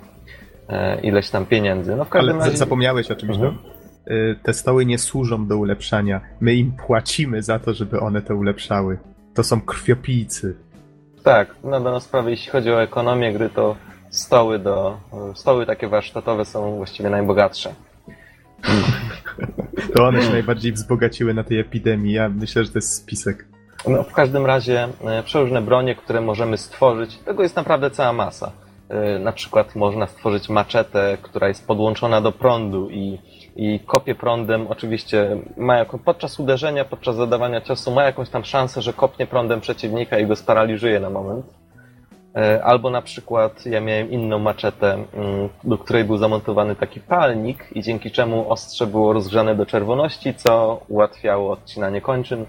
[0.69, 1.95] e, ileś tam pieniędzy.
[1.95, 2.57] No w każdym Ale razie...
[2.57, 3.55] zapomniałeś o czymś, Mhm.
[3.55, 3.77] Don.
[4.17, 6.21] Y, Te stoły nie służą do ulepszania.
[6.39, 8.97] My im płacimy za to, żeby one to ulepszały.
[9.33, 10.55] To są krwiopijcy.
[11.23, 13.75] Tak, na daną sprawę, jeśli chodzi o ekonomię gry, to
[14.09, 14.97] stoły do,
[15.35, 17.73] stoły takie warsztatowe są właściwie najbogatsze.
[19.95, 22.13] To one się najbardziej wzbogaciły na tej epidemii.
[22.13, 23.45] Ja myślę, że to jest spisek.
[23.87, 28.51] No, w każdym razie e, przeróżne bronie, które możemy stworzyć, tego jest naprawdę cała masa.
[28.89, 33.19] E, Na przykład można stworzyć maczetę, która jest podłączona do prądu i,
[33.55, 34.67] i kopie prądem.
[34.67, 39.61] Oczywiście ma jako, podczas uderzenia, podczas zadawania ciosu ma jakąś tam szansę, że kopnie prądem
[39.61, 41.45] przeciwnika i go sparaliżuje na moment.
[42.37, 47.65] E, Albo na przykład ja miałem inną maczetę, mm, do której był zamontowany taki palnik
[47.71, 52.45] i dzięki czemu ostrze było rozgrzane do czerwoności, co ułatwiało odcinanie kończyn.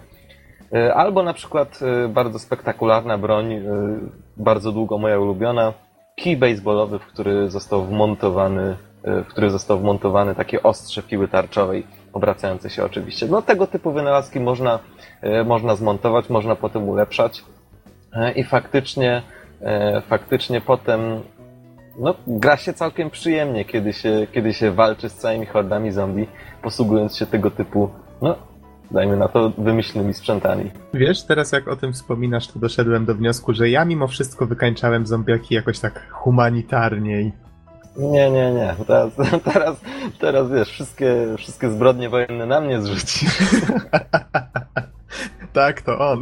[0.73, 3.55] E, Albo na przykład e, bardzo spektakularna broń,
[4.37, 5.73] bardzo długo moja ulubiona,
[6.17, 12.71] kij baseballowy, w który został wmontowany, w który został wmontowany takie ostrze piły tarczowej, obracające
[12.71, 13.27] się oczywiście.
[13.27, 14.79] No tego typu wynalazki można,
[15.45, 17.45] można zmontować, można potem ulepszać
[18.37, 19.23] i faktycznie,
[20.09, 21.01] faktycznie potem
[21.99, 26.27] no, gra się całkiem przyjemnie, kiedy się, kiedy się walczy z całymi hordami zombie,
[26.63, 27.91] posługując się tego typu,
[28.23, 28.37] no,
[28.91, 30.71] dajmy na to, wymyślnymi sprzętami.
[30.95, 35.07] Wiesz, teraz jak o tym wspominasz, to doszedłem do wniosku, że ja mimo wszystko wykańczałem
[35.07, 37.33] zombiaki jakoś tak humanitarniej.
[37.97, 38.75] Nie, nie, nie.
[38.87, 39.13] Teraz,
[39.53, 39.77] teraz,
[40.21, 43.27] teraz wiesz, wszystkie, wszystkie zbrodnie wojenne na mnie zrzuci.
[45.53, 46.21] tak, to on.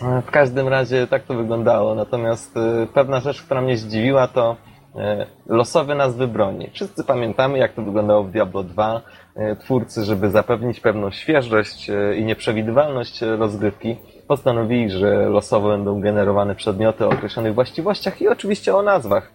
[0.00, 1.94] W każdym razie tak to wyglądało.
[1.94, 4.56] Natomiast y, pewna rzecz, która mnie zdziwiła, to
[4.94, 4.98] y,
[5.46, 6.70] losowe nazwy broni.
[6.72, 9.00] Wszyscy pamiętamy, jak to wyglądało w Diablo 2.
[9.36, 13.96] Y, twórcy, żeby zapewnić pewną świeżość i nieprzewidywalność rozgrywki,
[14.28, 19.32] postanowili, że losowo będą generowane przedmioty o określonych właściwościach i oczywiście o nazwach,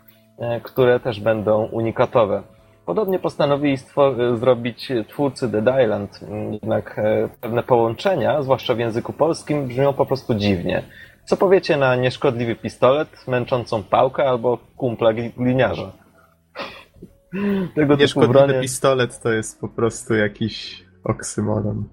[0.63, 2.43] które też będą unikatowe.
[2.85, 3.77] Podobnie postanowili
[4.35, 6.19] zrobić twórcy Dead Island,
[6.51, 10.83] jednak e, pewne połączenia, zwłaszcza w języku polskim, brzmią po prostu dziwnie.
[11.25, 15.91] Co powiecie na nieszkodliwy pistolet, męczącą pałkę albo kumpla gliniarza?
[17.75, 18.61] Tego nieszkodliwy bronie...
[18.61, 21.89] pistolet to jest po prostu jakiś oksymoron.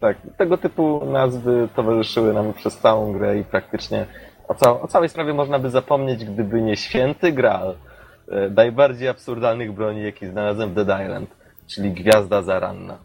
[0.00, 4.06] Tak, tego typu nazwy towarzyszyły nam przez całą grę i praktycznie
[4.48, 7.74] o, ca o całej sprawie można by zapomnieć, gdyby nie święty Graal
[8.50, 11.30] najbardziej absurdalnych broni, jakie znalazłem w Dead Island,
[11.66, 12.98] czyli Gwiazda Zaranna.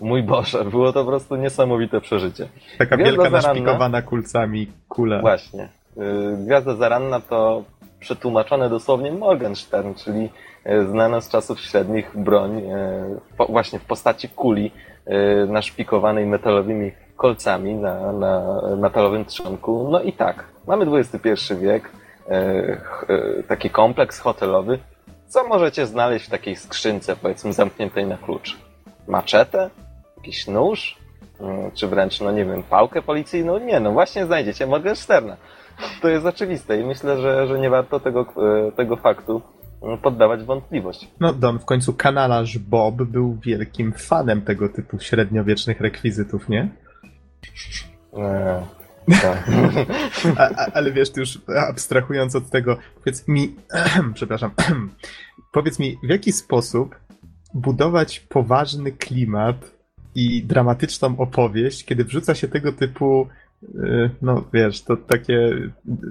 [0.00, 2.48] Mój Boże, było to po prostu niesamowite przeżycie.
[2.78, 5.20] Taka Gwiazda wielka Zaranna, naszpikowana kulcami kula.
[5.20, 5.68] Właśnie.
[5.96, 7.64] E, Gwiazda Zaranna to
[8.00, 10.30] przetłumaczone dosłownie Morgenstern, czyli
[10.64, 12.62] e, znana z czasów średnich broń
[13.48, 14.70] właśnie w postaci kuli
[15.48, 19.88] naszpikowanej metalowymi kolcami na, na metalowym trzonku.
[19.90, 22.01] No i tak, mamy XXI wiek, E, e,
[23.48, 24.78] taki kompleks hotelowy,
[25.26, 28.58] co możecie znaleźć w takiej skrzynce, powiedzmy, zamkniętej na klucz?
[29.08, 29.70] Maczetę?
[30.16, 30.98] Jakiś nóż?
[31.40, 33.58] Mm, czy wręcz, no nie wiem, pałkę policyjną?
[33.58, 35.36] Nie, no właśnie znajdziecie Morgensterna.
[36.02, 38.26] To jest oczywiste i myślę, że, że nie warto tego,
[38.68, 39.42] e, tego faktu
[39.82, 41.08] mm, poddawać wątpliwość.
[41.20, 46.68] No Don, w końcu kanalarz Bob był wielkim fanem tego typu średniowiecznych rekwizytów, nie?
[49.22, 49.50] Tak.
[50.36, 51.38] A, a, ale wiesz, ty już
[51.68, 53.54] abstrahując od tego, powiedz mi,
[54.14, 54.50] przepraszam,
[55.52, 56.96] powiedz mi, w jaki sposób
[57.54, 59.56] budować poważny klimat
[60.14, 63.28] i dramatyczną opowieść, kiedy wrzuca się tego typu
[64.22, 65.50] no wiesz, to takie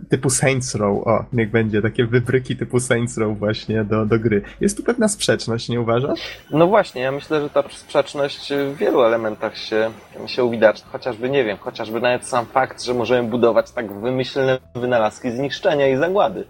[0.10, 4.42] typu Saints Row, o, niech będzie, takie wybryki typu Saints Row właśnie do, do gry.
[4.62, 6.38] Jest tu pewna sprzeczność, nie uważasz?
[6.52, 9.92] No właśnie, ja myślę, że ta sprzeczność w wielu elementach się,
[10.26, 15.32] się uwidacznia, chociażby, nie wiem, chociażby nawet sam fakt, że możemy budować tak wymyślne wynalazki
[15.32, 16.44] zniszczenia i zagłady.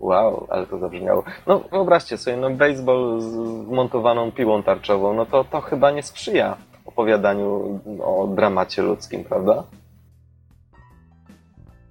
[0.00, 1.24] Wow, ale to zabrzmiało.
[1.46, 3.36] No wyobraźcie sobie, no baseball z
[3.66, 9.64] wmontowaną piłą tarczową, no to, to chyba nie sprzyja opowiadaniu o dramacie ludzkim, prawda?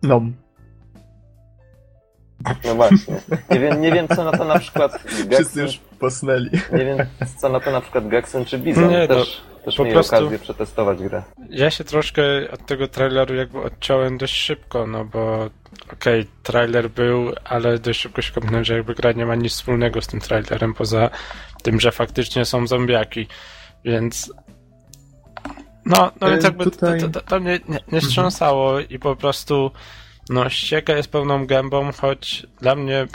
[0.03, 0.21] No.
[2.65, 3.15] No właśnie.
[3.51, 6.49] Nie wiem, nie wiem co na to na przykład Gexen, Wszyscy już posnęli.
[6.71, 6.97] Nie wiem
[7.37, 8.89] co na to na przykład Gexen czy Bizon.
[8.89, 10.15] Nie, też, no, też po mieli prostu...
[10.15, 11.23] okazję przetestować grę.
[11.49, 12.21] Ja się troszkę
[12.51, 15.49] od tego traileru jakby odciąłem dość szybko, no bo
[15.93, 19.53] okej, okay, trailer był, ale dość szybko się kopnąłem, że jakby gra nie ma nic
[19.53, 21.09] wspólnego z tym trailerem, poza
[21.63, 23.27] tym, że faktycznie są zombiaki.
[23.85, 24.33] Więc
[25.89, 26.99] no, no więc jakby tutaj...
[26.99, 28.89] to, to, to, mnie nie, nie wstrząsało mhm.
[28.89, 29.71] i po prostu
[30.29, 33.07] no ścieka jest pełną gębą, choć dla mnie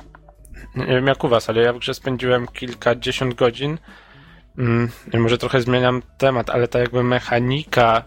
[0.76, 3.78] nie wiem jak u was, ale ja w grze spędziłem kilkadziesiąt godzin
[4.58, 8.04] mm, może trochę zmieniam temat, ale ta jakby mechanika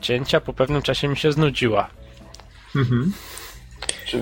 [0.00, 1.90] cięcia po pewnym czasie mi się znudziła.
[2.76, 3.12] Mhm.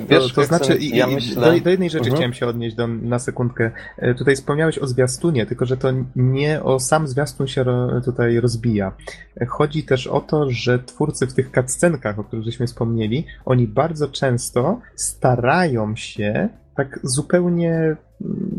[0.09, 1.35] Wiesz, to, to znaczy, i, ja myślę...
[1.35, 2.15] do, do, jednej rzeczy uh-huh.
[2.15, 3.71] chciałem się odnieść do, na sekundkę.
[3.99, 8.41] E, tutaj wspomniałeś o zwiastunie, tylko że to nie o sam zwiastun się ro, tutaj
[8.41, 8.93] rozbija.
[9.41, 13.69] E, chodzi też o to, że twórcy w tych cutscenkach, o których żeśmy wspomnieli, oni
[13.69, 17.97] bardzo często starają się tak zupełnie mm,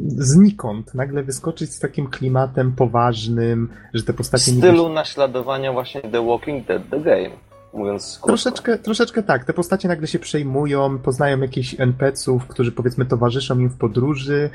[0.08, 4.52] znikąd nagle wyskoczyć z takim klimatem poważnym, że te postacie...
[4.52, 4.96] W stylu nie...
[4.96, 9.46] naśladowania właśnie The Walking Dead The Game mówiąc Troszeczkę, troszeczkę tak.
[9.46, 14.50] Te postacie nagle się przejmują, poznają jakichś NPC-ów, którzy powiedzmy towarzyszą im w podróży.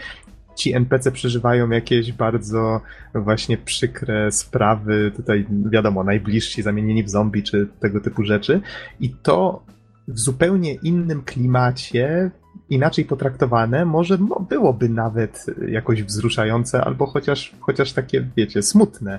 [0.56, 2.80] Ci NPC przeżywają jakieś bardzo
[3.14, 8.60] właśnie przykre sprawy, tutaj wiadomo, najbliżsi zamienieni w zombie czy tego typu rzeczy.
[9.00, 9.62] I to
[10.08, 12.30] w zupełnie innym klimacie,
[12.70, 14.18] inaczej potraktowane, może
[14.48, 19.18] byłoby nawet jakoś wzruszające, albo chociaż, chociaż takie, wiecie, smutne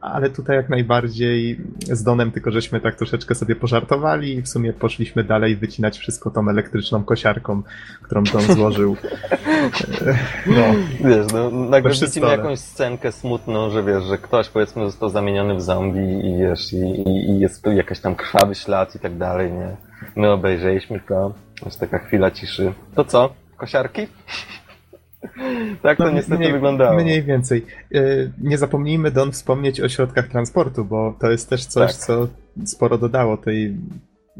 [0.00, 4.72] ale tutaj jak najbardziej z Donem, tylko żeśmy tak troszeczkę sobie pożartowali i w sumie
[4.72, 7.62] poszliśmy dalej wycinać wszystko tą elektryczną kosiarką,
[8.02, 8.96] którą Don złożył.
[10.46, 10.62] No,
[11.04, 15.62] wiesz, no, nagle widzimy jakąś scenkę smutną, że wiesz, że ktoś powiedzmy został zamieniony w
[15.62, 19.76] zombie i wiesz, i, i jest tu jakaś tam krwawy ślad i tak dalej, nie?
[20.16, 21.34] My obejrzeliśmy to,
[21.64, 22.72] jest taka chwila ciszy.
[22.94, 23.34] To co?
[23.56, 24.06] Kosiarki?
[25.82, 27.00] tak to no, niestety mniej, wyglądało.
[27.00, 27.66] Mniej więcej.
[27.94, 28.00] E,
[28.40, 32.00] nie zapomnijmy Don wspomnieć o środkach transportu, bo to jest też coś, tak.
[32.00, 32.28] co
[32.64, 33.76] sporo dodało tej,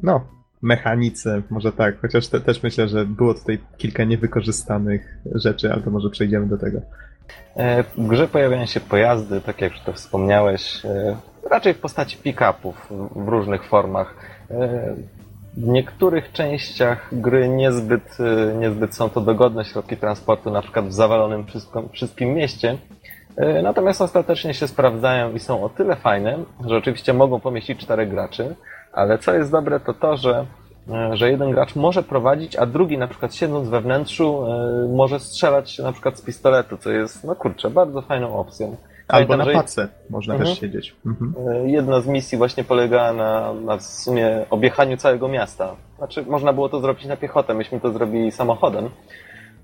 [0.02, 0.20] no,
[0.62, 5.90] mechanice, może tak, chociaż te, też myślę, że było tutaj kilka niewykorzystanych rzeczy, ale to
[5.90, 6.80] może przejdziemy do tego.
[7.56, 11.16] E, w grze pojawiają się pojazdy, tak jak już to wspomniałeś, e,
[11.50, 12.74] raczej w postaci pick-upów
[13.16, 14.14] w różnych formach.
[15.58, 18.18] W niektórych częściach gry niezbyt,
[18.58, 22.78] niezbyt są to dogodne środki transportu, na przykład w zawalonym wszystkim, wszystkim mieście.
[23.62, 28.54] Natomiast ostatecznie się sprawdzają i są o tyle fajne, że oczywiście mogą pomieścić czterech graczy,
[28.92, 30.46] ale co jest dobre, to to, że,
[30.90, 34.44] e, że jeden gracz może prowadzić, a drugi na przykład siedząc we wnętrzu
[34.88, 38.76] może strzelać na przykład z pistoletu, co jest, no kurczę, bardzo fajną opcją.
[39.08, 40.50] Albo na pace można mhm.
[40.50, 40.96] też siedzieć.
[41.06, 41.34] Mhm.
[41.48, 45.76] E, jedna z misji właśnie polegała na, na w sumie objechaniu całego miasta.
[45.98, 48.88] Znaczy, można było to zrobić na piechotę, myśmy to zrobili samochodem.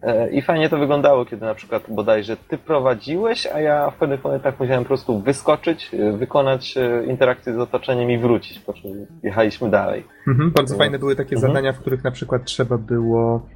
[0.02, 4.24] E, I fajnie to wyglądało, kiedy na przykład bodajże ty prowadziłeś, a ja w pewnych
[4.24, 6.74] momentach musiałem po prostu wyskoczyć, e, wykonać
[7.06, 10.04] interakcję z otoczeniem i wrócić, po czym jechaliśmy dalej.
[10.28, 11.52] Mhm, bardzo fajne były takie mhm.
[11.52, 13.46] zadania, w których na przykład trzeba było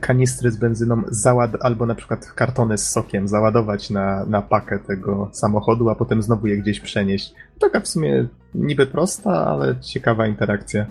[0.00, 5.30] kanistry z benzyną załad albo na przykład kartony z sokiem załadować na, na pakę tego
[5.32, 7.34] samochodu, a potem znowu je gdzieś przenieść.
[7.60, 10.86] Taka w sumie niby prosta, ale ciekawa interakcja.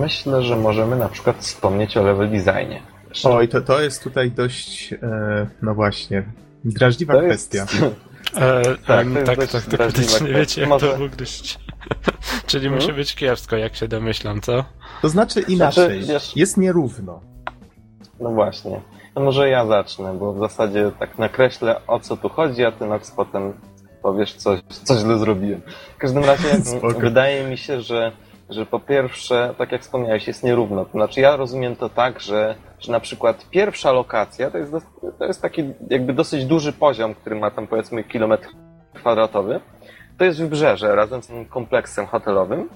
[0.00, 2.82] Myślę, że możemy na przykład wspomnieć o level designie.
[3.24, 6.24] Oj, to, to jest tutaj dość, e, no właśnie,
[6.64, 7.60] drażliwa to kwestia.
[7.60, 7.84] Jest...
[8.36, 10.98] E, tak, tak, tak, tak, faktycznie wiecie, jak Może...
[10.98, 11.58] to ugryźć.
[12.46, 12.80] Czyli hmm?
[12.80, 14.64] musi być kiepsko, jak się domyślam, co?
[15.02, 16.36] To znaczy inaczej, znaczy, wiesz...
[16.36, 17.20] jest nierówno.
[18.20, 18.80] No właśnie.
[19.16, 22.86] No może ja zacznę, bo w zasadzie tak nakreślę o co tu chodzi, a ty
[22.86, 23.52] Nox potem
[24.02, 25.62] powiesz coś, co źle zrobiłem.
[25.94, 26.48] W każdym razie
[26.98, 28.12] wydaje mi się, że
[28.50, 30.84] że po pierwsze, tak jak wspomniałeś, jest nierówno.
[30.84, 34.72] To znaczy ja rozumiem to tak, że, że na przykład pierwsza lokacja to jest,
[35.18, 38.48] to jest taki jakby dosyć duży poziom, który ma tam powiedzmy kilometr
[38.94, 39.60] kwadratowy.
[40.18, 42.68] To jest wybrzeże razem z tym kompleksem hotelowym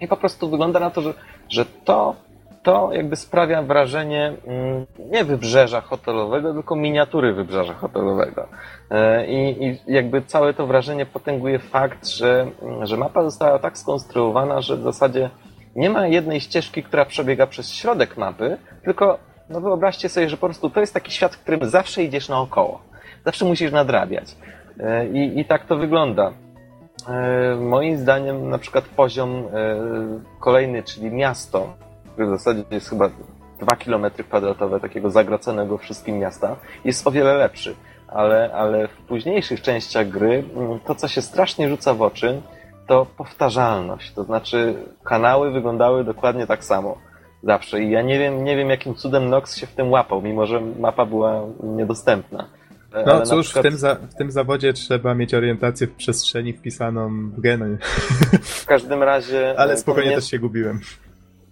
[0.00, 1.14] i po prostu wygląda na to, że,
[1.48, 2.14] że to
[2.62, 8.48] to jakby sprawia wrażenie mm, nie wybrzeża hotelowego, tylko miniatury wybrzeża hotelowego.
[8.90, 13.78] E, I, I, jakby całe to wrażenie potęguje fakt, że, mm, że mapa została tak
[13.78, 15.30] skonstruowana, że w zasadzie
[15.76, 19.18] nie ma jednej ścieżki, która przebiega przez środek mapy, tylko
[19.50, 22.80] no wyobraźcie sobie, że po prostu to jest taki świat, w którym zawsze idziesz naokoło.
[23.24, 24.36] Zawsze musisz nadrabiać.
[24.80, 26.32] E, I, i tak to wygląda.
[27.08, 29.44] E, moim zdaniem na przykład poziom
[30.40, 31.72] kolejny, czyli miasto,
[32.12, 33.10] który w zasadzie jest chyba
[33.60, 37.74] 2 km kwadratowe takiego zagraconego wszystkim miasta, jest o wiele lepszy.
[38.08, 42.42] Ale, ale w późniejszych częściach gry mm, to, co się strasznie rzuca w oczy,
[42.86, 44.12] to powtarzalność.
[44.12, 44.74] To znaczy
[45.04, 46.98] kanały wyglądały dokładnie tak samo
[47.42, 47.82] zawsze.
[47.82, 50.60] I ja nie wiem, nie wiem jakim cudem Nox się w tym łapał, mimo że
[50.60, 52.48] mapa była niedostępna.
[52.92, 53.66] No Ale cóż, przykład...
[53.66, 57.78] w, tym za, w tym zawodzie trzeba mieć orientację w przestrzeni wpisaną w geny.
[58.42, 59.54] W każdym razie...
[59.58, 60.16] Ale spokojnie nie...
[60.16, 60.80] też się gubiłem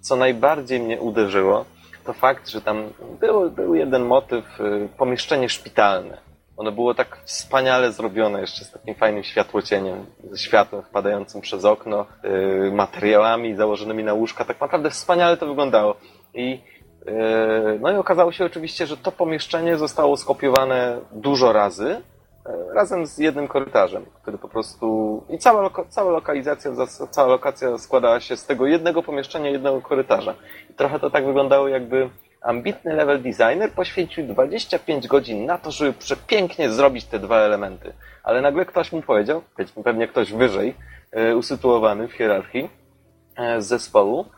[0.01, 1.65] co najbardziej mnie uderzyło,
[2.05, 6.19] to fakt, że tam był, był jeden motyw, y, pomieszczenie szpitalne.
[6.57, 12.07] Ono było tak wspaniale zrobione, jeszcze z takim fajnym światłocieniem, ze światłem wpadającym przez okno,
[12.73, 14.45] materiałami założonymi na łóżka.
[14.45, 15.97] Tak naprawdę wspaniale to wyglądało.
[16.35, 16.61] I,
[17.81, 22.03] no i okazało się oczywiście, że to pomieszczenie zostało skopiowane dużo razy,
[22.49, 25.23] E, razem z jednym korytarzem, który po prostu...
[25.31, 26.71] I cała, cała lokalizacja,
[27.11, 30.35] cała lokacja składała się z tego jednego pomieszczenia, jednego korytarza.
[30.71, 32.11] I trochę to tak wyglądało, jakby
[32.43, 37.93] ambitny level designer poświęcił 25 godzin na to, żeby przepięknie zrobić te dwa elementy.
[38.23, 39.43] Ale nagle ktoś mu powiedział,
[39.85, 40.75] pewnie ktoś wyżej,
[41.13, 42.71] e, usytuowany w hierarchii
[43.37, 44.38] e, z zespołu, E,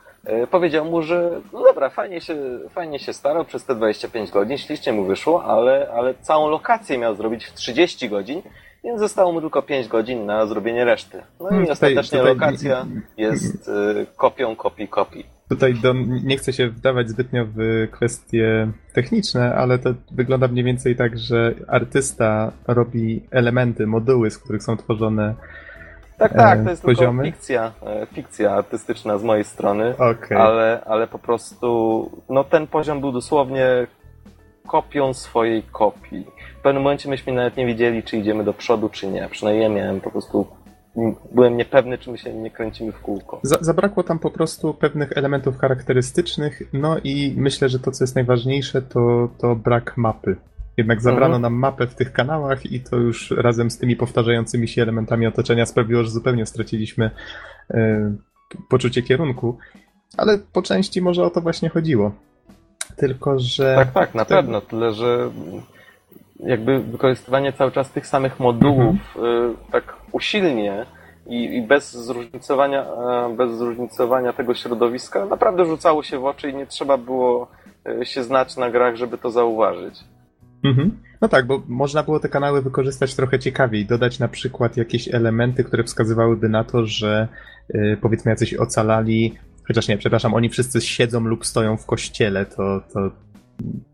[0.51, 2.37] powiedział mu, że no dobra, fajnie się,
[2.71, 7.15] fajnie się starał przez te 25 godzin, ślicznie mu wyszło, ale, ale całą lokację miał
[7.15, 8.43] zrobić w 30 godzin,
[8.85, 11.23] więc zostało mu tylko 5 godzin na zrobienie reszty.
[11.41, 12.87] No i hmm, ostatecznie tutaj, lokacja
[13.17, 15.27] jest y, kopią kopii kopii.
[15.49, 15.95] Tutaj do,
[16.25, 21.55] nie chcę się wdawać zbytnio w kwestie techniczne, ale to wygląda mniej więcej tak, że
[21.69, 25.35] artysta robi elementy, moduły, z których są tworzone
[26.29, 27.23] tak, tak, to jest poziomy?
[27.23, 30.39] tylko fikcja, e, fikcja artystyczna z mojej strony, okay.
[30.39, 33.87] ale, ale po prostu no, ten poziom był dosłownie
[34.67, 36.27] kopią swojej kopii.
[36.59, 39.29] W pewnym momencie myśmy nawet nie wiedzieli, czy idziemy do przodu, czy nie.
[39.31, 40.47] Przynajmniej ja miałem po prostu
[41.33, 43.41] byłem niepewny, czy my się nie kręcimy w kółko.
[43.43, 48.83] Zabrakło tam po prostu pewnych elementów charakterystycznych, no i myślę, że to, co jest najważniejsze,
[48.83, 50.37] to, to brak mapy.
[50.77, 51.43] Jednak zabrano mhm.
[51.43, 55.67] nam mapę w tych kanałach i to już razem z tymi powtarzającymi się elementami otoczenia
[55.67, 57.11] sprawiło, że zupełnie straciliśmy
[57.71, 57.77] y,
[58.69, 59.59] poczucie kierunku.
[60.17, 62.13] Ale po części może o to właśnie chodziło.
[62.97, 63.75] Tylko, że...
[63.77, 64.61] Tak, tak, na pewno.
[64.61, 65.31] Tyle, że
[66.41, 69.51] jakby wykorzystywanie cały czas tych samych modułów mhm.
[69.51, 70.87] y, tak usilnie
[71.27, 76.55] i, i bez, zróżnicowania, e, bez zróżnicowania tego środowiska naprawdę rzucało się w oczy i
[76.55, 77.49] nie trzeba było
[77.87, 79.95] e, się znać na grach, żeby to zauważyć.
[80.65, 80.91] Mhm.
[81.21, 85.65] No tak, bo można było te kanały wykorzystać trochę ciekawiej, dodać na przykład jakieś elementy,
[85.65, 87.29] które wskazywałyby na to, że
[87.75, 89.35] yy, powiedzmy jacyś ocalali,
[89.69, 93.11] chociaż nie, przepraszam, oni wszyscy siedzą lub stoją w kościele, to, to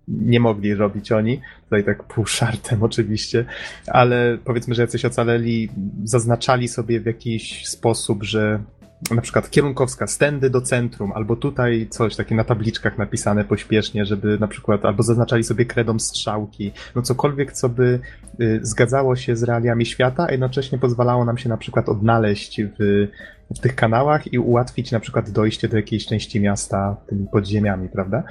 [0.09, 3.45] nie mogli robić oni, tutaj tak pół szartem oczywiście,
[3.87, 5.69] ale powiedzmy, że jacyś ocaleli
[6.05, 8.63] zaznaczali sobie w jakiś sposób, że
[9.11, 14.39] na przykład kierunkowska, stędy do centrum, albo tutaj coś takie na tabliczkach napisane pośpiesznie, żeby
[14.39, 18.01] na przykład, albo zaznaczali sobie kredą strzałki, no cokolwiek, co by
[18.41, 23.09] y, zgadzało się z realiami świata, a jednocześnie pozwalało nam się na przykład odnaleźć w,
[23.57, 28.23] w tych kanałach i ułatwić na przykład dojście do jakiejś części miasta tymi podziemiami, prawda?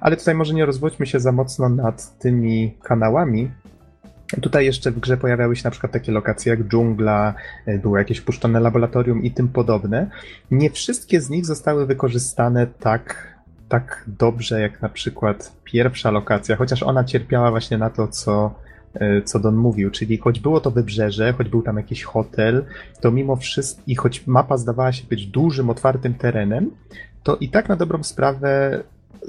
[0.00, 3.50] Ale tutaj może nie rozwodźmy się za mocno nad tymi kanałami,
[4.42, 7.34] Tutaj jeszcze w grze pojawiały się na przykład takie lokacje jak dżungla,
[7.66, 10.10] e, było jakieś puszczone laboratorium i tym podobne.
[10.50, 13.34] Nie wszystkie z nich zostały wykorzystane tak,
[13.68, 18.54] tak dobrze jak na przykład pierwsza lokacja, chociaż ona cierpiała właśnie na to, co,
[18.94, 22.64] e, co Don mówił, czyli choć było to wybrzeże, choć był tam jakiś hotel,
[23.00, 26.70] to mimo wszystko, i choć mapa zdawała się być dużym, otwartym terenem,
[27.22, 28.82] to i tak na dobrą sprawę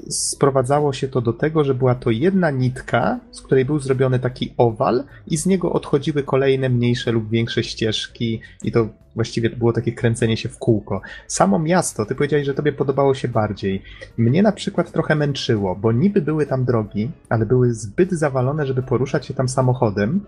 [0.08, 4.54] sprowadzało się to do tego, że była to jedna nitka, z której był zrobiony taki
[4.56, 9.92] owal i z niego odchodziły kolejne mniejsze lub większe ścieżki i to właściwie było takie
[9.92, 11.00] kręcenie się w kółko.
[11.26, 13.82] Samo miasto, ty powiedziałeś, że tobie podobało się bardziej.
[14.16, 18.82] Mnie na przykład trochę męczyło, bo niby były tam drogi, ale były zbyt zawalone, żeby
[18.82, 20.20] poruszać się tam samochodem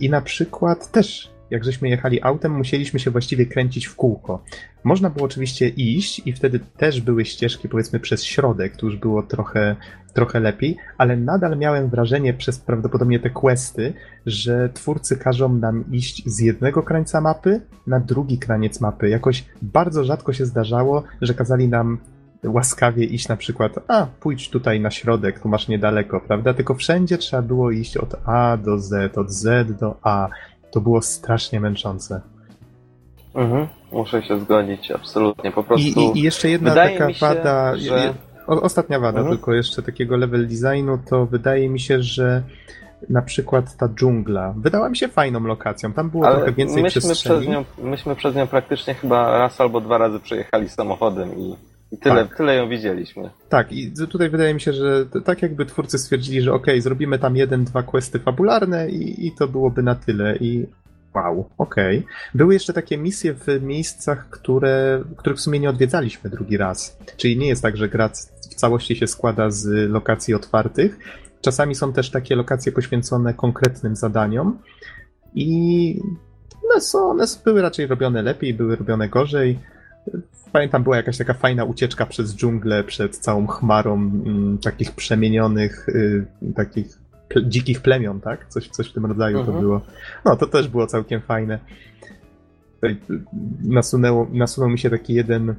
[0.00, 4.44] i na przykład też jak żeśmy jechali autem, musieliśmy się właściwie kręcić w kółko.
[4.84, 9.22] Można było oczywiście iść i wtedy też były ścieżki powiedzmy przez środek, to już było
[9.22, 9.76] trochę,
[10.12, 13.92] trochę lepiej, ale nadal miałem wrażenie przez prawdopodobnie te questy,
[14.26, 19.08] że twórcy każą nam iść z jednego krańca mapy na drugi kraniec mapy.
[19.08, 21.98] Jakoś bardzo rzadko się zdarzało, że kazali nam
[22.44, 26.54] łaskawie iść na przykład, a pójdź tutaj na środek, tu masz niedaleko, prawda?
[26.54, 30.28] Tylko wszędzie trzeba było iść od A do Z, od Z do A.
[30.72, 32.20] To było strasznie męczące.
[33.34, 35.52] Mhm, muszę się zgodzić, absolutnie.
[35.52, 35.86] Po prostu.
[36.00, 37.76] I, i, jeszcze jedna wydaje taka się, wada.
[37.76, 38.14] że-
[38.46, 39.36] o, ostatnia wada, Mhm.
[39.36, 42.42] tylko jeszcze takiego level designu, to wydaje mi się, że
[43.10, 45.92] na przykład ta dżungla wydała mi się fajną lokacją.
[45.92, 47.36] Tam było Ale trochę więcej myśmy przestrzeni.
[47.40, 51.56] przez, nią, myśmy przez nią praktycznie chyba raz albo dwa razy przejechali samochodem i,
[51.92, 52.36] i tyle, Tak.
[52.36, 53.30] tyle ją widzieliśmy.
[53.48, 57.36] Tak, i tutaj wydaje mi się, że tak jakby twórcy stwierdzili, że okej, zrobimy tam
[57.36, 60.36] jeden, dwa questy fabularne i, i to byłoby na tyle.
[60.36, 60.66] I
[61.14, 62.06] wow, okej.
[62.34, 66.98] Były jeszcze takie misje w miejscach, które, których w sumie nie odwiedzaliśmy drugi raz.
[67.16, 68.08] Czyli nie jest tak, że gra
[68.50, 70.98] w całości się składa z lokacji otwartych.
[71.40, 74.58] Czasami są też takie lokacje poświęcone konkretnym zadaniom
[75.34, 76.00] i
[76.74, 79.58] no, są, one były raczej robione lepiej, były robione gorzej.
[80.52, 86.26] Pamiętam, była jakaś taka fajna ucieczka przez dżunglę, przed całą chmarą mm, takich przemienionych, y,
[86.56, 86.86] takich
[87.30, 88.48] ple- dzikich plemion, tak?
[88.48, 89.60] Coś, coś w tym rodzaju to Mhm.
[89.60, 89.80] było.
[90.24, 91.58] No, to też było całkiem fajne.
[92.84, 92.96] Y,
[93.64, 95.54] Nasunęło, nasunął mi się taki jeden,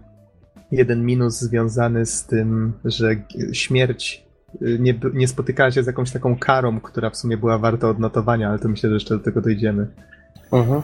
[0.71, 3.15] jeden minus związany z tym, że
[3.53, 4.25] śmierć
[4.61, 8.49] y, nie, nie spotykała się z jakąś taką karą, która w sumie była warta odnotowania,
[8.49, 9.87] ale to myślę, że jeszcze do tego dojdziemy.
[10.51, 10.81] Mhm.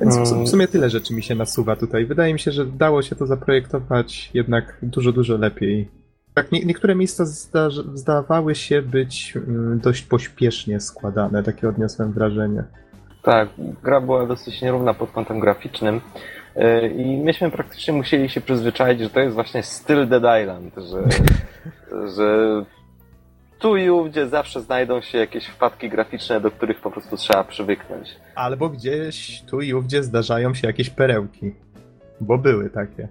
[0.00, 2.06] Więc w, w sumie tyle rzeczy mi się nasuwa tutaj.
[2.06, 5.88] Wydaje mi się, że dało się to zaprojektować jednak dużo, dużo lepiej.
[6.34, 12.64] Tak, nie, niektóre miejsca zda, zdawały się być mm, dość pośpiesznie składane, takie odniosłem wrażenie.
[13.22, 13.48] Tak,
[13.82, 16.00] gra była dosyć nierówna pod kątem graficznym
[16.56, 21.08] yy, i myśmy praktycznie musieli się przyzwyczaić, że to jest właśnie styl Dead Island, że,
[22.16, 22.64] że
[23.60, 28.08] tu i ówdzie zawsze znajdą się jakieś wpadki graficzne, do których po prostu trzeba przywyknąć.
[28.34, 31.54] Albo gdzieś tu i ówdzie zdarzają się jakieś perełki,
[32.20, 33.08] bo były takie.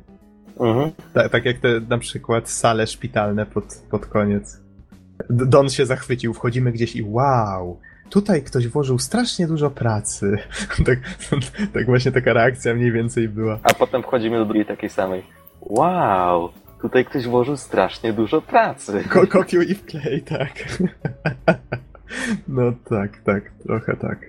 [0.59, 0.91] Mhm.
[1.13, 4.61] Ta, tak jak te na przykład sale szpitalne pod, pod koniec.
[5.29, 10.37] Don się zachwycił, wchodzimy gdzieś i wow, tutaj ktoś włożył strasznie dużo pracy.
[10.85, 10.99] tak,
[11.73, 13.59] tak właśnie taka reakcja mniej więcej była.
[13.63, 15.23] A potem wchodzimy do drugiej takiej samej.
[15.61, 16.49] Wow,
[16.81, 19.03] tutaj ktoś włożył strasznie dużo pracy.
[19.09, 20.51] Ko kopiuj i wklej, tak.
[22.47, 24.19] no tak, tak, trochę tak.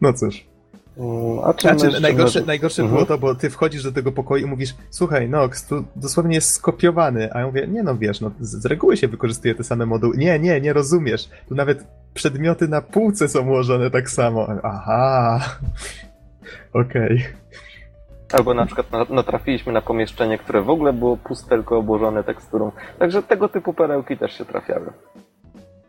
[0.00, 0.46] No cóż.
[0.98, 2.94] Mm, A czym Znaczy, najgorsze, czym- najgorsze Mhm.
[2.96, 6.50] było to, bo ty wchodzisz do tego pokoju i mówisz, słuchaj, Nox, tu dosłownie jest
[6.50, 9.86] skopiowany, a ja mówię, nie no wiesz, no z, z reguły się wykorzystuje te same
[9.86, 10.16] moduły.
[10.16, 11.28] Nie, nie, nie rozumiesz.
[11.48, 11.84] Tu nawet
[12.14, 14.48] przedmioty na półce są ułożone tak samo.
[14.62, 15.40] Aha.
[16.72, 17.24] Okej.
[18.36, 22.72] Albo na przykład na- natrafiliśmy na pomieszczenie, które w ogóle było puste, tylko obłożone teksturą.
[22.98, 24.92] Także tego typu perełki też się trafiały.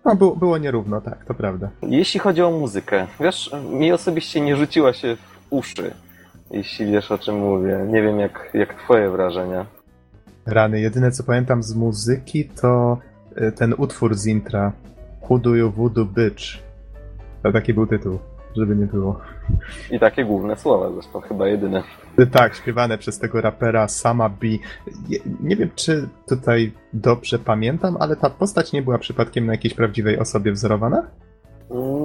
[0.05, 1.69] No, było, było nierówno, tak, to prawda.
[1.81, 5.93] Jeśli chodzi o muzykę, wiesz, mi osobiście nie rzuciła się w uszy,
[6.51, 7.85] jeśli wiesz o czym mówię.
[7.87, 9.65] Nie wiem jak, jak twoje wrażenia.
[10.45, 12.97] Rany, jedyne co pamiętam z muzyki to
[13.41, 14.71] y, ten utwór z intra
[15.29, 16.43] Who do you voodoo bitch?
[17.43, 18.19] To taki był tytuł,
[18.57, 19.19] żeby nie było.
[19.91, 21.83] I takie główne słowa, zresztą chyba jedyne.
[22.31, 24.47] Tak, śpiewane przez tego rapera Sama B.
[25.09, 29.73] Nie, nie wiem, czy tutaj dobrze pamiętam, ale ta postać nie była przypadkiem na jakiejś
[29.73, 31.07] prawdziwej osobie wzorowana?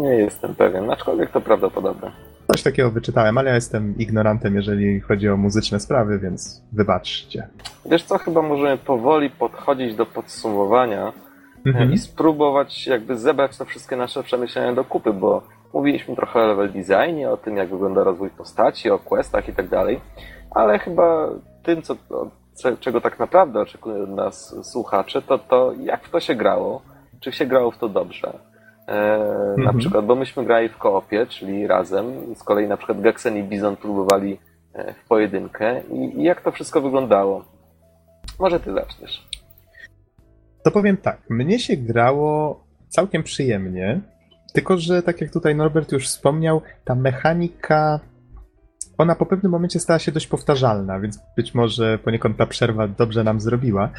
[0.03, 2.13] Nie jestem pewien, aczkolwiek to prawdopodobne.
[2.53, 7.49] Coś takiego wyczytałem, ale ja jestem ignorantem, jeżeli chodzi o muzyczne sprawy, więc wybaczcie.
[7.91, 11.13] Wiesz co, chyba możemy powoli podchodzić do podsumowania
[11.67, 11.93] Mhm.
[11.93, 15.43] i spróbować jakby zebrać te wszystkie nasze przemyślenia do kupy, bo
[15.75, 19.69] mówiliśmy trochę o level designie, o tym jak wygląda rozwój postaci, o questach i tak
[19.69, 20.01] dalej,
[20.51, 21.29] ale chyba
[21.63, 21.97] tym, co,
[22.81, 26.83] czego tak naprawdę oczekują od nas słuchacze, to to jak w to się grało,
[27.21, 28.39] czy się grało w to dobrze.
[28.89, 29.19] E,
[29.49, 29.79] Na Mhm.
[29.79, 33.77] przykład, bo myśmy grali w koopie, czyli razem, z kolei na przykład Gexen i Bizon
[33.77, 34.39] próbowali
[34.75, 37.45] e, w pojedynkę i, i jak to wszystko wyglądało.
[38.41, 39.29] Może ty zaczniesz.
[40.65, 44.01] To powiem tak, mnie się grało całkiem przyjemnie,
[44.53, 48.01] tylko że tak jak tutaj Norbert już wspomniał, ta mechanika,
[48.99, 53.25] ona po pewnym momencie stała się dość powtarzalna, więc być może poniekąd ta przerwa dobrze
[53.25, 53.91] nam zrobiła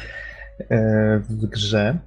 [0.70, 1.98] e, w grze.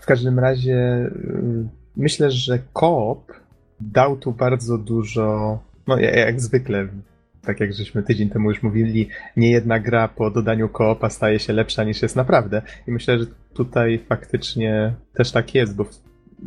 [0.00, 3.32] W każdym razie y, myślę, że koop
[3.80, 6.88] dał tu bardzo dużo, no ja- jak zwykle,
[7.42, 11.52] tak jak żeśmy tydzień temu już mówili, nie jedna gra po dodaniu koopa staje się
[11.52, 12.62] lepsza niż jest naprawdę.
[12.86, 15.84] I myślę, że tutaj faktycznie też tak jest, bo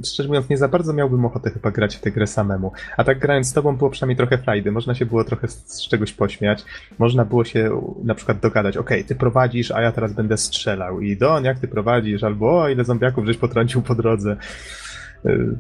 [0.06, 2.72] szczerze mówiąc, nie za bardzo miałbym ochotę chyba grać w tę grę samemu.
[2.98, 4.72] A tak grając z tobą było przynajmniej trochę frajdy.
[4.72, 6.66] Można się było trochę z, z czegoś pośmiać.
[7.00, 11.02] Można było się na przykład dogadać, okej, ty prowadzisz, a ja teraz będę strzelał.
[11.02, 12.24] I Don, jak ty prowadzisz?
[12.24, 14.38] Albo o, ile zombiaków żeś potrącił po drodze.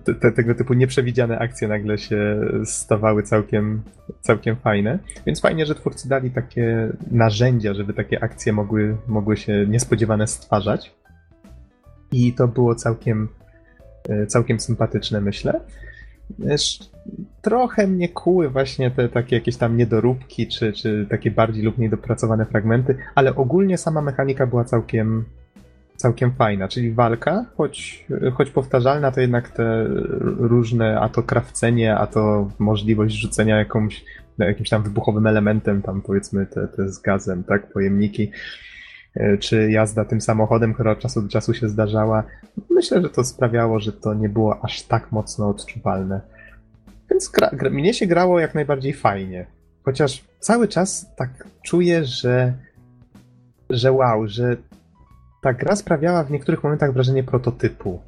[0.03, 3.81] Te, te, tego typu nieprzewidziane akcje nagle się stawały całkiem,
[4.21, 4.99] całkiem fajne.
[5.25, 10.93] Więc fajnie, że twórcy dali takie narzędzia, żeby takie akcje mogły, mogły się niespodziewane stwarzać.
[12.11, 13.38] I to było całkiem, e,
[14.27, 15.59] całkiem sympatyczne, myślę.
[17.41, 21.89] Trochę mnie kuły właśnie te takie jakieś tam niedoróbki, czy, czy takie bardziej lub mniej
[21.89, 25.25] dopracowane fragmenty, ale ogólnie sama mechanika była całkiem,
[25.95, 29.85] całkiem fajna, czyli walka, choć, choć powtarzalna, to jednak te
[30.37, 34.05] różne, a to krawcenie, a to możliwość rzucenia jakąś,
[34.39, 38.29] jakimś tam wybuchowym elementem, tam powiedzmy te, te z gazem, tak, pojemniki, e,
[39.39, 42.23] czy jazda tym samochodem, która od czasu do czasu się zdarzała.
[42.69, 46.21] Myślę, że to sprawiało, że to nie było aż tak mocno odczuwalne.
[47.09, 49.45] Więc gra, gra, mnie się grało jak najbardziej fajnie.
[49.83, 52.53] Chociaż cały czas tak czuję, że,
[53.69, 54.57] że wow, że
[55.41, 57.99] ta gra sprawiała w niektórych momentach wrażenie prototypu.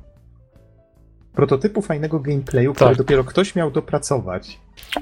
[1.35, 2.97] Prototypu fajnego gameplayu, który Tak.
[2.97, 4.59] dopiero ktoś miał dopracować.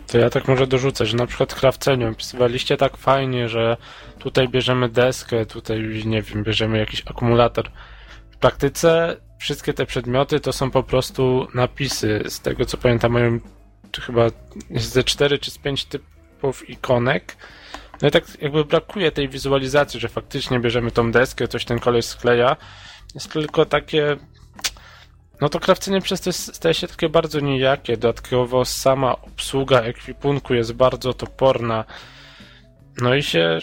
[0.07, 3.77] To ja tak może dorzucę, że na przykład krawcenie opisywaliście tak fajnie, że
[4.19, 7.71] tutaj bierzemy deskę, tutaj nie wiem, bierzemy jakiś akumulator.
[8.31, 12.23] W praktyce wszystkie te przedmioty to są po prostu napisy.
[12.27, 13.39] Z tego co pamiętam, mają
[13.91, 14.27] czy chyba
[14.75, 17.35] ze 4 czy z 5 typów ikonek.
[18.01, 22.05] No i tak jakby brakuje tej wizualizacji, że faktycznie bierzemy tą deskę, coś ten koleś
[22.05, 22.55] skleja.
[23.15, 24.17] Jest tylko takie
[25.41, 27.97] no to krawcenie przez to staje się takie bardzo nijakie.
[27.97, 31.83] Dodatkowo sama obsługa ekwipunku jest bardzo toporna.
[33.01, 33.59] No i się.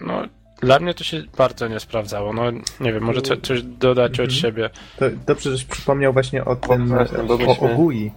[0.00, 0.22] No,
[0.62, 2.32] dla mnie to się bardzo nie sprawdzało.
[2.32, 2.42] No,
[2.80, 4.30] nie wiem, może co, coś dodać od Mhm.
[4.40, 4.70] siebie.
[4.98, 6.96] To dobrze, żeś przypomniał właśnie o tym, o
[7.36, 8.10] myśmy- ogói.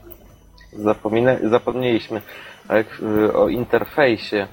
[0.74, 2.22] Zapomina, zapomnieliśmy
[2.70, 4.48] jak, y, o interfejsie.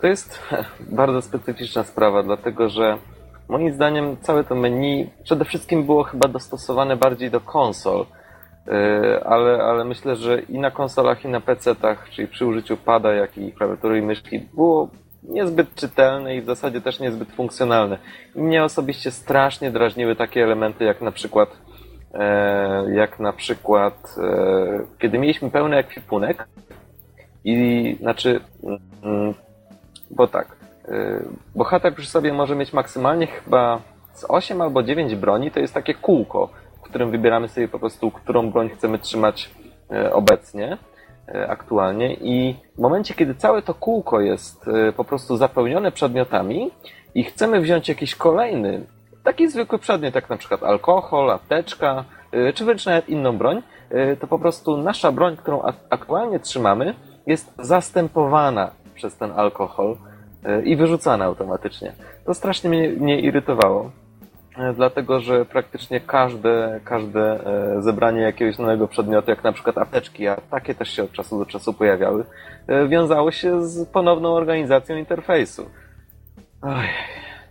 [0.00, 0.38] To jest
[0.80, 2.98] bardzo specyficzna sprawa, dlatego że
[3.48, 8.06] moim zdaniem całe to menu przede wszystkim było chyba dostosowane bardziej do konsol,
[8.68, 13.12] Y, ale, ale myślę, że i na konsolach, i na PC-tach, czyli przy użyciu pada,
[13.12, 14.88] jak i klawiatury i myszki, było
[15.22, 17.98] niezbyt czytelne i w zasadzie też niezbyt funkcjonalne.
[18.36, 21.48] I mnie osobiście strasznie drażniły takie elementy, jak na przykład
[22.14, 26.48] e, jak na przykład e, kiedy mieliśmy pełny ekwipunek
[27.44, 28.40] i znaczy
[29.02, 29.34] mm,
[30.10, 30.61] bo tak
[31.54, 33.80] bohater przy sobie może mieć maksymalnie chyba
[34.12, 36.48] z 8 albo 9 broni, to jest takie kółko,
[36.78, 39.50] w którym wybieramy sobie po prostu, którą broń chcemy trzymać
[39.90, 40.78] e, obecnie,
[41.28, 42.14] e, aktualnie.
[42.14, 46.70] I w momencie, kiedy całe to kółko jest e, po prostu zapełnione przedmiotami
[47.14, 48.86] i chcemy wziąć jakiś kolejny,
[49.24, 52.04] taki zwykły przedmiot, jak na przykład alkohol, apteczka,
[52.54, 53.62] czy wręcz nawet inną broń,
[54.20, 56.94] to po prostu nasza broń, którą aktualnie trzymamy,
[57.26, 59.96] jest zastępowana przez ten alkohol
[60.64, 61.92] i wyrzucana automatycznie.
[62.26, 63.90] To strasznie mnie, mnie irytowało.
[64.58, 67.46] E, dlatego, że praktycznie każde, każde
[67.76, 71.38] e, zebranie jakiegoś nowego przedmiotu, jak na przykład apteczki, a takie też się od czasu
[71.38, 72.24] do czasu pojawiały,
[72.66, 75.66] e, wiązało się z ponowną organizacją interfejsu.
[76.62, 76.86] Oj,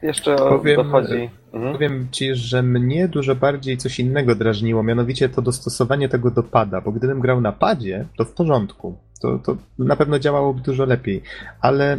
[0.02, 1.30] jeszcze powiem, dochodzi...
[1.54, 1.74] Mhm.
[1.74, 6.82] Powiem ci, że mnie dużo bardziej coś innego drażniło, mianowicie to dostosowanie tego do pada,
[6.82, 8.98] bo gdybym grał na padzie, to w porządku.
[9.22, 11.22] To, to na pewno działałoby dużo lepiej,
[11.62, 11.98] ale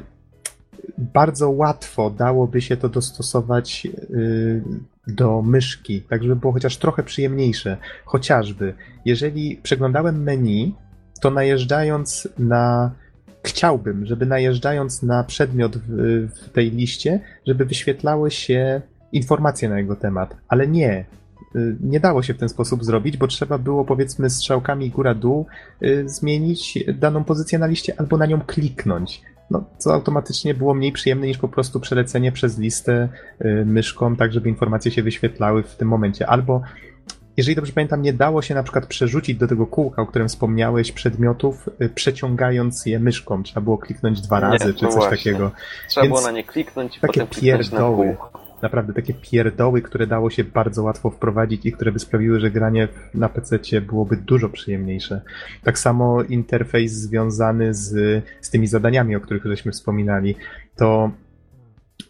[0.98, 4.62] bardzo łatwo dałoby się to dostosować y,
[5.06, 7.76] do myszki, tak żeby było chociaż trochę przyjemniejsze.
[8.04, 10.74] Chociażby, jeżeli przeglądałem menu,
[11.20, 12.90] to najeżdżając na.
[13.44, 15.88] Chciałbym, żeby najeżdżając na przedmiot w,
[16.34, 18.80] w tej liście, żeby wyświetlały się
[19.12, 21.04] informacje na jego temat, ale nie.
[21.56, 25.46] Y, nie dało się w ten sposób zrobić, bo trzeba było powiedzmy strzałkami góra-dół
[25.82, 29.22] y, zmienić daną pozycję na liście albo na nią kliknąć
[29.52, 33.08] no, co automatycznie było mniej przyjemne niż po prostu przelecenie przez listę
[33.44, 36.26] y, myszką, tak żeby informacje się wyświetlały w tym momencie.
[36.26, 36.62] Albo
[37.36, 40.92] jeżeli dobrze pamiętam, nie dało się na przykład przerzucić do tego kółka, o którym wspomniałeś,
[40.92, 43.42] przedmiotów, y, przeciągając je myszką.
[43.42, 45.16] Trzeba było kliknąć dwa razy, nie, czy coś właśnie.
[45.16, 45.50] takiego.
[45.88, 48.06] Trzeba Więc było na nie kliknąć i takie potem kliknąć pierdoły.
[48.06, 52.40] na kółko naprawdę takie pierdoły, które dało się bardzo łatwo wprowadzić i które by sprawiły,
[52.40, 55.20] że granie na PC byłoby dużo przyjemniejsze.
[55.64, 60.34] Tak samo interfejs związany z, z tymi zadaniami, o których żeśmy wspominali,
[60.76, 61.10] to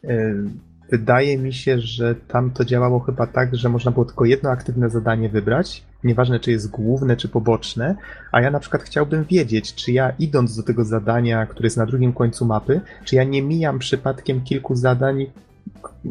[0.03, 0.45] yy,
[0.91, 4.91] wydaje mi się, że tam to działało chyba tak, że można było tylko jedno aktywne
[4.91, 7.97] zadanie wybrać, nieważne czy jest główne czy poboczne,
[8.33, 11.87] a ja na przykład chciałbym wiedzieć, czy ja idąc do tego zadania, które jest na
[11.87, 15.27] drugim końcu mapy, czy ja nie mijam przypadkiem kilku zadań,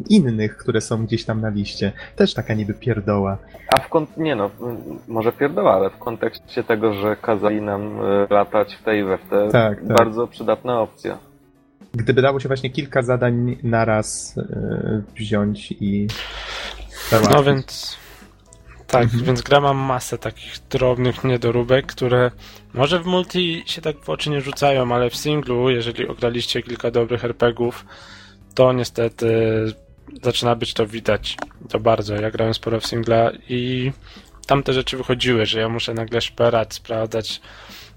[0.08, 1.92] innych, które są gdzieś tam na liście.
[2.16, 3.38] Też taka niby pierdoła.
[3.76, 4.16] A w kont...
[4.16, 4.50] nie no,
[5.08, 9.22] może pierdoła, ale w kontekście tego, że kazali nam e, latać w tej we w
[9.30, 9.96] te, tak, tak.
[9.96, 11.18] bardzo przydatna opcja.
[11.94, 16.06] Gdyby dało się właśnie kilka zadań naraz yy, wziąć i
[17.30, 17.98] No więc
[18.86, 19.24] tak, mhm.
[19.24, 22.30] więc gra ma masę takich drobnych niedoróbek, które
[22.74, 26.90] może w multi się tak w oczy nie rzucają, ale w singlu, jeżeli ograliście kilka
[26.90, 27.84] dobrych RPGów,
[28.54, 29.26] to niestety
[30.22, 31.36] zaczyna być to widać.
[31.68, 32.14] To bardzo.
[32.14, 33.92] Ja grałem sporo w singla i
[34.46, 37.40] tam te rzeczy wychodziły, że ja muszę nagle szperać, sprawdzać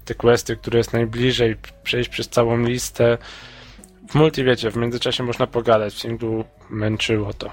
[0.04, 3.18] te questy, które jest najbliżej, przejść przez całą listę.
[4.08, 7.50] W multi wiecie, w międzyczasie można pogadać, w singlu męczyło to.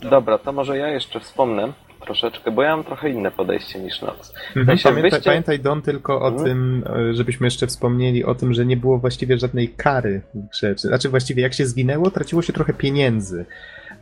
[0.00, 1.72] Dobra, to może ja jeszcze wspomnę
[2.06, 4.34] troszeczkę, bo ja mam trochę inne podejście niż Nox.
[4.56, 5.30] Mhm, pamiętaj, wyście...
[5.30, 6.44] pamiętaj, Don, tylko o mhm.
[6.44, 10.74] tym, e, żebyśmy jeszcze wspomnieli o tym, że nie było właściwie żadnej kary w grze.
[10.76, 13.46] Znaczy właściwie jak się zginęło, traciło się trochę pieniędzy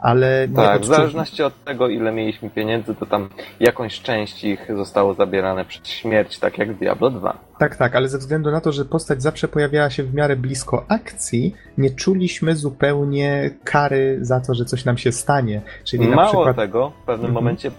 [0.01, 0.49] ale...
[0.57, 3.29] Tak, w zależności od tego, ile mieliśmy pieniędzy, to tam
[3.61, 7.39] jakąś część ich zostało zabierane przed śmierć, tak jak w Diablo 2.
[7.59, 10.85] Tak, tak, ale ze względu na to, że postać zawsze pojawiała się w miarę blisko
[10.89, 15.63] akcji, nie czuliśmy zupełnie kary za to, że coś nam się stanie.
[15.85, 16.57] Czyli Mało przykład...
[16.57, 17.35] tego, w pewnym mhm.
[17.35, 17.71] momencie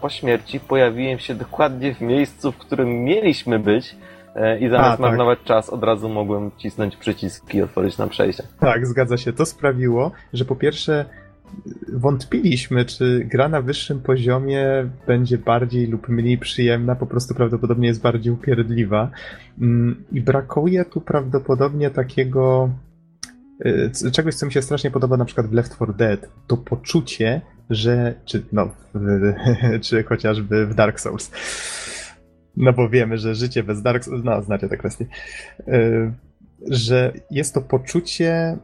[0.00, 3.96] po śmierci pojawiłem się dokładnie w miejscu, w którym mieliśmy być,
[4.34, 5.00] e, i zamiast A, tak.
[5.00, 8.42] marnować czas, od razu mogłem cisnąć przycisk i otworzyć nam przejście.
[8.60, 9.32] Tak, zgadza się.
[9.32, 11.04] To sprawiło, że po pierwsze
[11.92, 18.02] wątpiliśmy, czy gra na wyższym poziomie będzie bardziej lub mniej przyjemna, po prostu prawdopodobnie jest
[18.02, 19.10] bardziej upierdliwa.
[19.60, 22.70] Mm, I brakuje tu prawdopodobnie takiego
[23.66, 27.40] y, czegoś, co mi się strasznie podoba na przykład w Left 4 Dead, to poczucie,
[27.70, 28.68] że, czy no,
[29.84, 31.30] czy chociażby w Dark Souls.
[32.56, 35.06] No bo wiemy, że życie bez Dark Souls, no znacie tę kwestię,
[35.68, 36.12] y,
[36.70, 38.56] że jest to poczucie,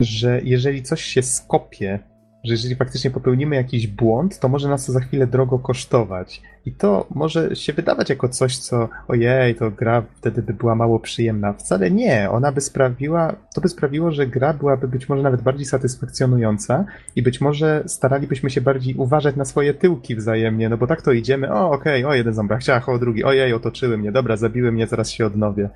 [0.00, 2.11] że jeżeli coś się skopie
[2.44, 6.42] że jeżeli faktycznie popełnimy jakiś błąd, to może nas to za chwilę drogo kosztować.
[6.66, 11.00] I to może się wydawać jako coś, co ojej, to gra wtedy by była mało
[11.00, 11.52] przyjemna.
[11.52, 12.30] Wcale nie.
[12.30, 16.84] Ona by sprawiła, to by sprawiło, że gra byłaby być może nawet bardziej satysfakcjonująca
[17.16, 21.12] i być może staralibyśmy się bardziej uważać na swoje tyłki wzajemnie, no bo tak to
[21.12, 24.72] idziemy, o okej, okay, o jeden zombie, chciała, o drugi, ojej, otoczyły mnie, dobra, zabiły
[24.72, 25.68] mnie, zaraz się odnowię.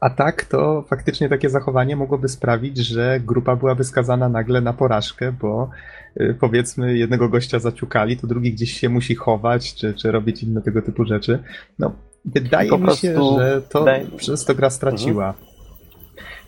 [0.00, 5.32] A tak, to faktycznie takie zachowanie mogłoby sprawić, że grupa byłaby skazana nagle na porażkę,
[5.32, 5.70] bo
[6.20, 10.62] y, powiedzmy jednego gościa zaciukali, to drugi gdzieś się musi chować, czy, czy robić inne
[10.62, 11.38] tego typu rzeczy.
[11.78, 11.92] No,
[12.24, 14.06] wydaje mi się, że to daj...
[14.16, 15.28] przez to gra straciła.
[15.28, 15.46] Mhm.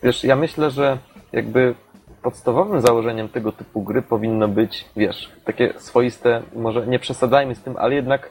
[0.02, 0.98] Wiesz, ja myślę, że
[1.32, 1.74] jakby
[2.22, 7.76] podstawowym założeniem tego typu gry powinno być, wiesz, takie swoiste, może nie przesadzajmy z tym,
[7.76, 8.30] ale jednak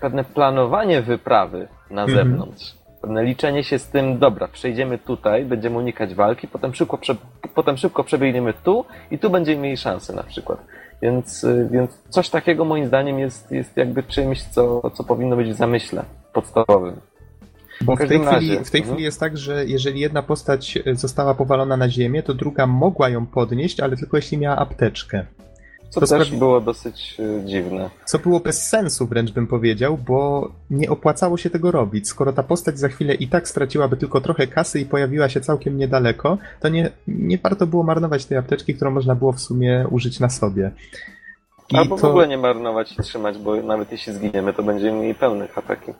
[0.00, 2.18] pewne planowanie wyprawy na mhm.
[2.18, 7.16] zewnątrz pewne liczenie się z tym, dobra, przejdziemy tutaj, będziemy unikać walki, potem szybko, prze,
[7.54, 10.58] potem szybko przebiegniemy tu i tu będziemy mieli szansę na przykład.
[11.02, 15.48] Więc, y, więc coś takiego moim zdaniem jest, jest jakby czymś, co, co powinno być
[15.50, 16.96] w zamyśle podstawowym.
[17.80, 18.84] Bo w, tej, chwili, w tej mhm.
[18.84, 23.26] chwili jest tak, że jeżeli jedna postać została powalona na ziemię, to druga mogła ją
[23.26, 25.26] podnieść, ale tylko jeśli miała apteczkę.
[25.94, 27.90] Co To też sprawi- było dosyć e, dziwne.
[28.04, 32.08] Co było bez sensu, wręcz bym powiedział, bo nie opłacało się tego robić.
[32.08, 35.78] Skoro ta postać za chwilę i tak straciłaby tylko trochę kasy i pojawiła się całkiem
[35.78, 40.20] niedaleko, to nie, nie warto było marnować tej apteczki, którą można było w sumie użyć
[40.20, 40.70] na sobie.
[41.70, 45.00] I Albo w to- ogóle nie marnować i trzymać, bo nawet jeśli zginiemy, to będziemy
[45.00, 45.92] mieli pełne ataki.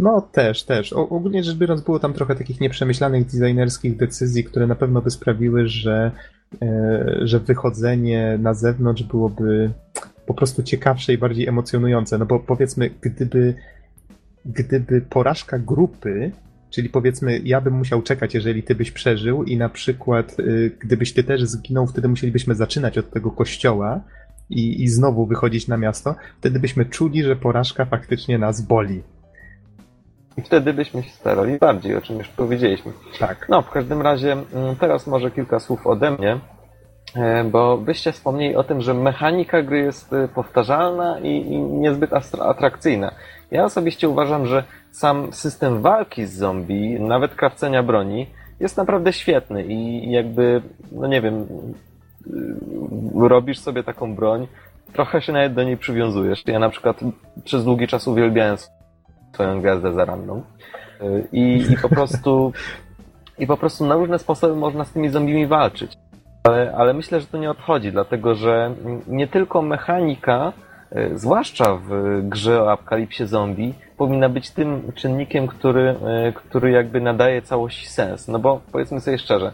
[0.00, 0.92] No też, też.
[0.92, 5.10] O, ogólnie rzecz biorąc, było tam trochę takich nieprzemyślanych designerskich decyzji, które na pewno by
[5.10, 6.10] sprawiły, że,
[6.62, 9.70] e, że wychodzenie na zewnątrz byłoby
[10.26, 12.18] po prostu ciekawsze i bardziej emocjonujące.
[12.18, 13.54] No bo powiedzmy, gdyby,
[14.46, 16.32] gdyby porażka grupy,
[16.70, 21.12] czyli powiedzmy, ja bym musiał czekać, jeżeli ty byś przeżył, i na przykład, y, gdybyś
[21.12, 24.00] ty też zginął, wtedy musielibyśmy zaczynać od tego kościoła.
[24.50, 29.02] I, I znowu wychodzić na miasto, wtedy byśmy czuli, że porażka faktycznie nas boli.
[30.36, 32.92] I wtedy byśmy się starali bardziej, o czym już powiedzieliśmy.
[33.18, 33.46] Tak.
[33.48, 36.38] No, w każdym razie mm, teraz może kilka słów ode mnie,
[37.16, 42.10] e, bo byście wspomnieli o tym, że mechanika gry jest e, powtarzalna i, i niezbyt
[42.40, 43.12] atrakcyjna.
[43.50, 48.26] Ja osobiście uważam, że sam system walki z zombie, nawet krawcenia broni,
[48.60, 51.46] jest naprawdę świetny i jakby, no nie wiem,
[52.26, 54.48] y, robisz sobie taką broń,
[54.92, 56.42] trochę się nawet do niej przywiązujesz.
[56.46, 57.00] Ja na przykład
[57.44, 58.56] przez długi czas uwielbiałem
[59.32, 60.42] swoją gwiazdę zaranną
[61.02, 62.52] Y, i, i po prostu
[63.38, 65.92] i po prostu na różne sposoby można z tymi zombimi walczyć.
[66.44, 68.74] Ale, ale myślę, że to nie odchodzi, dlatego że
[69.06, 70.52] nie tylko mechanika,
[70.96, 75.96] y, zwłaszcza w grze o apokalipsie zombie, powinna być tym czynnikiem, który,
[76.28, 78.28] y, który jakby nadaje całości sens.
[78.28, 79.52] No bo powiedzmy sobie szczerze,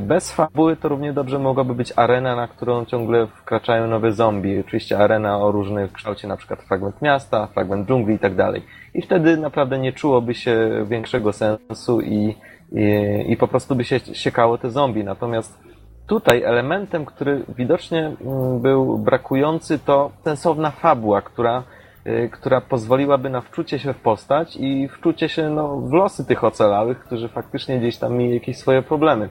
[0.00, 4.60] bez fabuły to równie dobrze mogłaby być arena, na którą ciągle wkraczają nowe zombie.
[4.60, 8.62] Oczywiście arena o różnym kształcie, na przykład fragment miasta, fragment dżungli i tak dalej.
[8.94, 12.34] I wtedy naprawdę nie czułoby się większego sensu i,
[12.72, 15.04] i, i po prostu by się siekało te zombie.
[15.04, 15.58] Natomiast
[16.06, 21.62] tutaj elementem, który widocznie mm, był brakujący, to sensowna fabuła, która,
[22.06, 26.44] y, która pozwoliłaby na wczucie się w postać i wczucie się no, w losy tych
[26.44, 29.28] ocalałych, którzy faktycznie gdzieś tam mieli jakieś swoje problemy.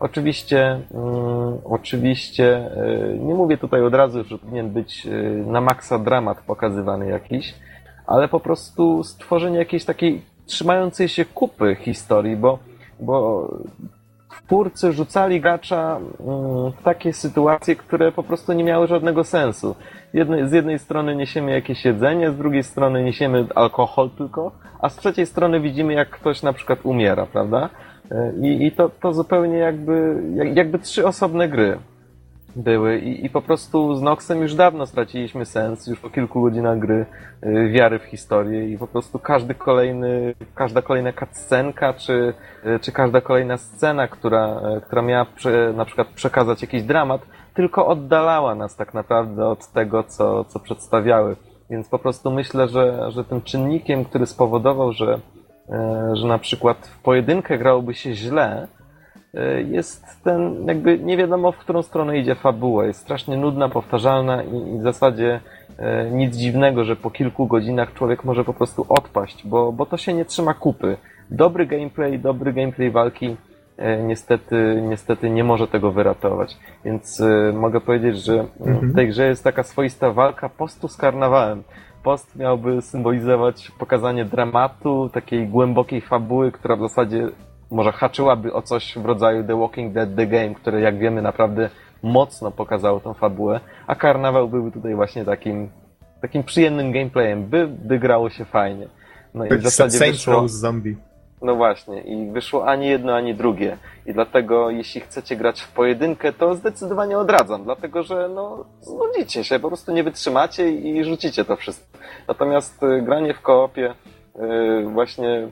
[0.00, 2.70] Oczywiście, mm, oczywiście
[3.14, 7.54] y, nie mówię tutaj od razu, że powinien być y, na maksa dramat pokazywany jakiś,
[8.06, 12.58] ale po prostu stworzenie jakiejś takiej trzymającej się kupy historii, bo,
[13.00, 13.48] bo
[14.46, 19.74] twórcy rzucali gracza mm, w takie sytuacje, które po prostu nie miały żadnego sensu.
[20.44, 25.26] Z jednej strony niesiemy jakieś jedzenie, z drugiej strony niesiemy alkohol tylko, a z trzeciej
[25.26, 27.70] strony widzimy, jak ktoś na przykład umiera, prawda?
[28.42, 31.78] I, i to, to zupełnie jakby, jak- jakby trzy osobne gry
[32.56, 36.78] były i, i po prostu z Noxem już dawno straciliśmy sens, już po kilku godzinach
[36.78, 37.06] gry,
[37.46, 42.34] y, wiary w historię i po prostu każdy kolejny, każda kolejna cutscenka, czy,
[42.66, 47.20] y, czy każda kolejna scena, która, y, która miała prze, na przykład przekazać jakiś dramat,
[47.54, 51.36] tylko oddalała nas tak naprawdę od tego, co, co przedstawiały.
[51.70, 55.18] Więc po prostu myślę, że, że tym czynnikiem, który spowodował, że,
[56.12, 58.68] że na przykład w pojedynkę grałoby się źle,
[59.34, 62.86] e, jest ten, jakby nie wiadomo, w którą stronę idzie fabuła.
[62.86, 65.40] Jest strasznie nudna, powtarzalna i, w zasadzie
[65.78, 69.96] e, nic dziwnego, że po kilku godzinach człowiek może po prostu odpaść, bo, bo to
[69.96, 70.96] się nie trzyma kupy.
[71.30, 73.36] Dobry gameplay, dobry gameplay walki
[73.76, 76.56] e, niestety, niestety nie może tego wyratować.
[76.84, 78.92] Więc e, mogę powiedzieć, że mm, Mhm.
[78.92, 81.62] w tej grze jest taka swoista walka postu z karnawałem.
[82.08, 87.28] Post miałby symbolizować pokazanie dramatu, takiej głębokiej fabuły, która w zasadzie
[87.70, 91.70] może haczyłaby o coś w rodzaju The Walking Dead The Game, które jak wiemy naprawdę
[92.02, 95.68] mocno pokazało tą fabułę, a karnawał byłby tutaj właśnie takim,
[96.20, 98.88] takim przyjemnym gameplayem, by, by grało się fajnie.
[99.34, 100.34] No i w zasadzie Saints wyszło...
[100.34, 100.96] Row z zombie.
[101.42, 103.76] No właśnie, i wyszło ani jedno, ani drugie.
[104.06, 109.58] I dlatego, jeśli chcecie grać w pojedynkę, to zdecydowanie odradzam, dlatego że no, znudzicie się,
[109.58, 111.98] po prostu nie wytrzymacie i rzucicie to wszystko.
[112.28, 113.94] Natomiast y, granie w koopie
[114.36, 115.48] y, właśnie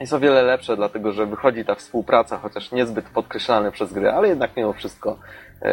[0.00, 4.28] jest o wiele lepsze, dlatego że wychodzi ta współpraca, chociaż niezbyt podkreślane przez gry, ale
[4.28, 5.18] jednak mimo wszystko,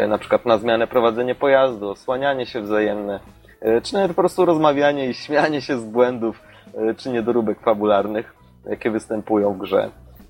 [0.04, 3.20] y, na przykład na zmianę prowadzenie pojazdu, osłanianie się wzajemne,
[3.66, 6.44] y, czy nawet po prostu rozmawianie i śmianie się z błędów,
[6.92, 9.90] y, czy niedoróbek fabularnych jakie występują w grze.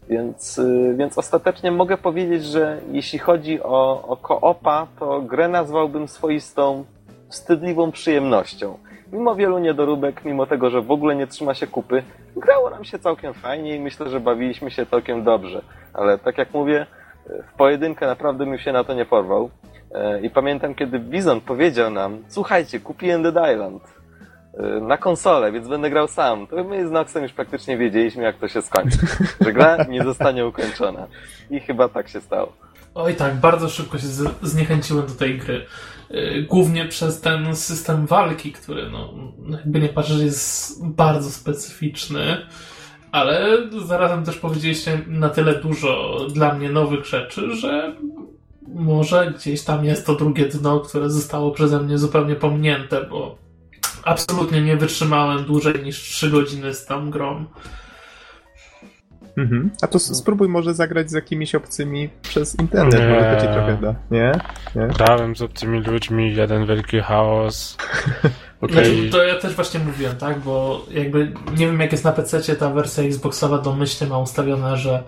[0.10, 6.08] Więc, y, więc ostatecznie mogę powiedzieć, że jeśli chodzi o, o koopa, to grę nazwałbym
[6.08, 6.86] swoistą,
[7.30, 8.78] wstydliwą przyjemnością.
[9.12, 12.04] Mimo wielu niedoróbek, mimo tego, że w ogóle nie trzyma się kupy,
[12.36, 15.62] grało nam się całkiem fajnie i myślę, że bawiliśmy się całkiem dobrze.
[15.94, 16.86] Ale tak jak mówię,
[17.30, 19.50] y, w pojedynkę naprawdę bym się na to nie porwał.
[20.16, 24.01] Y, I pamiętam, kiedy Bizon powiedział nam, słuchajcie, kupiłem Dead Island
[24.82, 26.48] na konsolę, więc będę grał sam.
[26.48, 28.98] To my z Noxem już praktycznie wiedzieliśmy, jak to się skończy.
[29.42, 31.08] Że gra nie zostanie ukończona.
[31.50, 32.54] I chyba tak się stało.
[32.96, 34.08] Oj tak, bardzo szybko się
[34.42, 35.66] zniechęciłem do tej gry.
[36.12, 39.14] Y, głównie przez ten system walki, który no,
[39.50, 42.38] jakby nie patrzeć jest bardzo specyficzny,
[43.12, 47.96] ale zarazem też powiedzieliście na tyle dużo dla mnie nowych rzeczy, że
[48.68, 53.38] może gdzieś tam jest to drugie dno, które zostało przeze mnie zupełnie pominięte, bo
[54.04, 57.46] absolutnie nie wytrzymałem dłużej niż 3 godziny z tą grą.
[59.38, 59.72] Mhm.
[59.82, 63.08] A to spróbuj może zagrać z jakimiś obcymi przez internet, nie.
[63.08, 63.96] może to ci trochę da.
[64.12, 64.32] Nie?
[64.76, 64.88] nie?
[64.88, 67.78] Grałem z obcymi ludźmi, jeden wielki chaos.
[68.62, 68.74] okay.
[68.74, 70.40] Znaczy, to ja też właśnie mówiłem, tak?
[70.40, 75.04] Bo jakby nie wiem jak jest na PC, ta wersja Xboxowa domyślnie ma ustawione, że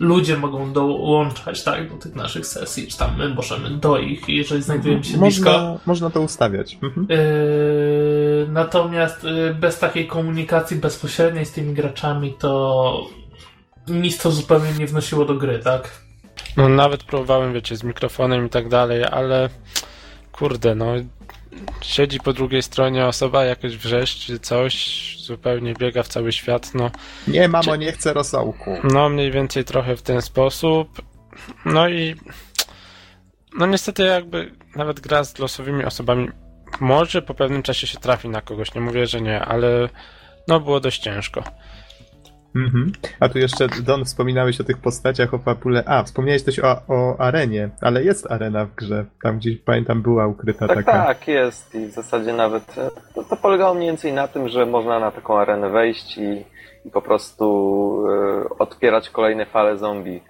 [0.00, 4.62] ludzie mogą dołączać tak, do tych naszych sesji, czy tam my możemy do ich, jeżeli
[4.62, 5.78] znajdujemy się można, blisko.
[5.86, 6.78] Można to ustawiać.
[6.82, 7.06] Mhm.
[7.10, 13.06] Yy, natomiast yy, bez takiej komunikacji bezpośredniej z tymi graczami to
[13.88, 15.90] nic to zupełnie nie wnosiło do gry, tak?
[16.56, 19.48] No nawet próbowałem, wiecie, z mikrofonem i tak dalej, ale
[20.32, 20.86] kurde, no
[21.82, 26.90] siedzi po drugiej stronie osoba, jakoś wrzeszczy coś, zupełnie biega w cały świat, no.
[27.28, 28.76] Nie, mamo, nie chcę rosołku.
[28.84, 31.02] No, mniej więcej trochę w ten sposób.
[31.64, 32.14] No i
[33.58, 36.28] no niestety jakby nawet gra z losowymi osobami
[36.80, 39.88] może po pewnym czasie się trafi na kogoś, nie mówię, że nie, ale
[40.48, 41.44] no było dość ciężko.
[42.56, 42.92] Mhm.
[43.20, 45.82] A tu jeszcze, Don, wspominałeś o tych postaciach, o fabule.
[45.86, 49.04] A, wspomniałeś też o, o arenie, ale jest arena w grze.
[49.22, 51.04] Tam gdzieś, pamiętam, była ukryta tak, taka.
[51.04, 54.66] Tak, jest i w zasadzie nawet e, to, to polegało mniej więcej na tym, że
[54.66, 56.44] można na taką arenę wejść i,
[56.84, 57.46] i po prostu
[58.46, 60.20] y, odpierać kolejne fale zombie.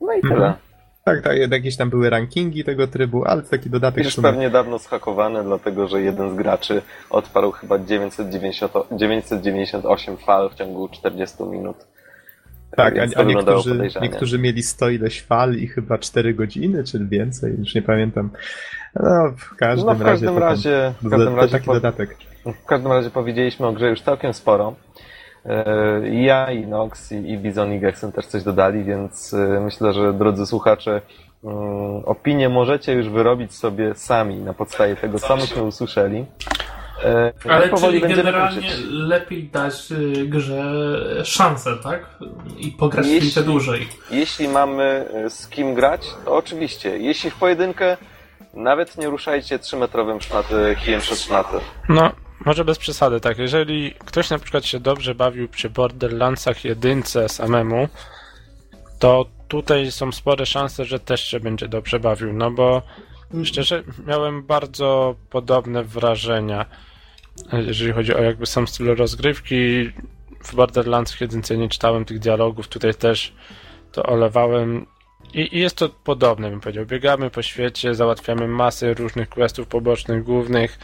[0.00, 0.54] No i tyle.
[1.04, 4.04] Tak, tak, jakieś tam były rankingi tego trybu, ale taki dodatek...
[4.04, 10.54] Już pewnie dawno schakowane, dlatego że jeden z graczy odparł chyba 990, 998 fal w
[10.54, 11.76] ciągu 40 minut.
[12.76, 17.54] Tak, a, a niektórzy, niektórzy mieli 100 ileś fal i chyba 4 godziny, czy więcej,
[17.58, 18.30] już nie pamiętam.
[18.94, 20.70] No, w każdym, no, w każdym razie...
[20.70, 22.16] razie w każdym razie taki po, dodatek.
[22.62, 24.74] W każdym razie powiedzieliśmy o grze już całkiem sporo.
[25.46, 30.12] E, ja i Nox i Bizon i Gexen też coś dodali, więc e, myślę, że
[30.12, 31.00] drodzy słuchacze,
[31.44, 36.24] mm, opinię możecie już wyrobić sobie sami na podstawie tego, co myśmy usłyszeli.
[37.04, 40.64] E, Ale powoli czyli generalnie lepiej dać y, grze
[41.24, 42.06] szansę, tak?
[42.58, 43.88] I pograć jeśli, dłużej.
[44.10, 46.98] Jeśli mamy z kim grać, to oczywiście.
[46.98, 47.96] Jeśli w pojedynkę,
[48.54, 51.60] nawet nie ruszajcie trzymetrowym szmaty, kijem przez szmatę.
[51.88, 52.10] No,
[52.44, 53.38] może bez przesady, tak.
[53.38, 57.88] Jeżeli ktoś na przykład się dobrze bawił przy Borderlandsach jedynce samemu,
[58.98, 62.82] to tutaj są spore szanse, że też się będzie dobrze bawił, no bo
[63.44, 66.66] szczerze miałem bardzo podobne wrażenia,
[67.52, 69.92] jeżeli chodzi o jakby sam styl rozgrywki.
[70.44, 73.32] W Borderlandsach jedynce nie czytałem tych dialogów, tutaj też
[73.92, 74.86] to olewałem
[75.34, 76.86] i, I, jest to podobne, bym powiedział.
[76.86, 80.78] Biegamy po świecie, załatwiamy masę różnych questów pobocznych, głównych.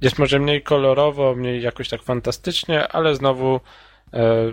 [0.00, 3.60] Jest może mniej kolorowo, mniej jakoś tak fantastycznie, ale znowu
[4.12, 4.52] e,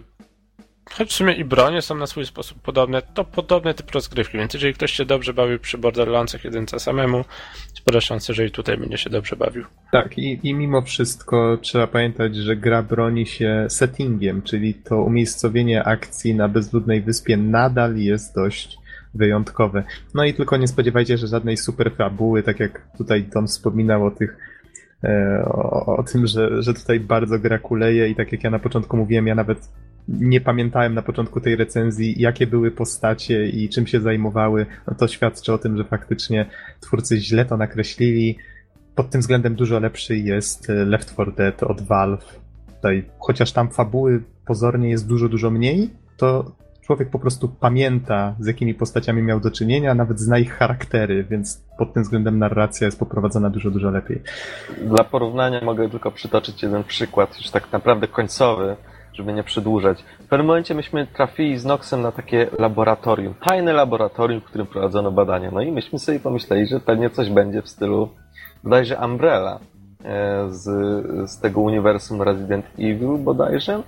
[0.92, 4.54] choć w sumie i bronie są na swój sposób podobne, to podobny typ rozgrywki, więc
[4.54, 7.26] jeżeli ktoś się dobrze bawił przy Borderlandsach jedynce samemu,
[7.74, 9.64] spore szanse, że i tutaj będzie się dobrze bawił.
[9.92, 15.84] Tak, i, i mimo wszystko trzeba pamiętać, że gra broni się settingiem, czyli to umiejscowienie
[15.84, 18.78] akcji na bezludnej wyspie nadal jest dość
[19.14, 19.84] wyjątkowe.
[20.14, 24.12] No i tylko nie spodziewajcie się żadnej super fabuły, tak jak tutaj Don wspominał o
[24.12, 24.38] tych
[25.46, 28.98] o, o, tym, że, że tutaj bardzo gra kuleje i tak jak ja na początku
[28.98, 29.70] mówiłem, ja nawet
[30.08, 35.08] nie pamiętałem na początku tej recenzji, jakie były postacie i czym się zajmowały, no to
[35.08, 36.46] świadczy o tym, że faktycznie
[36.80, 38.38] twórcy źle to nakreślili.
[38.96, 42.40] Pod tym względem dużo lepszy jest Left 4 Dead od Valve.
[42.76, 48.48] Tutaj, chociaż tam fabuły pozornie jest dużo, dużo mniej, to człowiek po prostu pamięta, z
[48.48, 53.00] jakimi postaciami miał do czynienia, nawet zna ich charaktery, więc pod tym względem narracja jest
[53.00, 54.22] poprowadzona dużo, dużo lepiej.
[54.86, 58.76] Dla porównania mogę tylko przytoczyć jeden przykład, już tak naprawdę końcowy,
[59.14, 60.04] żeby nie przedłużać.
[60.20, 65.12] W pewnym momencie myśmy trafili z Noxem na takie laboratorium, tajne laboratorium, w którym prowadzono
[65.12, 65.52] badania.
[65.52, 68.10] No i myśmy sobie pomyśleli, że pewnie coś będzie w stylu
[68.64, 69.60] bodajże Umbrella
[70.06, 70.64] e, z,
[71.32, 73.84] z tego uniwersum Resident Evil bodajże.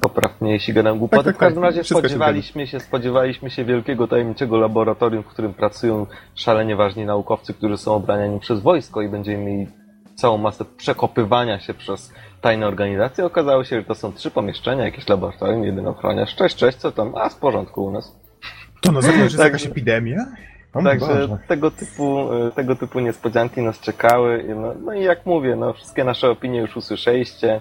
[0.00, 1.24] E, poprawnie, jeśli gadam głupoty.
[1.24, 1.70] Tak, tak, w każdym tak.
[1.70, 7.76] razie spodziewaliśmy się, spodziewaliśmy się wielkiego tajemniczego laboratorium, w którym pracują szalenie ważni naukowcy, którzy
[7.76, 9.66] są obraniani przez wojsko i będziemy mieli
[10.14, 13.24] całą masę przekopywania się przez tajne organizacje.
[13.24, 16.36] Okazało się, że to są trzy pomieszczenia, jakieś laboratorium, jeden ochroniarz.
[16.36, 17.14] Cześć, cześć, co tam?
[17.14, 18.20] A, w porządku u nas.
[18.80, 20.26] To na zewnątrz jest jakaś epidemia?
[20.84, 24.44] Także tego typu, tego typu niespodzianki nas czekały.
[24.56, 27.60] No, no i jak mówię, no, wszystkie nasze opinie już usłyszeliście.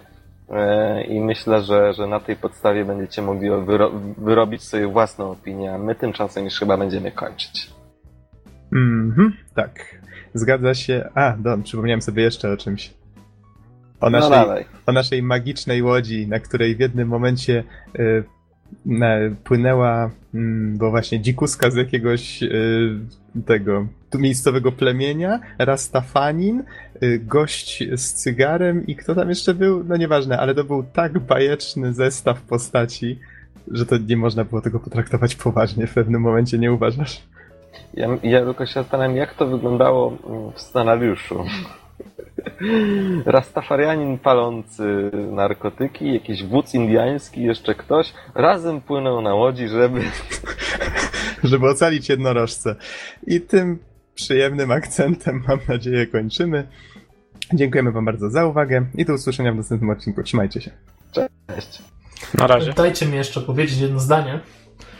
[0.52, 5.74] E, i myślę, że, że na tej podstawie będziecie mogli wyro wyrobić sobie własną opinię,
[5.74, 7.74] a my tymczasem już chyba będziemy kończyć.
[8.74, 10.00] Mhm, tak.
[10.34, 11.10] Zgadza się.
[11.16, 12.94] A, Don, przypomniałem sobie jeszcze o czymś.
[14.02, 14.66] O No naszej, dalej.
[14.86, 17.64] o naszej magicznej łodzi, na której w jednym momencie
[18.00, 18.24] y,
[18.86, 19.08] na,
[19.44, 23.00] płynęła, mm, bo właśnie dzikuska z jakiegoś y,
[23.46, 26.64] tego tu miejscowego plemienia, Rastafanin, y,
[27.20, 29.84] gość z cygarem i kto tam jeszcze był?
[29.84, 33.20] No nieważne, ale to był tak bajeczny zestaw postaci,
[33.72, 37.24] że to nie można było tego potraktować poważnie w pewnym momencie, nie uważasz?
[37.94, 41.46] Ja, ja tylko się zastanawiam, jak to wyglądało mm, w scenariuszu.
[43.26, 50.02] Rastafarianin palący narkotyki, jakiś wódz indiański, jeszcze ktoś, razem płyną na łodzi, żeby...
[51.44, 52.76] żeby ocalić jednorożce.
[53.28, 53.80] I tym
[54.24, 56.68] przyjemnym akcentem, mam nadzieję, kończymy.
[57.54, 60.24] Dziękujemy Wam bardzo za uwagę i do usłyszenia w następnym odcinku.
[60.24, 60.72] Trzymajcie się.
[61.12, 61.80] Cześć.
[62.34, 62.74] Na razie.
[62.74, 64.40] Dajcie mi jeszcze powiedzieć jedno zdanie,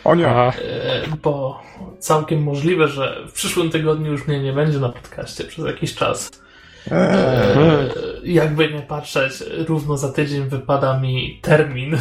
[0.04, 0.28] O nie!
[0.28, 0.52] Aha.
[0.62, 1.62] e, bo
[2.00, 6.32] całkiem możliwe, że w przyszłym tygodniu już mnie nie będzie na podcaście przez jakiś czas.
[6.92, 6.98] Eee,
[7.58, 7.90] E,
[8.24, 9.34] Jakby nie patrzeć,
[9.68, 11.98] równo za tydzień wypada mi termin.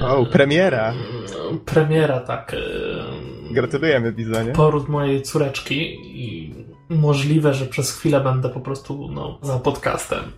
[0.00, 0.94] O, premiera.
[1.64, 2.56] Premiera, tak.
[3.50, 4.52] Gratulujemy, Bizonie.
[4.52, 6.54] Poród mojej córeczki i
[6.88, 10.32] możliwe, że przez chwilę będę po prostu no, za podcastem.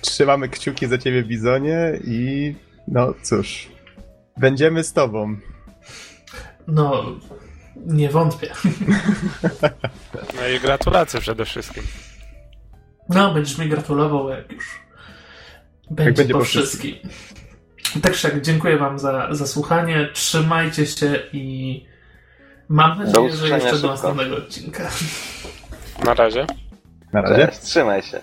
[0.00, 2.54] Trzymamy kciuki za Ciebie, Bizonie i
[2.88, 3.68] no cóż,
[4.36, 5.36] będziemy z Tobą.
[6.68, 7.04] No,
[7.76, 8.52] nie wątpię.
[10.36, 11.82] No i gratulacje przede wszystkim.
[13.08, 14.64] No, będziesz mi gratulował, jak już
[15.90, 16.94] będzie, będzie po po wszystkim.
[17.02, 17.45] Tak
[18.24, 20.08] jak dziękuję Wam za, za słuchanie.
[20.12, 21.86] Trzymajcie się i
[22.68, 23.88] mam nadzieję, że jeszcze do szybko.
[23.88, 24.90] następnego odcinka.
[26.04, 26.46] Na razie.
[27.12, 27.46] Na razie.
[27.46, 28.20] Cześć, trzymaj się.